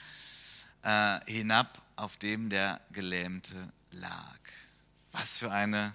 äh, 0.81 1.19
hinab, 1.25 1.81
auf 1.95 2.17
dem 2.17 2.49
der 2.49 2.81
Gelähmte 2.91 3.71
lag. 3.91 4.39
Was 5.11 5.37
für 5.37 5.51
eine 5.51 5.93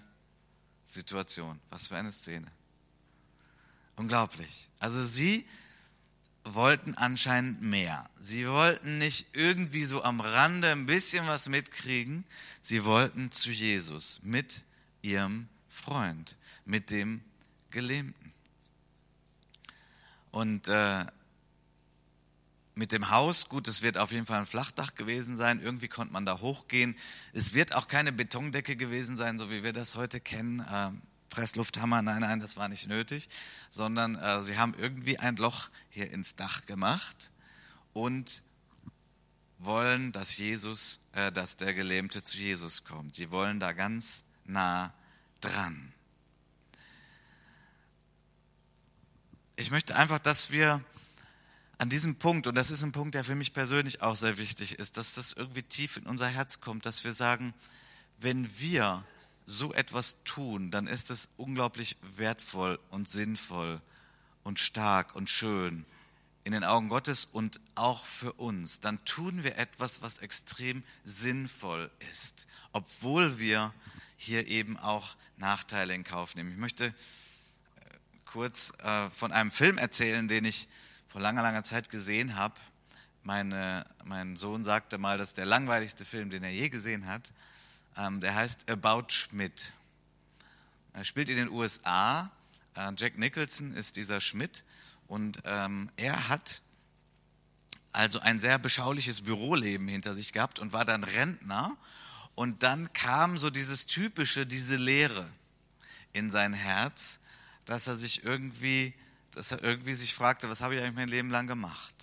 Situation, 0.87 1.61
was 1.69 1.89
für 1.89 1.97
eine 1.97 2.11
Szene. 2.11 2.51
Unglaublich. 3.97 4.71
Also 4.79 5.05
sie 5.05 5.47
wollten 6.45 6.95
anscheinend 6.95 7.61
mehr. 7.61 8.09
Sie 8.19 8.49
wollten 8.49 8.99
nicht 8.99 9.27
irgendwie 9.35 9.85
so 9.85 10.03
am 10.03 10.21
Rande 10.21 10.73
ein 10.73 10.87
bisschen 10.87 11.27
was 11.27 11.49
mitkriegen. 11.49 12.25
Sie 12.63 12.85
wollten 12.85 13.31
zu 13.31 13.51
Jesus 13.51 14.21
mit 14.23 14.65
ihrem 15.03 15.49
Freund, 15.69 16.37
mit 16.65 16.91
dem 16.91 17.23
Gelähmten. 17.71 18.33
Und 20.31 20.69
äh, 20.69 21.05
mit 22.75 22.93
dem 22.93 23.11
Haus, 23.11 23.49
gut, 23.49 23.69
es 23.69 23.83
wird 23.83 23.99
auf 23.99 24.13
jeden 24.13 24.27
Fall 24.27 24.41
ein 24.41 24.47
Flachdach 24.47 24.95
gewesen 24.95 25.37
sein, 25.37 25.61
irgendwie 25.61 25.89
konnte 25.89 26.13
man 26.13 26.25
da 26.25 26.41
hochgehen. 26.41 26.97
Es 27.33 27.55
wird 27.55 27.75
auch 27.75 27.89
keine 27.89 28.13
Betondecke 28.13 28.77
gewesen 28.77 29.17
sein, 29.17 29.39
so 29.39 29.51
wie 29.51 29.63
wir 29.63 29.73
das 29.73 29.97
heute 29.97 30.21
kennen. 30.21 30.61
Äh, 30.61 30.91
Presslufthammer, 31.31 32.03
nein, 32.03 32.21
nein, 32.21 32.41
das 32.41 32.57
war 32.57 32.69
nicht 32.69 32.89
nötig, 32.89 33.29
sondern 33.71 34.17
äh, 34.17 34.43
sie 34.43 34.59
haben 34.59 34.75
irgendwie 34.77 35.19
ein 35.19 35.37
Loch 35.37 35.69
hier 35.89 36.11
ins 36.11 36.35
Dach 36.35 36.67
gemacht 36.67 37.31
und 37.93 38.43
wollen, 39.59 40.13
dass 40.13 40.37
Jesus, 40.39 41.01
äh, 41.13 41.31
dass 41.31 41.57
der 41.57 41.75
Gelähmte 41.75 42.23
zu 42.23 42.39
Jesus 42.39 42.85
kommt. 42.85 43.15
Sie 43.15 43.31
wollen 43.31 43.61
da 43.61 43.73
ganz 43.73 44.25
nah 44.45 44.93
dran. 45.41 45.93
Ich 49.61 49.71
möchte 49.71 49.95
einfach, 49.95 50.19
dass 50.19 50.51
wir 50.51 50.83
an 51.77 51.91
diesem 51.91 52.17
Punkt, 52.17 52.47
und 52.47 52.55
das 52.55 52.71
ist 52.71 52.83
ein 52.83 52.93
Punkt, 52.93 53.15
der 53.15 53.25
für 53.25 53.35
mich 53.35 53.53
persönlich 53.53 54.01
auch 54.01 54.17
sehr 54.17 54.39
wichtig 54.39 54.79
ist, 54.79 54.97
dass 54.97 55.13
das 55.13 55.35
irgendwie 55.35 55.63
tief 55.63 55.99
in 55.99 56.07
unser 56.07 56.29
Herz 56.29 56.63
kommt, 56.63 56.87
dass 56.87 57.05
wir 57.05 57.13
sagen, 57.13 57.53
wenn 58.19 58.59
wir 58.59 59.05
so 59.45 59.75
etwas 59.75 60.17
tun, 60.25 60.71
dann 60.71 60.87
ist 60.87 61.11
es 61.11 61.29
unglaublich 61.37 61.99
wertvoll 62.17 62.79
und 62.89 63.11
sinnvoll 63.11 63.83
und 64.45 64.59
stark 64.59 65.15
und 65.15 65.29
schön 65.29 65.85
in 66.45 66.53
den 66.53 66.65
Augen 66.65 66.89
Gottes 66.89 67.27
und 67.27 67.61
auch 67.75 68.07
für 68.07 68.33
uns. 68.33 68.81
Dann 68.81 69.05
tun 69.05 69.45
wir 69.45 69.59
etwas, 69.59 70.01
was 70.01 70.21
extrem 70.21 70.83
sinnvoll 71.05 71.91
ist, 72.11 72.47
obwohl 72.73 73.39
wir 73.39 73.75
hier 74.17 74.49
eben 74.49 74.79
auch 74.79 75.17
Nachteile 75.37 75.95
in 75.95 76.05
Kauf 76.05 76.35
nehmen. 76.35 76.51
Ich 76.51 76.57
möchte 76.57 76.95
kurz 78.31 78.73
äh, 78.79 79.11
von 79.11 79.33
einem 79.33 79.51
Film 79.51 79.77
erzählen, 79.77 80.29
den 80.29 80.45
ich 80.45 80.69
vor 81.09 81.21
langer, 81.21 81.43
langer 81.43 81.65
Zeit 81.65 81.91
gesehen 81.91 82.37
habe. 82.37 82.55
Meine, 83.25 83.85
mein 84.05 84.37
Sohn 84.37 84.63
sagte 84.63 84.99
mal, 84.99 85.19
das 85.19 85.31
ist 85.31 85.39
der 85.39 85.47
langweiligste 85.47 86.05
Film, 86.05 86.31
den 86.31 86.45
er 86.45 86.53
je 86.53 86.69
gesehen 86.69 87.07
hat. 87.07 87.33
Ähm, 87.97 88.21
der 88.21 88.37
heißt 88.37 88.71
About 88.71 89.09
Schmidt. 89.09 89.73
Er 90.93 91.03
spielt 91.03 91.29
in 91.29 91.37
den 91.37 91.49
USA. 91.49 92.31
Äh, 92.77 92.93
Jack 92.97 93.19
Nicholson 93.19 93.75
ist 93.75 93.97
dieser 93.97 94.21
Schmidt. 94.21 94.63
Und 95.09 95.43
ähm, 95.45 95.91
er 95.97 96.29
hat 96.29 96.63
also 97.93 98.21
ein 98.21 98.39
sehr 98.39 98.61
beschauliches 98.61 99.23
Büroleben 99.23 99.89
hinter 99.89 100.15
sich 100.15 100.33
gehabt 100.33 100.61
und 100.61 100.73
war 100.73 100.85
dann 100.85 101.03
Rentner. 101.03 101.77
Und 102.37 102.63
dann 102.63 102.93
kam 102.93 103.39
so 103.39 103.51
dieses 103.51 103.87
typische, 103.87 104.47
diese 104.47 104.77
Leere 104.77 105.27
in 106.13 106.31
sein 106.31 106.53
Herz, 106.53 107.19
dass 107.65 107.87
er 107.87 107.97
sich 107.97 108.25
irgendwie 108.25 108.95
dass 109.33 109.53
er 109.53 109.63
irgendwie 109.63 109.93
sich 109.93 110.15
fragte, 110.15 110.49
was 110.49 110.61
habe 110.61 110.75
ich 110.75 110.81
eigentlich 110.81 110.97
mein 110.97 111.09
Leben 111.09 111.31
lang 111.31 111.47
gemacht? 111.47 111.95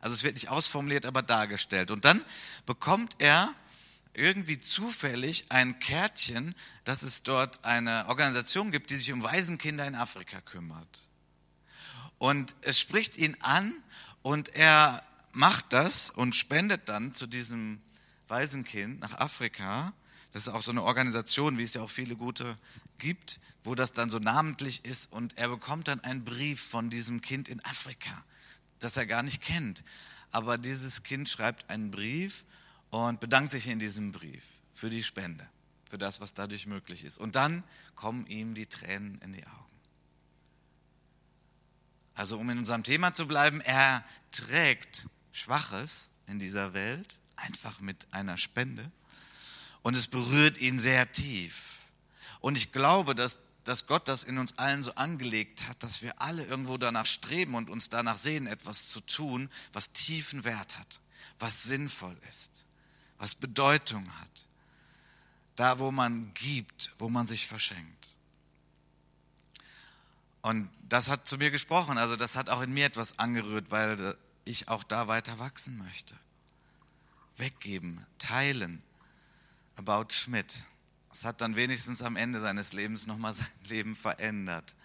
Also 0.00 0.14
es 0.14 0.24
wird 0.24 0.34
nicht 0.34 0.48
ausformuliert, 0.48 1.06
aber 1.06 1.22
dargestellt. 1.22 1.90
Und 1.90 2.04
dann 2.04 2.24
bekommt 2.66 3.14
er 3.18 3.54
irgendwie 4.14 4.58
zufällig 4.58 5.46
ein 5.48 5.78
Kärtchen, 5.78 6.54
dass 6.84 7.02
es 7.02 7.22
dort 7.22 7.64
eine 7.64 8.06
Organisation 8.08 8.72
gibt, 8.72 8.90
die 8.90 8.96
sich 8.96 9.12
um 9.12 9.22
Waisenkinder 9.22 9.86
in 9.86 9.94
Afrika 9.94 10.40
kümmert. 10.40 11.08
Und 12.18 12.54
es 12.62 12.78
spricht 12.78 13.16
ihn 13.16 13.36
an 13.40 13.72
und 14.22 14.54
er 14.54 15.02
macht 15.32 15.72
das 15.72 16.10
und 16.10 16.34
spendet 16.34 16.88
dann 16.88 17.14
zu 17.14 17.26
diesem 17.26 17.80
Waisenkind 18.28 19.00
nach 19.00 19.14
Afrika. 19.14 19.94
Das 20.32 20.46
ist 20.46 20.48
auch 20.48 20.62
so 20.62 20.70
eine 20.70 20.82
Organisation, 20.82 21.58
wie 21.58 21.62
es 21.62 21.74
ja 21.74 21.82
auch 21.82 21.90
viele 21.90 22.16
gute 22.16 22.56
gibt, 22.98 23.38
wo 23.64 23.74
das 23.74 23.92
dann 23.92 24.08
so 24.08 24.18
namentlich 24.18 24.84
ist 24.84 25.12
und 25.12 25.36
er 25.36 25.48
bekommt 25.48 25.88
dann 25.88 26.00
einen 26.00 26.24
Brief 26.24 26.62
von 26.62 26.88
diesem 26.88 27.20
Kind 27.20 27.48
in 27.48 27.62
Afrika, 27.64 28.24
das 28.78 28.96
er 28.96 29.06
gar 29.06 29.22
nicht 29.22 29.42
kennt. 29.42 29.84
Aber 30.30 30.56
dieses 30.56 31.02
Kind 31.02 31.28
schreibt 31.28 31.68
einen 31.68 31.90
Brief 31.90 32.46
und 32.88 33.20
bedankt 33.20 33.52
sich 33.52 33.68
in 33.68 33.78
diesem 33.78 34.12
Brief 34.12 34.44
für 34.72 34.88
die 34.88 35.02
Spende, 35.02 35.46
für 35.84 35.98
das, 35.98 36.22
was 36.22 36.32
dadurch 36.32 36.66
möglich 36.66 37.04
ist. 37.04 37.18
Und 37.18 37.36
dann 37.36 37.62
kommen 37.94 38.26
ihm 38.26 38.54
die 38.54 38.66
Tränen 38.66 39.20
in 39.20 39.34
die 39.34 39.46
Augen. 39.46 39.58
Also 42.14 42.38
um 42.38 42.48
in 42.48 42.58
unserem 42.58 42.82
Thema 42.82 43.12
zu 43.12 43.26
bleiben, 43.26 43.60
er 43.60 44.04
trägt 44.30 45.06
Schwaches 45.32 46.08
in 46.26 46.38
dieser 46.38 46.72
Welt 46.72 47.18
einfach 47.36 47.80
mit 47.80 48.06
einer 48.12 48.38
Spende 48.38 48.90
und 49.82 49.96
es 49.96 50.08
berührt 50.08 50.58
ihn 50.58 50.78
sehr 50.78 51.10
tief. 51.12 51.80
Und 52.40 52.56
ich 52.56 52.72
glaube, 52.72 53.14
dass, 53.14 53.38
dass 53.64 53.86
Gott 53.86 54.08
das 54.08 54.24
in 54.24 54.38
uns 54.38 54.58
allen 54.58 54.82
so 54.82 54.94
angelegt 54.94 55.68
hat, 55.68 55.82
dass 55.82 56.02
wir 56.02 56.20
alle 56.20 56.44
irgendwo 56.44 56.78
danach 56.78 57.06
streben 57.06 57.54
und 57.54 57.70
uns 57.70 57.88
danach 57.88 58.18
sehen, 58.18 58.46
etwas 58.46 58.88
zu 58.88 59.00
tun, 59.00 59.50
was 59.72 59.92
tiefen 59.92 60.44
Wert 60.44 60.78
hat, 60.78 61.00
was 61.38 61.62
sinnvoll 61.64 62.16
ist, 62.28 62.64
was 63.18 63.34
Bedeutung 63.34 64.06
hat. 64.20 64.28
Da, 65.56 65.78
wo 65.78 65.90
man 65.90 66.32
gibt, 66.34 66.92
wo 66.98 67.10
man 67.10 67.26
sich 67.26 67.46
verschenkt. 67.46 68.16
Und 70.40 70.68
das 70.88 71.08
hat 71.08 71.26
zu 71.26 71.38
mir 71.38 71.50
gesprochen, 71.50 71.98
also 71.98 72.16
das 72.16 72.36
hat 72.36 72.48
auch 72.48 72.62
in 72.62 72.72
mir 72.72 72.86
etwas 72.86 73.18
angerührt, 73.18 73.70
weil 73.70 74.16
ich 74.44 74.68
auch 74.68 74.82
da 74.82 75.08
weiter 75.08 75.38
wachsen 75.38 75.78
möchte. 75.78 76.16
Weggeben, 77.36 78.04
teilen. 78.18 78.82
About 79.82 80.12
Schmidt. 80.12 80.64
Es 81.10 81.24
hat 81.24 81.40
dann 81.40 81.56
wenigstens 81.56 82.02
am 82.02 82.14
Ende 82.14 82.40
seines 82.40 82.72
Lebens 82.72 83.08
nochmal 83.08 83.34
sein 83.34 83.46
Leben 83.66 83.96
verändert. 83.96 84.76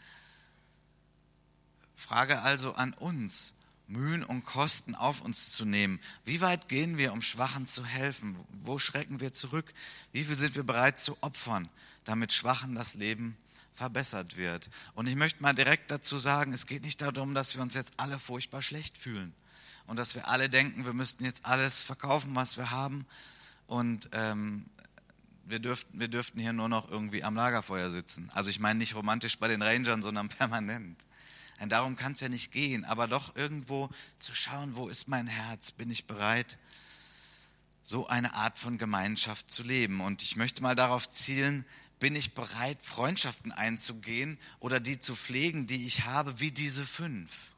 Frage 1.95 2.41
also 2.41 2.73
an 2.73 2.93
uns, 2.93 3.53
Mühen 3.87 4.23
und 4.23 4.43
Kosten 4.43 4.95
auf 4.95 5.21
uns 5.21 5.51
zu 5.51 5.65
nehmen. 5.65 5.99
Wie 6.25 6.41
weit 6.41 6.67
gehen 6.67 6.97
wir, 6.97 7.13
um 7.13 7.21
Schwachen 7.21 7.67
zu 7.67 7.85
helfen? 7.85 8.35
Wo 8.49 8.79
schrecken 8.79 9.19
wir 9.19 9.33
zurück? 9.33 9.71
Wie 10.13 10.23
viel 10.23 10.35
sind 10.35 10.55
wir 10.55 10.63
bereit 10.63 10.99
zu 10.99 11.15
opfern, 11.21 11.69
damit 12.03 12.33
Schwachen 12.33 12.73
das 12.73 12.95
Leben 12.95 13.37
verbessert 13.73 14.35
wird? 14.35 14.71
Und 14.95 15.05
ich 15.05 15.15
möchte 15.15 15.43
mal 15.43 15.53
direkt 15.53 15.91
dazu 15.91 16.17
sagen, 16.17 16.53
es 16.53 16.65
geht 16.65 16.83
nicht 16.83 17.01
darum, 17.01 17.35
dass 17.35 17.55
wir 17.55 17.61
uns 17.61 17.75
jetzt 17.75 17.93
alle 17.97 18.17
furchtbar 18.17 18.63
schlecht 18.63 18.97
fühlen 18.97 19.33
und 19.85 19.97
dass 19.97 20.15
wir 20.15 20.27
alle 20.27 20.49
denken, 20.49 20.85
wir 20.85 20.93
müssten 20.93 21.23
jetzt 21.23 21.45
alles 21.45 21.83
verkaufen, 21.83 22.35
was 22.35 22.57
wir 22.57 22.71
haben 22.71 23.05
und 23.67 24.09
ähm, 24.13 24.65
wir 25.47 25.59
dürften, 25.59 25.99
wir 25.99 26.07
dürften 26.07 26.39
hier 26.39 26.53
nur 26.53 26.69
noch 26.69 26.89
irgendwie 26.89 27.23
am 27.23 27.35
Lagerfeuer 27.35 27.89
sitzen. 27.89 28.29
Also 28.33 28.49
ich 28.49 28.59
meine 28.59 28.79
nicht 28.79 28.95
romantisch 28.95 29.37
bei 29.37 29.47
den 29.47 29.61
Rangern, 29.61 30.03
sondern 30.03 30.29
permanent. 30.37 30.97
Und 31.59 31.69
darum 31.71 31.95
kann 31.95 32.11
es 32.11 32.19
ja 32.19 32.29
nicht 32.29 32.51
gehen, 32.51 32.85
aber 32.85 33.07
doch 33.07 33.35
irgendwo 33.35 33.89
zu 34.19 34.33
schauen, 34.35 34.75
wo 34.75 34.89
ist 34.89 35.07
mein 35.07 35.25
Herz? 35.25 35.71
Bin 35.71 35.89
ich 35.89 36.05
bereit, 36.05 36.57
so 37.81 38.07
eine 38.07 38.33
Art 38.33 38.59
von 38.59 38.77
Gemeinschaft 38.77 39.49
zu 39.49 39.63
leben. 39.63 40.01
Und 40.01 40.21
ich 40.21 40.35
möchte 40.35 40.61
mal 40.61 40.75
darauf 40.75 41.09
zielen, 41.09 41.65
bin 41.99 42.15
ich 42.15 42.35
bereit, 42.35 42.81
Freundschaften 42.81 43.51
einzugehen 43.51 44.37
oder 44.59 44.79
die 44.79 44.99
zu 44.99 45.15
pflegen, 45.15 45.65
die 45.65 45.85
ich 45.85 46.05
habe, 46.05 46.39
wie 46.39 46.51
diese 46.51 46.85
fünf. 46.85 47.53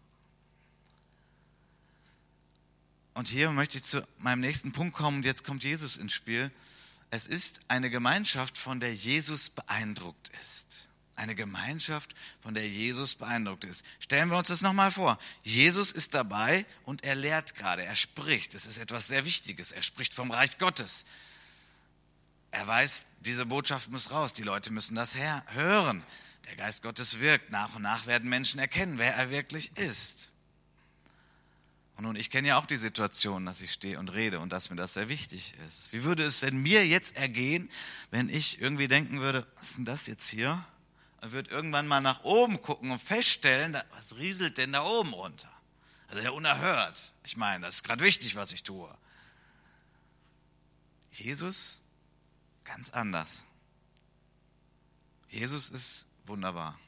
Und 3.15 3.27
hier 3.27 3.51
möchte 3.51 3.79
ich 3.79 3.83
zu 3.83 4.07
meinem 4.19 4.39
nächsten 4.39 4.71
Punkt 4.71 4.95
kommen. 4.95 5.23
Jetzt 5.23 5.43
kommt 5.43 5.65
Jesus 5.65 5.97
ins 5.97 6.13
Spiel. 6.13 6.51
Es 7.11 7.27
ist 7.27 7.61
eine 7.67 7.89
Gemeinschaft, 7.89 8.57
von 8.57 8.79
der 8.79 8.93
Jesus 8.93 9.49
beeindruckt 9.49 10.29
ist. 10.41 10.87
Eine 11.15 11.35
Gemeinschaft, 11.35 12.15
von 12.39 12.53
der 12.53 12.67
Jesus 12.67 13.15
beeindruckt 13.15 13.65
ist. 13.65 13.83
Stellen 13.99 14.29
wir 14.29 14.37
uns 14.37 14.47
das 14.47 14.61
nochmal 14.61 14.91
vor. 14.91 15.19
Jesus 15.43 15.91
ist 15.91 16.13
dabei 16.13 16.65
und 16.85 17.03
er 17.03 17.15
lehrt 17.15 17.55
gerade, 17.55 17.83
er 17.83 17.95
spricht. 17.95 18.53
Es 18.53 18.65
ist 18.65 18.77
etwas 18.77 19.07
sehr 19.07 19.25
Wichtiges. 19.25 19.71
Er 19.71 19.81
spricht 19.81 20.13
vom 20.13 20.31
Reich 20.31 20.57
Gottes. 20.59 21.05
Er 22.51 22.65
weiß, 22.65 23.05
diese 23.21 23.45
Botschaft 23.45 23.91
muss 23.91 24.11
raus. 24.11 24.33
Die 24.33 24.43
Leute 24.43 24.71
müssen 24.71 24.95
das 24.95 25.15
hören. 25.15 26.03
Der 26.45 26.55
Geist 26.55 26.83
Gottes 26.83 27.19
wirkt. 27.19 27.51
Nach 27.51 27.75
und 27.75 27.81
nach 27.81 28.05
werden 28.05 28.29
Menschen 28.29 28.59
erkennen, 28.59 28.97
wer 28.97 29.15
er 29.15 29.29
wirklich 29.29 29.75
ist. 29.77 30.31
Und 31.99 32.05
nun, 32.05 32.15
ich 32.15 32.29
kenne 32.29 32.47
ja 32.47 32.57
auch 32.57 32.65
die 32.65 32.77
Situation, 32.77 33.45
dass 33.45 33.59
ich 33.59 33.73
stehe 33.73 33.99
und 33.99 34.07
rede 34.13 34.39
und 34.39 34.53
dass 34.53 34.69
mir 34.69 34.77
das 34.77 34.93
sehr 34.93 35.09
wichtig 35.09 35.53
ist. 35.67 35.91
Wie 35.91 36.05
würde 36.05 36.23
es 36.23 36.39
denn 36.39 36.55
mir 36.55 36.87
jetzt 36.87 37.17
ergehen, 37.17 37.69
wenn 38.09 38.29
ich 38.29 38.61
irgendwie 38.61 38.87
denken 38.87 39.19
würde, 39.19 39.45
was 39.55 39.67
ist 39.67 39.77
denn 39.79 39.83
das 39.83 40.07
jetzt 40.07 40.29
hier? 40.29 40.65
Und 41.19 41.33
würde 41.33 41.51
irgendwann 41.51 41.87
mal 41.87 41.99
nach 41.99 42.23
oben 42.23 42.61
gucken 42.61 42.91
und 42.91 43.01
feststellen, 43.01 43.77
was 43.91 44.15
rieselt 44.15 44.57
denn 44.57 44.71
da 44.71 44.81
oben 44.81 45.11
runter? 45.11 45.51
Also 46.07 46.23
ja 46.23 46.29
unerhört. 46.29 47.15
Ich 47.25 47.35
meine, 47.35 47.65
das 47.65 47.75
ist 47.75 47.83
gerade 47.83 48.01
wichtig, 48.01 48.37
was 48.37 48.53
ich 48.53 48.63
tue. 48.63 48.97
Jesus 51.11 51.81
ganz 52.63 52.91
anders. 52.91 53.43
Jesus 55.27 55.69
ist 55.69 56.05
wunderbar. 56.25 56.79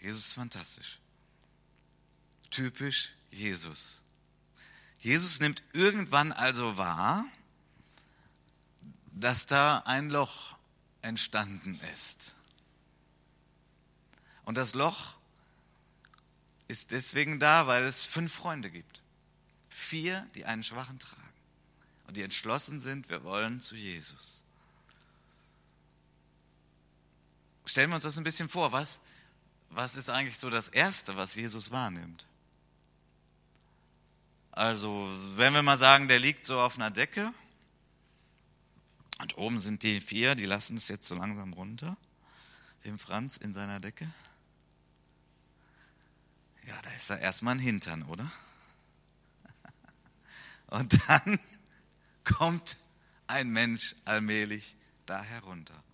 Jesus 0.00 0.28
ist 0.28 0.34
fantastisch. 0.36 1.00
Typisch 2.48 3.12
Jesus. 3.30 4.00
Jesus 5.00 5.40
nimmt 5.40 5.62
irgendwann 5.72 6.32
also 6.32 6.78
wahr, 6.78 7.24
dass 9.12 9.46
da 9.46 9.78
ein 9.86 10.10
Loch 10.10 10.56
entstanden 11.02 11.80
ist. 11.92 12.34
Und 14.44 14.56
das 14.56 14.74
Loch 14.74 15.16
ist 16.68 16.90
deswegen 16.90 17.38
da, 17.38 17.66
weil 17.66 17.84
es 17.84 18.04
fünf 18.04 18.34
Freunde 18.34 18.70
gibt. 18.70 19.02
Vier, 19.70 20.26
die 20.34 20.44
einen 20.44 20.62
Schwachen 20.62 20.98
tragen 20.98 21.22
und 22.06 22.16
die 22.16 22.22
entschlossen 22.22 22.80
sind, 22.80 23.08
wir 23.08 23.24
wollen 23.24 23.60
zu 23.60 23.76
Jesus. 23.76 24.42
Stellen 27.64 27.90
wir 27.90 27.96
uns 27.96 28.04
das 28.04 28.16
ein 28.16 28.24
bisschen 28.24 28.48
vor, 28.48 28.72
was, 28.72 29.00
was 29.70 29.96
ist 29.96 30.08
eigentlich 30.08 30.38
so 30.38 30.50
das 30.50 30.68
Erste, 30.68 31.16
was 31.16 31.34
Jesus 31.34 31.70
wahrnimmt? 31.70 32.26
Also, 34.56 35.06
wenn 35.34 35.52
wir 35.52 35.62
mal 35.62 35.76
sagen, 35.76 36.08
der 36.08 36.18
liegt 36.18 36.46
so 36.46 36.58
auf 36.58 36.76
einer 36.76 36.90
Decke 36.90 37.30
und 39.20 39.36
oben 39.36 39.60
sind 39.60 39.82
die 39.82 40.00
vier, 40.00 40.34
die 40.34 40.46
lassen 40.46 40.78
es 40.78 40.88
jetzt 40.88 41.06
so 41.06 41.14
langsam 41.14 41.52
runter, 41.52 41.94
dem 42.86 42.98
Franz 42.98 43.36
in 43.36 43.52
seiner 43.52 43.80
Decke. 43.80 44.10
Ja, 46.66 46.80
da 46.80 46.90
ist 46.92 47.10
da 47.10 47.18
erstmal 47.18 47.56
ein 47.56 47.58
Hintern, 47.58 48.04
oder? 48.04 48.32
Und 50.68 50.98
dann 51.06 51.38
kommt 52.24 52.78
ein 53.26 53.50
Mensch 53.50 53.94
allmählich 54.06 54.74
da 55.04 55.22
herunter. 55.22 55.84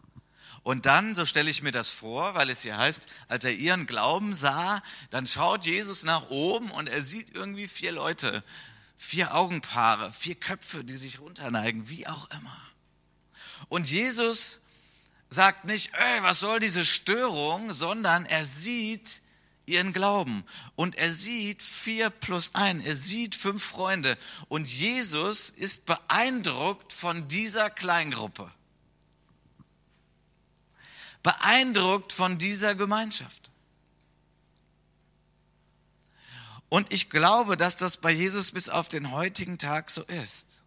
Und 0.63 0.87
dann, 0.87 1.17
so 1.17 1.27
stelle 1.27 1.51
ich 1.51 1.63
mir 1.63 1.73
das 1.73 1.91
vor, 1.91 2.35
weil 2.35 2.49
es 2.49 2.63
hier 2.63 2.77
heißt, 2.77 3.07
als 3.29 3.45
er 3.45 3.53
ihren 3.53 3.87
Glauben 3.87 4.37
sah, 4.37 4.81
dann 5.11 5.27
schaut 5.27 5.67
Jesus 5.67 6.05
nach 6.05 6.31
oben 6.31 6.71
und 6.71 6.89
er 6.89 7.03
sieht 7.03 7.35
irgendwie 7.35 7.67
vier 7.67 7.91
Leute, 7.91 8.45
vier 8.97 9.35
Augenpaare, 9.35 10.13
vier 10.13 10.37
Köpfe, 10.37 10.85
die 10.85 10.97
sich 10.97 11.19
runterneigen, 11.19 11.89
wie 11.89 12.07
auch 12.07 12.31
immer. 12.31 12.57
Und 13.69 13.91
Jesus 13.91 14.61
sagt 15.31 15.65
nicht, 15.65 15.95
ey, 15.95 16.23
was 16.23 16.39
soll 16.39 16.61
diese 16.61 16.85
Störung, 16.85 17.73
sondern 17.73 18.25
er 18.25 18.45
sieht 18.45 19.21
ihren 19.67 19.93
Glauben. 19.93 20.45
Und 20.77 20.95
er 20.95 21.11
sieht 21.11 21.63
vier 21.63 22.11
plus 22.11 22.55
ein, 22.55 22.81
er 22.85 22.95
sieht 22.95 23.35
fünf 23.35 23.65
Freunde. 23.65 24.17
Und 24.49 24.69
Jesus 24.69 25.51
ist 25.51 25.87
beeindruckt 25.87 26.93
von 26.93 27.27
dieser 27.27 27.69
Kleingruppe 27.69 28.53
beeindruckt 31.23 32.13
von 32.13 32.39
dieser 32.39 32.75
Gemeinschaft. 32.75 33.51
Und 36.69 36.91
ich 36.93 37.11
glaube, 37.11 37.57
dass 37.59 37.77
das 37.77 37.99
bei 37.99 38.11
Jesus 38.11 38.53
bis 38.53 38.71
auf 38.71 38.89
den 38.89 39.11
heutigen 39.11 39.59
Tag 39.59 39.91
so 39.91 40.03
ist. 40.05 40.63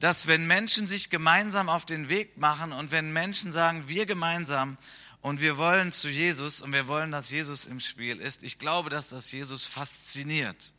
Dass 0.00 0.26
wenn 0.26 0.46
Menschen 0.48 0.88
sich 0.88 1.10
gemeinsam 1.10 1.68
auf 1.68 1.86
den 1.86 2.08
Weg 2.08 2.38
machen 2.38 2.72
und 2.72 2.90
wenn 2.90 3.12
Menschen 3.12 3.52
sagen, 3.52 3.88
wir 3.88 4.04
gemeinsam 4.04 4.76
und 5.20 5.40
wir 5.40 5.58
wollen 5.58 5.92
zu 5.92 6.08
Jesus 6.08 6.60
und 6.60 6.72
wir 6.72 6.88
wollen, 6.88 7.12
dass 7.12 7.30
Jesus 7.30 7.66
im 7.66 7.78
Spiel 7.78 8.20
ist, 8.20 8.42
ich 8.42 8.58
glaube, 8.58 8.90
dass 8.90 9.10
das 9.10 9.30
Jesus 9.30 9.64
fasziniert. 9.64 10.74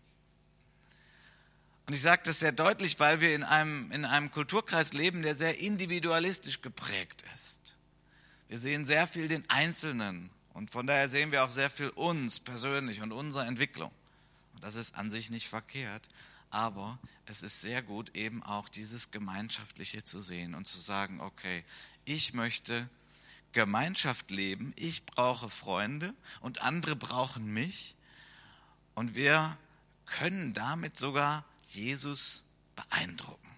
Und 1.90 1.96
ich 1.96 2.04
sage 2.04 2.22
das 2.24 2.38
sehr 2.38 2.52
deutlich, 2.52 3.00
weil 3.00 3.20
wir 3.20 3.34
in 3.34 3.42
einem, 3.42 3.92
in 3.92 4.06
einem 4.06 4.30
Kulturkreis 4.30 4.94
leben, 4.94 5.24
der 5.24 5.34
sehr 5.34 5.58
individualistisch 5.58 6.62
geprägt 6.62 7.24
ist. 7.34 7.78
Wir 8.48 8.60
sehen 8.60 8.86
sehr 8.86 9.08
viel 9.08 9.28
den 9.28 9.44
Einzelnen 9.50 10.30
und 10.54 10.70
von 10.70 10.86
daher 10.86 11.10
sehen 11.10 11.32
wir 11.32 11.44
auch 11.44 11.50
sehr 11.50 11.72
viel 11.72 11.90
uns 11.90 12.40
persönlich 12.40 13.02
und 13.02 13.12
unsere 13.12 13.46
Entwicklung. 13.46 13.92
Und 14.54 14.64
das 14.64 14.76
ist 14.76 14.94
an 14.94 15.10
sich 15.10 15.32
nicht 15.32 15.50
verkehrt, 15.50 16.10
aber 16.52 17.00
es 17.26 17.42
ist 17.42 17.60
sehr 17.62 17.82
gut, 17.82 18.16
eben 18.16 18.44
auch 18.44 18.70
dieses 18.70 19.10
Gemeinschaftliche 19.10 20.04
zu 20.04 20.22
sehen 20.22 20.54
und 20.54 20.68
zu 20.68 20.80
sagen, 20.80 21.20
okay, 21.22 21.64
ich 22.06 22.36
möchte 22.36 22.88
Gemeinschaft 23.52 24.30
leben, 24.30 24.74
ich 24.76 25.08
brauche 25.08 25.50
Freunde 25.50 26.14
und 26.42 26.62
andere 26.62 26.96
brauchen 26.96 27.52
mich 27.52 27.96
und 28.94 29.16
wir 29.16 29.58
können 30.06 30.54
damit 30.54 30.96
sogar 30.96 31.46
Jesus 31.70 32.46
beeindrucken. 32.76 33.50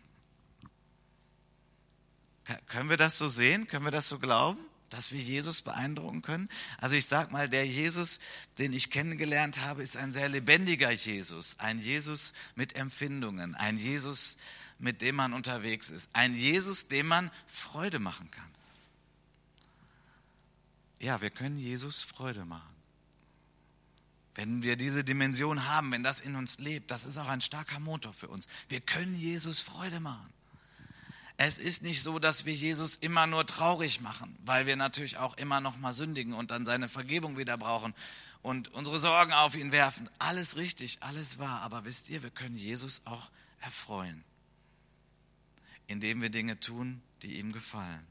Können 2.67 2.89
wir 2.89 2.97
das 2.97 3.17
so 3.17 3.30
sehen? 3.30 3.67
Können 3.67 3.86
wir 3.86 3.91
das 3.91 4.10
so 4.10 4.19
glauben, 4.19 4.60
dass 4.89 5.12
wir 5.12 5.19
Jesus 5.19 5.62
beeindrucken 5.62 6.21
können? 6.21 6.50
Also 6.78 6.95
ich 6.95 7.06
sage 7.06 7.32
mal, 7.32 7.47
der 7.47 7.65
Jesus, 7.65 8.19
den 8.58 8.74
ich 8.74 8.91
kennengelernt 8.91 9.62
habe, 9.62 9.84
ist 9.84 9.95
ein 9.95 10.12
sehr 10.12 10.28
lebendiger 10.28 10.91
Jesus, 10.91 11.58
ein 11.60 11.80
Jesus 11.80 12.34
mit 12.56 12.76
Empfindungen, 12.76 13.56
ein 13.56 13.78
Jesus, 13.78 14.38
mit 14.80 15.02
dem 15.02 15.15
man 15.15 15.34
unterwegs 15.34 15.89
ist, 15.89 16.10
ein 16.13 16.36
Jesus, 16.36 16.88
dem 16.88 17.08
man 17.08 17.32
Freude 17.47 18.00
machen 18.00 18.30
kann. 18.32 18.50
Ja, 21.00 21.21
wir 21.21 21.30
können 21.30 21.58
Jesus 21.58 22.02
Freude 22.02 22.45
machen. 22.45 22.81
Wenn 24.36 24.63
wir 24.63 24.78
diese 24.78 25.04
Dimension 25.04 25.67
haben, 25.67 25.91
wenn 25.91 26.04
das 26.04 26.22
in 26.22 26.36
uns 26.36 26.60
lebt, 26.60 26.89
das 26.91 27.06
ist 27.06 27.17
auch 27.17 27.28
ein 27.28 27.41
starker 27.41 27.80
Motor 27.80 28.13
für 28.13 28.28
uns. 28.28 28.48
Wir 28.70 28.80
können 28.80 29.15
Jesus 29.15 29.62
Freude 29.62 30.00
machen. 30.00 30.32
Es 31.44 31.58
ist 31.58 31.82
nicht 31.82 32.02
so, 32.04 32.20
dass 32.20 32.46
wir 32.46 32.54
Jesus 32.54 32.96
immer 32.96 33.26
nur 33.26 33.46
traurig 33.46 34.00
machen, 34.00 34.38
weil 34.46 34.67
wir 34.67 34.76
natürlich 34.76 35.17
auch 35.17 35.36
immer 35.38 35.60
noch 35.60 35.78
mal 35.78 35.94
sündigen 35.94 36.34
und 36.34 36.52
dann 36.52 36.65
seine 36.65 36.88
Vergebung 36.88 37.38
wieder 37.38 37.58
brauchen 37.58 37.94
und 38.41 38.67
unsere 38.70 39.00
Sorgen 39.00 39.34
auf 39.34 39.56
ihn 39.56 39.72
werfen. 39.72 40.10
Alles 40.20 40.56
richtig, 40.58 41.02
alles 41.02 41.39
wahr. 41.39 41.62
Aber 41.62 41.84
wisst 41.84 42.10
ihr, 42.10 42.24
wir 42.24 42.30
können 42.30 42.58
Jesus 42.58 43.02
auch 43.06 43.32
erfreuen, 43.60 44.24
indem 45.88 46.22
wir 46.22 46.30
Dinge 46.30 46.60
tun, 46.60 47.02
die 47.24 47.39
ihm 47.39 47.52
gefallen. 47.52 48.06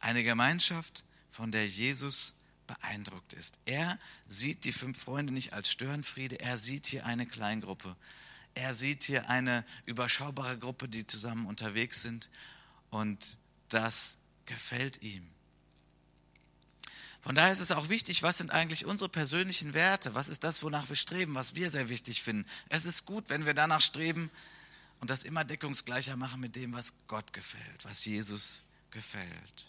Eine 0.00 0.24
Gemeinschaft, 0.24 1.04
von 1.30 1.52
der 1.52 1.66
Jesus 1.66 2.34
beeindruckt 2.66 3.32
ist. 3.32 3.58
Er 3.64 3.98
sieht 4.26 4.64
die 4.64 4.72
fünf 4.72 4.98
Freunde 4.98 5.32
nicht 5.32 5.52
als 5.52 5.70
Störenfriede, 5.70 6.40
er 6.40 6.58
sieht 6.58 6.86
hier 6.86 7.06
eine 7.06 7.26
Kleingruppe. 7.26 7.96
Er 8.54 8.74
sieht 8.74 9.02
hier 9.02 9.28
eine 9.28 9.64
überschaubare 9.84 10.58
Gruppe, 10.58 10.88
die 10.88 11.06
zusammen 11.06 11.46
unterwegs 11.46 12.02
sind 12.02 12.30
und 12.90 13.36
das 13.68 14.16
gefällt 14.46 15.02
ihm. 15.02 15.28
Von 17.20 17.34
daher 17.34 17.52
ist 17.52 17.60
es 17.60 17.72
auch 17.72 17.88
wichtig, 17.88 18.22
was 18.22 18.38
sind 18.38 18.50
eigentlich 18.50 18.84
unsere 18.84 19.08
persönlichen 19.08 19.72
Werte? 19.72 20.14
Was 20.14 20.28
ist 20.28 20.44
das, 20.44 20.62
wonach 20.62 20.90
wir 20.90 20.96
streben, 20.96 21.34
was 21.34 21.54
wir 21.54 21.70
sehr 21.70 21.88
wichtig 21.88 22.22
finden? 22.22 22.46
Es 22.68 22.84
ist 22.84 23.06
gut, 23.06 23.30
wenn 23.30 23.46
wir 23.46 23.54
danach 23.54 23.80
streben 23.80 24.30
und 25.00 25.08
das 25.08 25.24
immer 25.24 25.42
deckungsgleicher 25.42 26.16
machen 26.16 26.40
mit 26.40 26.54
dem, 26.54 26.74
was 26.74 26.92
Gott 27.08 27.32
gefällt, 27.32 27.84
was 27.84 28.04
Jesus 28.04 28.62
gefällt. 28.90 29.66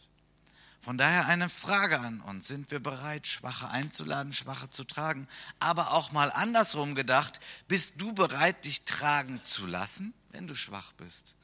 Von 0.82 0.98
daher 0.98 1.26
eine 1.28 1.50
Frage 1.50 2.00
an 2.00 2.22
uns. 2.22 2.48
Sind 2.48 2.70
wir 2.70 2.80
bereit, 2.80 3.28
Schwache 3.28 3.70
einzuladen, 3.70 4.34
Schwache 4.34 4.70
zu 4.70 4.84
tragen? 4.84 5.28
Aber 5.60 5.94
auch 5.94 6.12
mal 6.12 6.32
andersrum 6.32 6.94
gedacht, 6.94 7.40
bist 7.68 8.00
du 8.02 8.14
bereit, 8.14 8.66
dich 8.66 8.84
tragen 8.84 9.42
zu 9.44 9.66
lassen, 9.66 10.14
wenn 10.30 10.48
du 10.48 10.56
schwach 10.56 10.94
bist? 10.94 11.36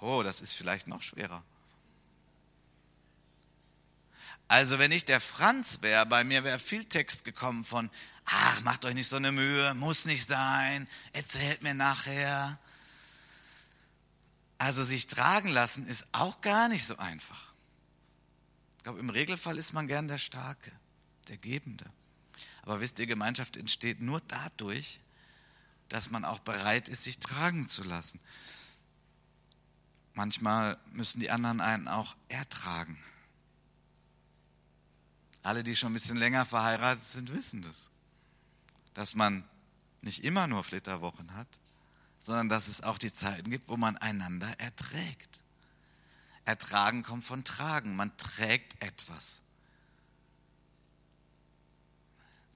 Oh, 0.00 0.22
das 0.22 0.40
ist 0.40 0.54
vielleicht 0.54 0.86
noch 0.86 1.02
schwerer. 1.02 1.42
Also 4.48 4.78
wenn 4.78 4.92
ich 4.92 5.04
der 5.04 5.20
Franz 5.20 5.82
wäre, 5.82 6.06
bei 6.06 6.22
mir 6.22 6.44
wäre 6.44 6.58
viel 6.58 6.84
Text 6.84 7.24
gekommen 7.24 7.64
von, 7.64 7.90
ach, 8.26 8.60
macht 8.62 8.84
euch 8.84 8.94
nicht 8.94 9.08
so 9.08 9.16
eine 9.16 9.32
Mühe, 9.32 9.74
muss 9.74 10.04
nicht 10.04 10.26
sein, 10.28 10.86
erzählt 11.12 11.62
mir 11.62 11.74
nachher. 11.74 12.58
Also 14.58 14.84
sich 14.84 15.08
tragen 15.08 15.48
lassen 15.48 15.86
ist 15.86 16.06
auch 16.12 16.40
gar 16.40 16.68
nicht 16.68 16.86
so 16.86 16.96
einfach. 16.98 17.52
Ich 18.86 18.88
glaube, 18.88 19.00
im 19.00 19.10
Regelfall 19.10 19.58
ist 19.58 19.72
man 19.72 19.88
gern 19.88 20.06
der 20.06 20.16
Starke, 20.16 20.70
der 21.26 21.38
Gebende. 21.38 21.90
Aber 22.62 22.80
wisst 22.80 23.00
ihr, 23.00 23.08
Gemeinschaft 23.08 23.56
entsteht 23.56 24.00
nur 24.00 24.20
dadurch, 24.28 25.00
dass 25.88 26.12
man 26.12 26.24
auch 26.24 26.38
bereit 26.38 26.88
ist, 26.88 27.02
sich 27.02 27.18
tragen 27.18 27.66
zu 27.66 27.82
lassen. 27.82 28.20
Manchmal 30.14 30.78
müssen 30.92 31.18
die 31.18 31.32
anderen 31.32 31.60
einen 31.60 31.88
auch 31.88 32.14
ertragen. 32.28 32.96
Alle, 35.42 35.64
die 35.64 35.74
schon 35.74 35.90
ein 35.90 35.94
bisschen 35.94 36.16
länger 36.16 36.46
verheiratet 36.46 37.02
sind, 37.02 37.34
wissen 37.34 37.62
das. 37.62 37.90
Dass 38.94 39.16
man 39.16 39.42
nicht 40.00 40.22
immer 40.22 40.46
nur 40.46 40.62
Flitterwochen 40.62 41.34
hat, 41.34 41.48
sondern 42.20 42.48
dass 42.48 42.68
es 42.68 42.84
auch 42.84 42.98
die 42.98 43.12
Zeiten 43.12 43.50
gibt, 43.50 43.66
wo 43.66 43.76
man 43.76 43.96
einander 43.96 44.60
erträgt. 44.60 45.42
Ertragen 46.46 47.02
kommt 47.02 47.24
von 47.24 47.44
tragen. 47.44 47.96
Man 47.96 48.16
trägt 48.16 48.80
etwas. 48.80 49.42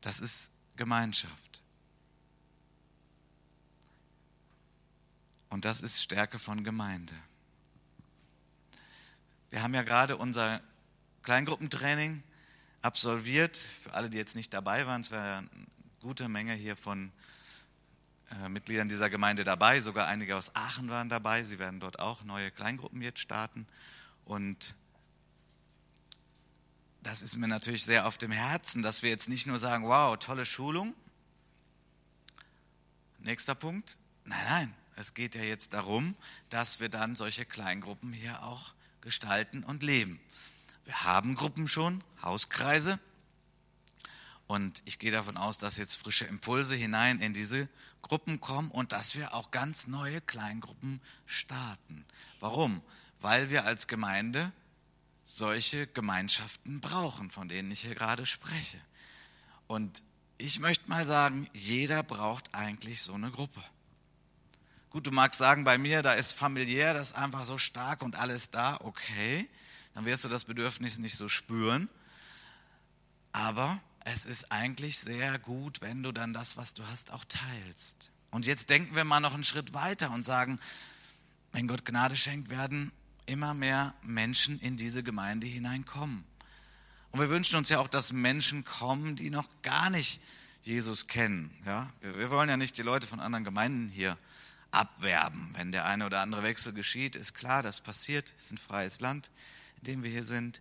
Das 0.00 0.20
ist 0.20 0.53
Gemeinschaft. 0.76 1.61
Und 5.50 5.64
das 5.64 5.83
ist 5.83 6.03
Stärke 6.03 6.38
von 6.38 6.62
Gemeinde. 6.62 7.14
Wir 9.50 9.62
haben 9.62 9.74
ja 9.74 9.83
gerade 9.83 10.16
unser 10.16 10.62
Kleingruppentraining 11.22 12.22
absolviert. 12.83 13.57
Für 13.57 13.94
alle, 13.94 14.09
die 14.09 14.18
jetzt 14.18 14.37
nicht 14.37 14.55
dabei 14.55 14.87
waren, 14.87 15.00
es 15.00 15.11
war 15.11 15.38
eine 15.38 15.48
gute 16.00 16.29
Menge 16.29 16.55
hier 16.55 16.76
von 16.76 17.12
äh, 18.30 18.48
Mitgliedern 18.48 18.88
dieser 18.88 19.10
Gemeinde 19.10 19.44
dabei. 19.44 19.80
Sogar 19.80 20.06
einige 20.06 20.36
aus 20.36 20.54
Aachen 20.54 20.88
waren 20.88 21.08
dabei. 21.08 21.44
Sie 21.44 21.58
werden 21.58 21.80
dort 21.80 21.98
auch 21.98 22.24
neue 22.24 22.50
Kleingruppen 22.50 23.02
jetzt 23.02 23.20
starten. 23.20 23.66
Und 24.24 24.74
das 27.02 27.22
ist 27.22 27.36
mir 27.36 27.48
natürlich 27.48 27.84
sehr 27.84 28.06
auf 28.06 28.18
dem 28.18 28.30
Herzen, 28.30 28.82
dass 28.82 29.02
wir 29.02 29.10
jetzt 29.10 29.28
nicht 29.28 29.46
nur 29.46 29.58
sagen, 29.58 29.84
wow, 29.84 30.16
tolle 30.18 30.46
Schulung. 30.46 30.94
Nächster 33.18 33.54
Punkt. 33.54 33.96
Nein, 34.24 34.44
nein, 34.48 34.74
es 34.96 35.14
geht 35.14 35.34
ja 35.34 35.42
jetzt 35.42 35.72
darum, 35.72 36.14
dass 36.50 36.78
wir 36.78 36.88
dann 36.88 37.16
solche 37.16 37.44
Kleingruppen 37.44 38.12
hier 38.12 38.42
auch 38.42 38.74
gestalten 39.00 39.64
und 39.64 39.82
leben. 39.82 40.20
Wir 40.84 41.04
haben 41.04 41.34
Gruppen 41.34 41.68
schon, 41.68 42.04
Hauskreise. 42.22 42.98
Und 44.46 44.82
ich 44.84 44.98
gehe 44.98 45.12
davon 45.12 45.36
aus, 45.36 45.58
dass 45.58 45.76
jetzt 45.76 45.96
frische 45.96 46.24
Impulse 46.26 46.74
hinein 46.74 47.20
in 47.20 47.32
diese 47.32 47.68
Gruppen 48.02 48.40
kommen 48.40 48.70
und 48.70 48.92
dass 48.92 49.16
wir 49.16 49.34
auch 49.34 49.50
ganz 49.50 49.86
neue 49.86 50.20
Kleingruppen 50.20 51.00
starten. 51.26 52.04
Warum? 52.40 52.82
Weil 53.20 53.50
wir 53.50 53.64
als 53.64 53.86
Gemeinde 53.86 54.52
solche 55.24 55.86
Gemeinschaften 55.86 56.80
brauchen, 56.80 57.30
von 57.30 57.48
denen 57.48 57.70
ich 57.70 57.80
hier 57.80 57.94
gerade 57.94 58.26
spreche. 58.26 58.78
Und 59.66 60.02
ich 60.38 60.58
möchte 60.58 60.88
mal 60.88 61.04
sagen, 61.04 61.48
jeder 61.52 62.02
braucht 62.02 62.54
eigentlich 62.54 63.02
so 63.02 63.14
eine 63.14 63.30
Gruppe. 63.30 63.62
Gut, 64.88 65.06
du 65.06 65.12
magst 65.12 65.38
sagen, 65.38 65.62
bei 65.64 65.78
mir, 65.78 66.02
da 66.02 66.14
ist 66.14 66.32
familiär 66.32 66.94
das 66.94 67.12
ist 67.12 67.16
einfach 67.16 67.44
so 67.44 67.58
stark 67.58 68.02
und 68.02 68.16
alles 68.16 68.50
da, 68.50 68.76
okay 68.80 69.48
dann 69.94 70.04
wirst 70.04 70.24
du 70.24 70.28
das 70.28 70.44
Bedürfnis 70.44 70.98
nicht 70.98 71.16
so 71.16 71.28
spüren. 71.28 71.88
Aber 73.32 73.80
es 74.04 74.24
ist 74.24 74.50
eigentlich 74.50 74.98
sehr 74.98 75.38
gut, 75.38 75.80
wenn 75.80 76.02
du 76.02 76.12
dann 76.12 76.32
das, 76.32 76.56
was 76.56 76.74
du 76.74 76.86
hast, 76.86 77.12
auch 77.12 77.24
teilst. 77.24 78.10
Und 78.30 78.46
jetzt 78.46 78.70
denken 78.70 78.94
wir 78.94 79.04
mal 79.04 79.20
noch 79.20 79.34
einen 79.34 79.44
Schritt 79.44 79.74
weiter 79.74 80.10
und 80.10 80.24
sagen, 80.24 80.58
wenn 81.52 81.66
Gott 81.66 81.84
Gnade 81.84 82.16
schenkt, 82.16 82.50
werden 82.50 82.92
immer 83.26 83.54
mehr 83.54 83.94
Menschen 84.02 84.58
in 84.60 84.76
diese 84.76 85.02
Gemeinde 85.02 85.46
hineinkommen. 85.46 86.24
Und 87.10 87.20
wir 87.20 87.30
wünschen 87.30 87.56
uns 87.56 87.68
ja 87.68 87.78
auch, 87.78 87.88
dass 87.88 88.12
Menschen 88.12 88.64
kommen, 88.64 89.16
die 89.16 89.30
noch 89.30 89.48
gar 89.62 89.90
nicht 89.90 90.20
Jesus 90.62 91.06
kennen. 91.08 91.52
Ja? 91.66 91.92
Wir 92.00 92.30
wollen 92.30 92.48
ja 92.48 92.56
nicht 92.56 92.78
die 92.78 92.82
Leute 92.82 93.06
von 93.06 93.20
anderen 93.20 93.44
Gemeinden 93.44 93.88
hier 93.88 94.16
abwerben. 94.70 95.52
Wenn 95.56 95.72
der 95.72 95.86
eine 95.86 96.06
oder 96.06 96.20
andere 96.20 96.44
Wechsel 96.44 96.72
geschieht, 96.72 97.16
ist 97.16 97.34
klar, 97.34 97.62
das 97.62 97.80
passiert, 97.80 98.32
ist 98.38 98.52
ein 98.52 98.58
freies 98.58 99.00
Land 99.00 99.30
in 99.80 99.86
dem 99.86 100.02
wir 100.02 100.10
hier 100.10 100.24
sind. 100.24 100.60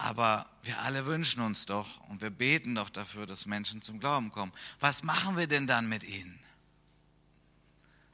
Aber 0.00 0.48
wir 0.62 0.78
alle 0.78 1.04
wünschen 1.04 1.42
uns 1.42 1.66
doch 1.66 2.00
und 2.08 2.22
wir 2.22 2.30
beten 2.30 2.74
doch 2.74 2.88
dafür, 2.88 3.26
dass 3.26 3.44
Menschen 3.44 3.82
zum 3.82 4.00
Glauben 4.00 4.30
kommen. 4.30 4.50
Was 4.78 5.02
machen 5.02 5.36
wir 5.36 5.46
denn 5.46 5.66
dann 5.66 5.90
mit 5.90 6.04
ihnen? 6.04 6.40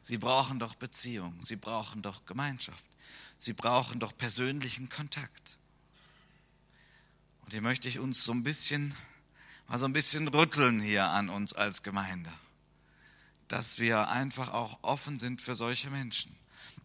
Sie 0.03 0.19
brauchen 0.19 0.59
doch 0.59 0.75
Beziehung, 0.75 1.41
sie 1.43 1.55
brauchen 1.55 2.03
doch 2.03 2.25
Gemeinschaft, 2.25 2.85
sie 3.39 3.53
brauchen 3.53 4.01
doch 4.01 4.17
persönlichen 4.17 4.89
Kontakt. 4.89 5.59
Und 7.43 7.53
hier 7.53 7.63
möchte 7.63 7.87
ich 7.87 8.01
uns 8.01 8.25
so 8.25 8.33
ein 8.33 8.43
bisschen, 8.43 8.93
mal 9.69 9.79
so 9.79 9.85
ein 9.85 9.93
bisschen 9.93 10.27
rütteln 10.27 10.81
hier 10.81 11.07
an 11.07 11.29
uns 11.29 11.53
als 11.53 11.85
Gemeinde, 11.85 12.33
dass 13.47 13.79
wir 13.79 14.09
einfach 14.09 14.53
auch 14.53 14.83
offen 14.83 15.21
sind 15.21 15.41
für 15.41 15.55
solche 15.55 15.91
Menschen 15.91 16.36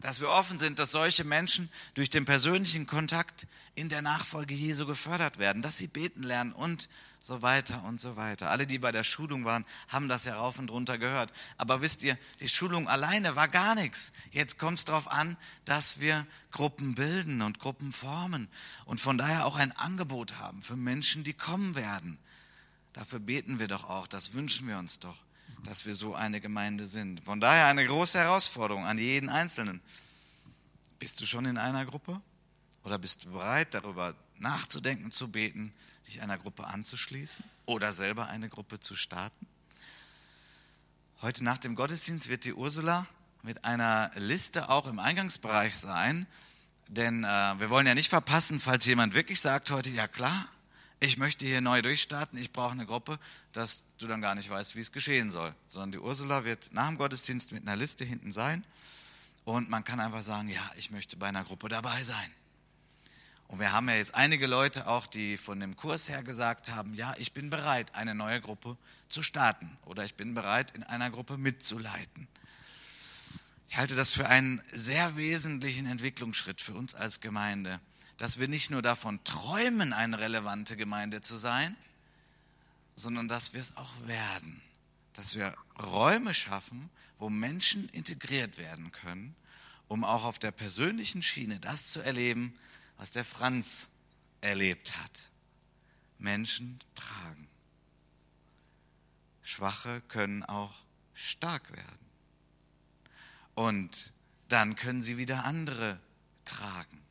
dass 0.02 0.20
wir 0.20 0.28
offen 0.28 0.58
sind, 0.58 0.78
dass 0.78 0.90
solche 0.90 1.24
Menschen 1.24 1.70
durch 1.94 2.10
den 2.10 2.24
persönlichen 2.24 2.86
Kontakt 2.86 3.46
in 3.74 3.88
der 3.88 4.02
Nachfolge 4.02 4.52
Jesu 4.52 4.84
gefördert 4.84 5.38
werden, 5.38 5.62
dass 5.62 5.78
sie 5.78 5.86
beten 5.86 6.24
lernen 6.24 6.52
und 6.52 6.88
so 7.20 7.40
weiter 7.40 7.84
und 7.84 8.00
so 8.00 8.16
weiter. 8.16 8.50
Alle, 8.50 8.66
die 8.66 8.78
bei 8.78 8.90
der 8.90 9.04
Schulung 9.04 9.44
waren, 9.44 9.64
haben 9.86 10.08
das 10.08 10.24
ja 10.24 10.34
rauf 10.34 10.58
und 10.58 10.72
runter 10.72 10.98
gehört. 10.98 11.32
Aber 11.56 11.80
wisst 11.80 12.02
ihr, 12.02 12.18
die 12.40 12.48
Schulung 12.48 12.88
alleine 12.88 13.36
war 13.36 13.46
gar 13.46 13.76
nichts. 13.76 14.12
Jetzt 14.32 14.58
kommt 14.58 14.78
es 14.78 14.84
darauf 14.84 15.06
an, 15.06 15.36
dass 15.64 16.00
wir 16.00 16.26
Gruppen 16.50 16.96
bilden 16.96 17.40
und 17.40 17.60
Gruppen 17.60 17.92
formen 17.92 18.48
und 18.86 19.00
von 19.00 19.18
daher 19.18 19.46
auch 19.46 19.56
ein 19.56 19.72
Angebot 19.72 20.38
haben 20.38 20.62
für 20.62 20.76
Menschen, 20.76 21.22
die 21.22 21.32
kommen 21.32 21.76
werden. 21.76 22.18
Dafür 22.92 23.20
beten 23.20 23.60
wir 23.60 23.68
doch 23.68 23.84
auch, 23.84 24.08
das 24.08 24.34
wünschen 24.34 24.66
wir 24.66 24.78
uns 24.78 24.98
doch 24.98 25.16
dass 25.64 25.86
wir 25.86 25.94
so 25.94 26.14
eine 26.14 26.40
Gemeinde 26.40 26.86
sind. 26.86 27.20
Von 27.20 27.40
daher 27.40 27.66
eine 27.66 27.86
große 27.86 28.18
Herausforderung 28.18 28.84
an 28.84 28.98
jeden 28.98 29.28
Einzelnen. 29.28 29.80
Bist 30.98 31.20
du 31.20 31.26
schon 31.26 31.44
in 31.44 31.58
einer 31.58 31.84
Gruppe? 31.84 32.20
Oder 32.84 32.98
bist 32.98 33.24
du 33.24 33.30
bereit, 33.30 33.74
darüber 33.74 34.14
nachzudenken, 34.38 35.10
zu 35.10 35.28
beten, 35.28 35.72
dich 36.06 36.20
einer 36.20 36.38
Gruppe 36.38 36.66
anzuschließen 36.66 37.44
oder 37.66 37.92
selber 37.92 38.28
eine 38.28 38.48
Gruppe 38.48 38.80
zu 38.80 38.96
starten? 38.96 39.46
Heute 41.20 41.44
nach 41.44 41.58
dem 41.58 41.76
Gottesdienst 41.76 42.28
wird 42.28 42.44
die 42.44 42.54
Ursula 42.54 43.06
mit 43.42 43.64
einer 43.64 44.10
Liste 44.16 44.68
auch 44.68 44.88
im 44.88 44.98
Eingangsbereich 44.98 45.76
sein, 45.76 46.26
denn 46.88 47.22
äh, 47.22 47.26
wir 47.26 47.70
wollen 47.70 47.86
ja 47.86 47.94
nicht 47.94 48.08
verpassen, 48.08 48.58
falls 48.58 48.84
jemand 48.86 49.14
wirklich 49.14 49.40
sagt 49.40 49.70
heute, 49.70 49.90
ja 49.90 50.08
klar, 50.08 50.48
ich 51.02 51.18
möchte 51.18 51.44
hier 51.44 51.60
neu 51.60 51.82
durchstarten, 51.82 52.38
ich 52.38 52.52
brauche 52.52 52.70
eine 52.70 52.86
Gruppe, 52.86 53.18
dass 53.52 53.82
du 53.98 54.06
dann 54.06 54.20
gar 54.20 54.36
nicht 54.36 54.48
weißt, 54.48 54.76
wie 54.76 54.80
es 54.80 54.92
geschehen 54.92 55.32
soll. 55.32 55.52
Sondern 55.66 55.90
die 55.90 55.98
Ursula 55.98 56.44
wird 56.44 56.72
nach 56.72 56.86
dem 56.86 56.96
Gottesdienst 56.96 57.50
mit 57.50 57.66
einer 57.66 57.74
Liste 57.74 58.04
hinten 58.04 58.32
sein 58.32 58.64
und 59.44 59.68
man 59.68 59.82
kann 59.82 59.98
einfach 59.98 60.22
sagen, 60.22 60.48
ja, 60.48 60.62
ich 60.76 60.92
möchte 60.92 61.16
bei 61.16 61.26
einer 61.26 61.42
Gruppe 61.42 61.68
dabei 61.68 62.04
sein. 62.04 62.30
Und 63.48 63.58
wir 63.58 63.72
haben 63.72 63.88
ja 63.88 63.96
jetzt 63.96 64.14
einige 64.14 64.46
Leute 64.46 64.86
auch, 64.86 65.08
die 65.08 65.38
von 65.38 65.58
dem 65.58 65.74
Kurs 65.74 66.08
her 66.08 66.22
gesagt 66.22 66.70
haben, 66.70 66.94
ja, 66.94 67.14
ich 67.18 67.32
bin 67.32 67.50
bereit, 67.50 67.96
eine 67.96 68.14
neue 68.14 68.40
Gruppe 68.40 68.76
zu 69.08 69.24
starten 69.24 69.76
oder 69.86 70.04
ich 70.04 70.14
bin 70.14 70.34
bereit, 70.34 70.70
in 70.70 70.84
einer 70.84 71.10
Gruppe 71.10 71.36
mitzuleiten. 71.36 72.28
Ich 73.68 73.76
halte 73.76 73.96
das 73.96 74.12
für 74.12 74.28
einen 74.28 74.62
sehr 74.70 75.16
wesentlichen 75.16 75.86
Entwicklungsschritt 75.86 76.60
für 76.60 76.74
uns 76.74 76.94
als 76.94 77.20
Gemeinde 77.20 77.80
dass 78.18 78.38
wir 78.38 78.48
nicht 78.48 78.70
nur 78.70 78.82
davon 78.82 79.22
träumen, 79.24 79.92
eine 79.92 80.18
relevante 80.18 80.76
Gemeinde 80.76 81.20
zu 81.20 81.36
sein, 81.36 81.76
sondern 82.94 83.28
dass 83.28 83.54
wir 83.54 83.60
es 83.60 83.76
auch 83.76 83.92
werden. 84.06 84.62
Dass 85.14 85.34
wir 85.36 85.54
Räume 85.80 86.34
schaffen, 86.34 86.90
wo 87.16 87.28
Menschen 87.30 87.88
integriert 87.90 88.58
werden 88.58 88.92
können, 88.92 89.34
um 89.88 90.04
auch 90.04 90.24
auf 90.24 90.38
der 90.38 90.52
persönlichen 90.52 91.22
Schiene 91.22 91.60
das 91.60 91.90
zu 91.90 92.00
erleben, 92.00 92.56
was 92.96 93.10
der 93.10 93.24
Franz 93.24 93.88
erlebt 94.40 94.96
hat. 94.98 95.30
Menschen 96.18 96.78
tragen. 96.94 97.48
Schwache 99.42 100.00
können 100.02 100.44
auch 100.44 100.72
stark 101.14 101.70
werden. 101.72 101.98
Und 103.54 104.12
dann 104.48 104.76
können 104.76 105.02
sie 105.02 105.18
wieder 105.18 105.44
andere 105.44 106.00
tragen. 106.44 107.01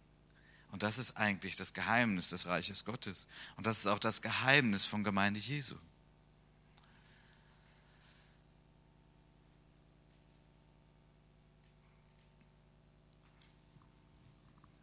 Und 0.72 0.84
das 0.84 0.98
ist 0.98 1.18
eigentlich 1.18 1.56
das 1.56 1.74
Geheimnis 1.74 2.30
des 2.30 2.48
Reiches 2.48 2.86
Gottes. 2.86 3.28
Und 3.58 3.68
das 3.68 3.80
ist 3.80 3.88
auch 3.88 4.00
das 4.00 4.22
Geheimnis 4.22 4.86
von 4.86 5.04
Gemeinde 5.04 5.40
Jesu. 5.40 5.76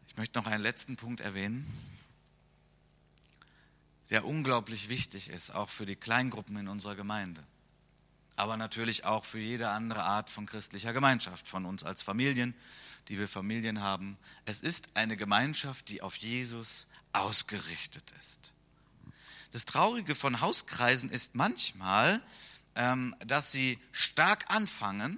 Ich 0.07 0.17
möchte 0.17 0.37
noch 0.37 0.47
einen 0.47 0.61
letzten 0.61 0.95
Punkt 0.95 1.21
erwähnen, 1.21 1.65
der 4.09 4.25
unglaublich 4.25 4.89
wichtig 4.89 5.29
ist, 5.29 5.51
auch 5.51 5.69
für 5.69 5.85
die 5.85 5.95
Kleingruppen 5.95 6.57
in 6.57 6.67
unserer 6.67 6.95
Gemeinde 6.95 7.43
aber 8.39 8.55
natürlich 8.55 9.03
auch 9.03 9.25
für 9.25 9.39
jede 9.39 9.69
andere 9.69 10.03
Art 10.03 10.29
von 10.29 10.45
christlicher 10.45 10.93
Gemeinschaft, 10.93 11.45
von 11.45 11.65
uns 11.65 11.83
als 11.83 12.01
Familien, 12.01 12.55
die 13.07 13.17
wir 13.17 13.27
Familien 13.27 13.81
haben. 13.81 14.17
Es 14.45 14.61
ist 14.61 14.89
eine 14.95 15.17
Gemeinschaft, 15.17 15.89
die 15.89 16.01
auf 16.01 16.15
Jesus 16.17 16.87
ausgerichtet 17.13 18.13
ist. 18.17 18.53
Das 19.51 19.65
Traurige 19.65 20.13
von 20.13 20.41
Hauskreisen 20.41 21.09
ist 21.09 21.35
manchmal, 21.35 22.21
ähm, 22.75 23.15
dass 23.25 23.51
sie 23.51 23.79
stark 23.91 24.53
anfangen, 24.53 25.17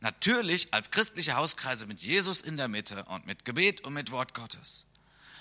natürlich 0.00 0.72
als 0.72 0.90
christliche 0.90 1.36
Hauskreise 1.36 1.86
mit 1.86 2.00
Jesus 2.00 2.40
in 2.40 2.56
der 2.56 2.68
Mitte 2.68 3.04
und 3.04 3.26
mit 3.26 3.44
Gebet 3.44 3.82
und 3.82 3.92
mit 3.92 4.10
Wort 4.10 4.32
Gottes. 4.32 4.86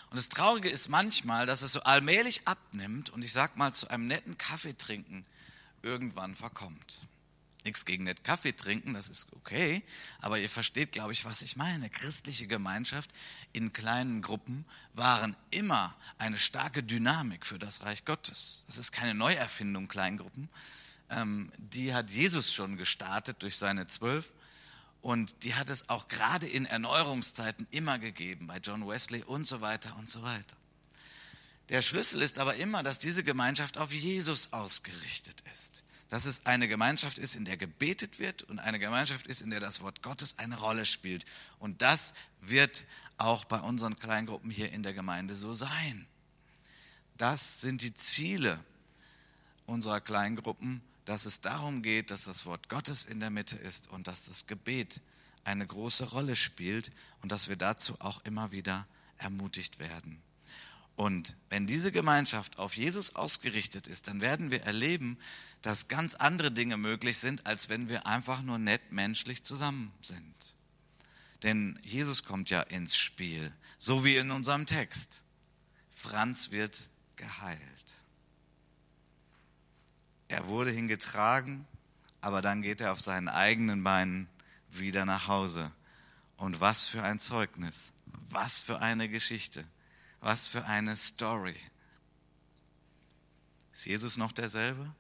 Und 0.10 0.18
das 0.18 0.30
Traurige 0.30 0.70
ist 0.70 0.90
manchmal, 0.90 1.46
dass 1.46 1.62
es 1.62 1.74
so 1.74 1.82
allmählich 1.82 2.48
abnimmt 2.48 3.10
und 3.10 3.22
ich 3.22 3.34
sag 3.34 3.58
mal 3.58 3.74
zu 3.74 3.90
einem 3.90 4.08
netten 4.08 4.38
Kaffee 4.38 4.74
trinken 4.74 5.26
irgendwann 5.82 6.36
verkommt. 6.36 7.02
Nichts 7.68 7.84
gegen 7.84 8.06
nett 8.06 8.24
Kaffee 8.24 8.54
trinken, 8.54 8.94
das 8.94 9.10
ist 9.10 9.28
okay, 9.34 9.84
aber 10.22 10.40
ihr 10.40 10.50
versteht, 10.50 10.94
glaube 10.94 11.12
ich, 11.12 11.26
was 11.26 11.42
ich 11.42 11.58
meine. 11.58 11.90
Christliche 11.90 12.48
Gemeinschaft 12.48 13.12
in 13.52 13.74
kleinen 13.74 14.22
Gruppen 14.22 14.64
waren 14.94 15.36
immer 15.52 15.94
eine 16.18 16.40
starke 16.40 16.82
Dynamik 16.82 17.46
für 17.46 17.60
das 17.60 17.84
Reich 17.84 18.06
Gottes. 18.06 18.64
Das 18.68 18.78
ist 18.78 18.94
keine 18.94 19.14
Neuerfindung, 19.14 19.90
Kleingruppen. 19.90 20.48
Ähm, 21.10 21.52
die 21.58 21.94
hat 21.94 22.10
Jesus 22.10 22.54
schon 22.54 22.78
gestartet 22.78 23.44
durch 23.44 23.58
seine 23.58 23.86
zwölf 23.86 24.34
und 25.02 25.44
die 25.44 25.56
hat 25.56 25.70
es 25.70 25.90
auch 25.90 26.08
gerade 26.08 26.48
in 26.48 26.66
Erneuerungszeiten 26.66 27.68
immer 27.72 28.00
gegeben, 28.00 28.48
bei 28.48 28.60
John 28.60 28.88
Wesley 28.88 29.24
und 29.24 29.46
so 29.46 29.60
weiter 29.60 29.94
und 29.98 30.10
so 30.10 30.24
weiter. 30.24 30.57
Der 31.70 31.82
Schlüssel 31.82 32.22
ist 32.22 32.40
aber 32.40 32.56
immer, 32.56 32.82
dass 32.82 33.00
diese 33.00 33.24
Gemeinschaft 33.24 33.78
auf 33.78 33.92
Jesus 33.92 34.54
ausgerichtet 34.54 35.44
ist. 35.52 35.84
Dass 36.10 36.26
es 36.26 36.46
eine 36.46 36.70
Gemeinschaft 36.70 37.18
ist, 37.18 37.36
in 37.36 37.44
der 37.44 37.58
gebetet 37.58 38.20
wird 38.20 38.44
und 38.44 38.60
eine 38.60 38.80
Gemeinschaft 38.80 39.28
ist, 39.28 39.42
in 39.42 39.50
der 39.50 39.60
das 39.60 39.82
Wort 39.82 40.02
Gottes 40.02 40.38
eine 40.38 40.58
Rolle 40.58 40.86
spielt. 40.86 41.26
Und 41.60 41.82
das 41.82 42.14
wird 42.40 42.86
auch 43.18 43.44
bei 43.44 43.60
unseren 43.60 44.00
Kleingruppen 44.00 44.50
hier 44.50 44.72
in 44.72 44.84
der 44.84 44.94
Gemeinde 44.94 45.36
so 45.36 45.54
sein. 45.54 46.08
Das 47.18 47.60
sind 47.62 47.82
die 47.82 47.94
Ziele 47.94 48.64
unserer 49.66 50.00
Kleingruppen, 50.00 50.82
dass 51.04 51.26
es 51.26 51.42
darum 51.42 51.82
geht, 51.82 52.12
dass 52.12 52.24
das 52.24 52.46
Wort 52.46 52.70
Gottes 52.70 53.04
in 53.04 53.20
der 53.20 53.30
Mitte 53.30 53.58
ist 53.58 53.90
und 53.90 54.08
dass 54.08 54.26
das 54.26 54.48
Gebet 54.48 55.02
eine 55.44 55.66
große 55.66 56.10
Rolle 56.12 56.36
spielt 56.36 56.92
und 57.22 57.32
dass 57.32 57.50
wir 57.50 57.56
dazu 57.56 58.00
auch 58.00 58.24
immer 58.24 58.52
wieder 58.52 58.88
ermutigt 59.18 59.80
werden. 59.80 60.22
Und 60.98 61.36
wenn 61.52 61.68
diese 61.68 61.92
Gemeinschaft 61.92 62.58
auf 62.58 62.76
Jesus 62.76 63.16
ausgerichtet 63.16 63.86
ist, 63.86 64.08
dann 64.08 64.20
werden 64.20 64.50
wir 64.50 64.64
erleben, 64.64 65.20
dass 65.62 65.88
ganz 65.88 66.16
andere 66.16 66.52
Dinge 66.52 66.76
möglich 66.76 67.20
sind, 67.20 67.46
als 67.46 67.70
wenn 67.70 67.88
wir 67.88 68.08
einfach 68.08 68.42
nur 68.42 68.58
nett 68.58 68.92
menschlich 68.92 69.44
zusammen 69.44 69.94
sind. 70.02 70.56
Denn 71.44 71.80
Jesus 71.84 72.24
kommt 72.24 72.50
ja 72.50 72.62
ins 72.62 72.98
Spiel, 72.98 73.54
so 73.78 74.04
wie 74.04 74.16
in 74.16 74.32
unserem 74.32 74.66
Text. 74.66 75.24
Franz 75.92 76.50
wird 76.50 76.90
geheilt. 77.16 77.62
Er 80.30 80.48
wurde 80.48 80.72
hingetragen, 80.72 81.68
aber 82.22 82.42
dann 82.42 82.64
geht 82.64 82.82
er 82.82 82.92
auf 82.92 83.02
seinen 83.02 83.30
eigenen 83.30 83.84
Beinen 83.84 84.28
wieder 84.72 85.06
nach 85.06 85.28
Hause. 85.28 85.72
Und 86.38 86.60
was 86.60 86.88
für 86.88 87.04
ein 87.04 87.20
Zeugnis, 87.20 87.94
was 88.06 88.58
für 88.58 88.82
eine 88.82 89.08
Geschichte. 89.10 89.64
Was 90.20 90.48
für 90.48 90.66
eine 90.66 90.96
Story. 90.96 91.56
Ist 93.74 93.86
Jesus 93.86 94.18
noch 94.18 94.32
derselbe? 94.32 94.94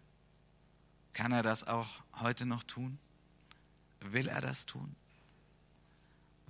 Kann 1.13 1.31
er 1.31 1.41
das 1.41 1.65
auch 1.67 1.87
heute 2.19 2.45
noch 2.45 2.63
tun? 2.63 2.99
Will 4.01 4.27
er 4.27 4.41
das 4.41 4.65
tun? 4.65 4.95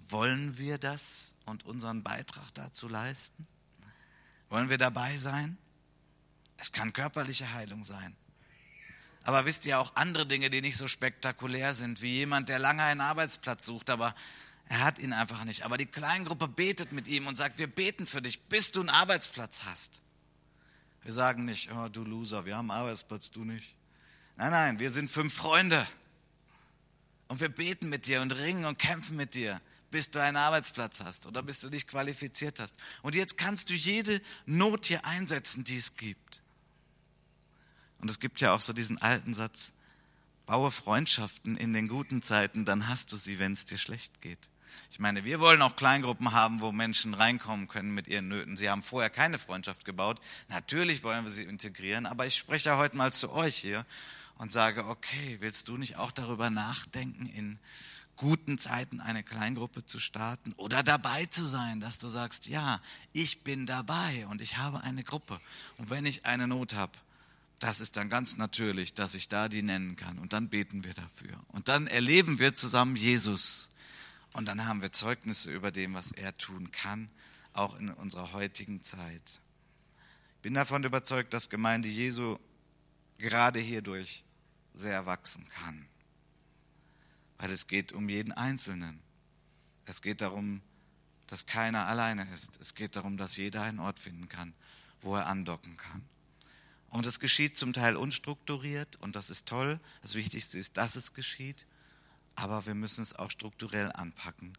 Wollen 0.10 0.58
wir 0.58 0.78
das 0.78 1.36
und 1.46 1.66
unseren 1.66 2.04
Beitrag 2.04 2.54
dazu 2.54 2.88
leisten? 2.88 3.48
Wollen 4.50 4.70
wir 4.70 4.78
dabei 4.78 5.18
sein? 5.18 5.58
Es 6.58 6.72
kann 6.72 6.94
körperliche 6.94 7.54
Heilung 7.54 7.84
sein. 7.84 8.16
Aber 9.24 9.46
wisst 9.46 9.66
ihr 9.66 9.80
auch 9.80 9.96
andere 9.96 10.26
Dinge, 10.26 10.50
die 10.50 10.62
nicht 10.62 10.78
so 10.78 10.88
spektakulär 10.88 11.74
sind, 11.74 12.02
wie 12.02 12.14
jemand, 12.14 12.48
der 12.50 12.60
lange 12.60 12.84
einen 12.84 13.02
Arbeitsplatz 13.02 13.66
sucht, 13.66 13.90
aber 13.90 14.16
er 14.70 14.84
hat 14.84 15.00
ihn 15.00 15.14
einfach 15.14 15.46
nicht. 15.46 15.64
Aber 15.64 15.78
die 15.78 15.86
Kleingruppe 15.86 16.48
betet 16.48 16.92
mit 16.92 17.08
ihm 17.08 17.28
und 17.28 17.38
sagt, 17.38 17.58
wir 17.58 17.68
beten 17.68 18.06
für 18.06 18.22
dich, 18.22 18.42
bis 18.44 18.72
du 18.72 18.82
einen 18.82 18.90
Arbeitsplatz 18.90 19.64
hast. 19.66 20.02
Wir 21.04 21.14
sagen 21.14 21.46
nicht, 21.46 21.72
oh, 21.72 21.88
du 21.88 22.04
Loser, 22.04 22.46
wir 22.46 22.58
haben 22.58 22.70
einen 22.70 22.82
Arbeitsplatz, 22.82 23.32
du 23.32 23.46
nicht. 23.46 23.76
Nein, 24.36 24.52
nein, 24.52 24.80
wir 24.80 24.92
sind 24.92 25.10
fünf 25.10 25.34
Freunde. 25.34 25.88
Und 27.30 27.40
wir 27.40 27.50
beten 27.50 27.90
mit 27.90 28.08
dir 28.08 28.22
und 28.22 28.32
ringen 28.34 28.66
und 28.66 28.78
kämpfen 28.78 29.16
mit 29.16 29.34
dir, 29.34 29.62
bis 29.90 30.12
du 30.12 30.22
einen 30.22 30.38
Arbeitsplatz 30.38 31.00
hast 31.00 31.28
oder 31.28 31.44
bis 31.44 31.60
du 31.60 31.70
dich 31.70 31.88
qualifiziert 31.88 32.60
hast. 32.60 32.76
Und 33.02 33.16
jetzt 33.16 33.38
kannst 33.38 33.70
du 33.70 33.74
jede 33.74 34.22
Not 34.46 34.86
hier 34.86 35.06
einsetzen, 35.06 35.64
die 35.64 35.78
es 35.78 35.96
gibt. 35.96 36.42
Und 38.00 38.10
es 38.10 38.20
gibt 38.20 38.42
ja 38.42 38.54
auch 38.54 38.62
so 38.62 38.74
diesen 38.74 39.02
alten 39.02 39.34
Satz, 39.34 39.72
baue 40.46 40.72
Freundschaften 40.72 41.58
in 41.58 41.74
den 41.74 41.88
guten 41.88 42.22
Zeiten, 42.22 42.64
dann 42.64 42.88
hast 42.88 43.12
du 43.12 43.18
sie, 43.18 43.40
wenn 43.40 43.54
es 43.54 43.66
dir 43.66 43.78
schlecht 43.78 44.22
geht. 44.22 44.50
Ich 44.92 45.00
meine, 45.00 45.24
wir 45.24 45.40
wollen 45.40 45.62
auch 45.62 45.76
Kleingruppen 45.76 46.32
haben, 46.32 46.62
wo 46.62 46.72
Menschen 46.72 47.14
reinkommen 47.14 47.68
können 47.68 47.94
mit 47.94 48.08
ihren 48.08 48.28
Nöten. 48.28 48.58
Sie 48.58 48.70
haben 48.70 48.84
vorher 48.84 49.10
keine 49.10 49.40
Freundschaft 49.40 49.86
gebaut. 49.86 50.20
Natürlich 50.50 51.04
wollen 51.04 51.24
wir 51.24 51.32
sie 51.32 51.44
integrieren, 51.44 52.06
aber 52.06 52.26
ich 52.26 52.36
spreche 52.36 52.70
ja 52.70 52.78
heute 52.78 52.98
mal 52.98 53.14
zu 53.14 53.32
euch 53.32 53.56
hier 53.56 53.86
und 54.38 54.52
sage, 54.52 54.86
okay, 54.86 55.38
willst 55.40 55.68
du 55.68 55.78
nicht 55.78 55.98
auch 55.98 56.12
darüber 56.12 56.50
nachdenken, 56.50 57.26
in 57.26 57.60
guten 58.18 58.58
Zeiten 58.58 59.00
eine 59.00 59.24
Kleingruppe 59.24 59.86
zu 59.86 60.00
starten 60.00 60.54
oder 60.54 60.84
dabei 60.84 61.26
zu 61.28 61.48
sein, 61.48 61.80
dass 61.80 62.00
du 62.00 62.10
sagst, 62.10 62.48
ja, 62.48 62.82
ich 63.14 63.44
bin 63.44 63.66
dabei 63.66 64.26
und 64.28 64.42
ich 64.42 64.58
habe 64.58 64.82
eine 64.82 65.04
Gruppe. 65.04 65.40
Und 65.78 65.90
wenn 65.90 66.06
ich 66.06 66.26
eine 66.26 66.48
Not 66.48 66.74
habe, 66.74 66.94
das 67.60 67.80
ist 67.80 67.98
dann 67.98 68.10
ganz 68.10 68.38
natürlich, 68.38 68.94
dass 68.94 69.16
ich 69.16 69.30
da 69.30 69.50
die 69.50 69.64
nennen 69.64 69.96
kann. 69.96 70.20
Und 70.20 70.34
dann 70.34 70.50
beten 70.50 70.84
wir 70.84 70.94
dafür. 70.94 71.40
Und 71.50 71.68
dann 71.70 71.88
erleben 71.88 72.40
wir 72.40 72.56
zusammen 72.56 72.96
Jesus. 72.96 73.70
Und 74.38 74.46
dann 74.46 74.68
haben 74.68 74.84
wir 74.84 74.92
Zeugnisse 74.92 75.52
über 75.52 75.72
dem, 75.72 75.96
was 75.96 76.12
er 76.12 76.38
tun 76.38 76.70
kann, 76.70 77.10
auch 77.54 77.76
in 77.76 77.90
unserer 77.90 78.34
heutigen 78.34 78.84
Zeit. 78.84 79.42
Ich 80.36 80.42
bin 80.44 80.54
davon 80.54 80.84
überzeugt, 80.84 81.34
dass 81.34 81.50
Gemeinde 81.50 81.90
Jesu 81.90 82.38
gerade 83.18 83.60
hierdurch 83.60 84.24
sehr 84.74 85.08
wachsen 85.08 85.50
kann. 85.50 85.88
Weil 87.40 87.50
es 87.50 87.66
geht 87.66 87.94
um 87.94 88.10
jeden 88.10 88.32
Einzelnen. 88.32 89.00
Es 89.86 90.04
geht 90.04 90.22
darum, 90.22 90.62
dass 91.26 91.48
keiner 91.48 91.88
alleine 91.88 92.32
ist. 92.32 92.62
Es 92.62 92.76
geht 92.76 92.96
darum, 92.96 93.18
dass 93.18 93.38
jeder 93.38 93.64
einen 93.64 93.80
Ort 93.80 93.98
finden 93.98 94.30
kann, 94.30 94.54
wo 95.02 95.16
er 95.16 95.26
andocken 95.26 95.78
kann. 95.78 96.08
Und 96.90 97.08
es 97.08 97.20
geschieht 97.20 97.58
zum 97.58 97.74
Teil 97.74 97.96
unstrukturiert 97.96 98.98
und 98.98 99.16
das 99.16 99.32
ist 99.32 99.48
toll. 99.48 99.80
Das 100.04 100.14
Wichtigste 100.14 100.60
ist, 100.60 100.78
dass 100.78 100.96
es 100.96 101.16
geschieht 101.16 101.66
aber 102.38 102.68
wir 102.68 102.76
müssen 102.76 103.02
es 103.02 103.16
auch 103.16 103.32
strukturell 103.32 103.92
anpacken, 103.92 104.54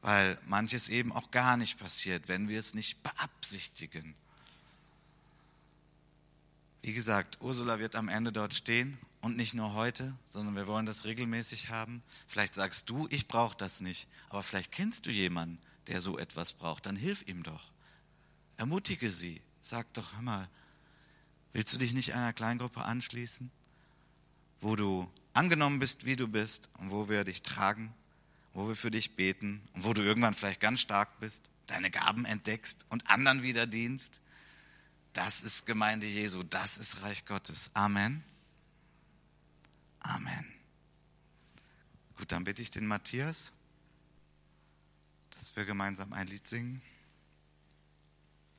weil 0.00 0.38
manches 0.46 0.88
eben 0.88 1.12
auch 1.12 1.30
gar 1.30 1.58
nicht 1.58 1.78
passiert, 1.78 2.28
wenn 2.28 2.48
wir 2.48 2.58
es 2.58 2.74
nicht 2.74 3.02
beabsichtigen. 3.02 4.14
Wie 6.82 6.94
gesagt, 6.94 7.38
Ursula 7.42 7.78
wird 7.78 7.94
am 7.94 8.08
Ende 8.08 8.32
dort 8.32 8.54
stehen 8.54 8.96
und 9.20 9.36
nicht 9.36 9.52
nur 9.52 9.74
heute, 9.74 10.16
sondern 10.24 10.56
wir 10.56 10.66
wollen 10.66 10.86
das 10.86 11.04
regelmäßig 11.04 11.68
haben. 11.68 12.02
Vielleicht 12.26 12.54
sagst 12.54 12.88
du, 12.88 13.06
ich 13.10 13.28
brauche 13.28 13.56
das 13.56 13.82
nicht, 13.82 14.08
aber 14.30 14.42
vielleicht 14.42 14.72
kennst 14.72 15.04
du 15.04 15.10
jemanden, 15.10 15.58
der 15.88 16.00
so 16.00 16.18
etwas 16.18 16.54
braucht, 16.54 16.86
dann 16.86 16.96
hilf 16.96 17.28
ihm 17.28 17.42
doch. 17.42 17.70
Ermutige 18.56 19.10
sie, 19.10 19.42
sag 19.60 19.92
doch, 19.92 20.14
hör 20.14 20.22
mal, 20.22 20.48
willst 21.52 21.74
du 21.74 21.78
dich 21.78 21.92
nicht 21.92 22.14
einer 22.14 22.32
Kleingruppe 22.32 22.82
anschließen, 22.82 23.50
wo 24.60 24.74
du 24.74 25.10
angenommen 25.40 25.78
bist, 25.78 26.04
wie 26.04 26.16
du 26.16 26.28
bist 26.28 26.68
und 26.74 26.90
wo 26.90 27.08
wir 27.08 27.24
dich 27.24 27.40
tragen, 27.40 27.94
wo 28.52 28.68
wir 28.68 28.76
für 28.76 28.90
dich 28.90 29.16
beten 29.16 29.66
und 29.72 29.84
wo 29.84 29.94
du 29.94 30.02
irgendwann 30.02 30.34
vielleicht 30.34 30.60
ganz 30.60 30.80
stark 30.80 31.18
bist, 31.18 31.48
deine 31.66 31.90
Gaben 31.90 32.26
entdeckst 32.26 32.84
und 32.90 33.08
anderen 33.08 33.42
wieder 33.42 33.66
dienst. 33.66 34.20
Das 35.14 35.42
ist 35.42 35.64
Gemeinde 35.64 36.06
Jesu, 36.06 36.42
das 36.42 36.76
ist 36.76 37.00
Reich 37.00 37.24
Gottes. 37.24 37.70
Amen. 37.72 38.22
Amen. 40.00 40.44
Gut, 42.18 42.32
dann 42.32 42.44
bitte 42.44 42.60
ich 42.60 42.70
den 42.70 42.86
Matthias, 42.86 43.54
dass 45.30 45.56
wir 45.56 45.64
gemeinsam 45.64 46.12
ein 46.12 46.26
Lied 46.26 46.46
singen. 46.46 46.82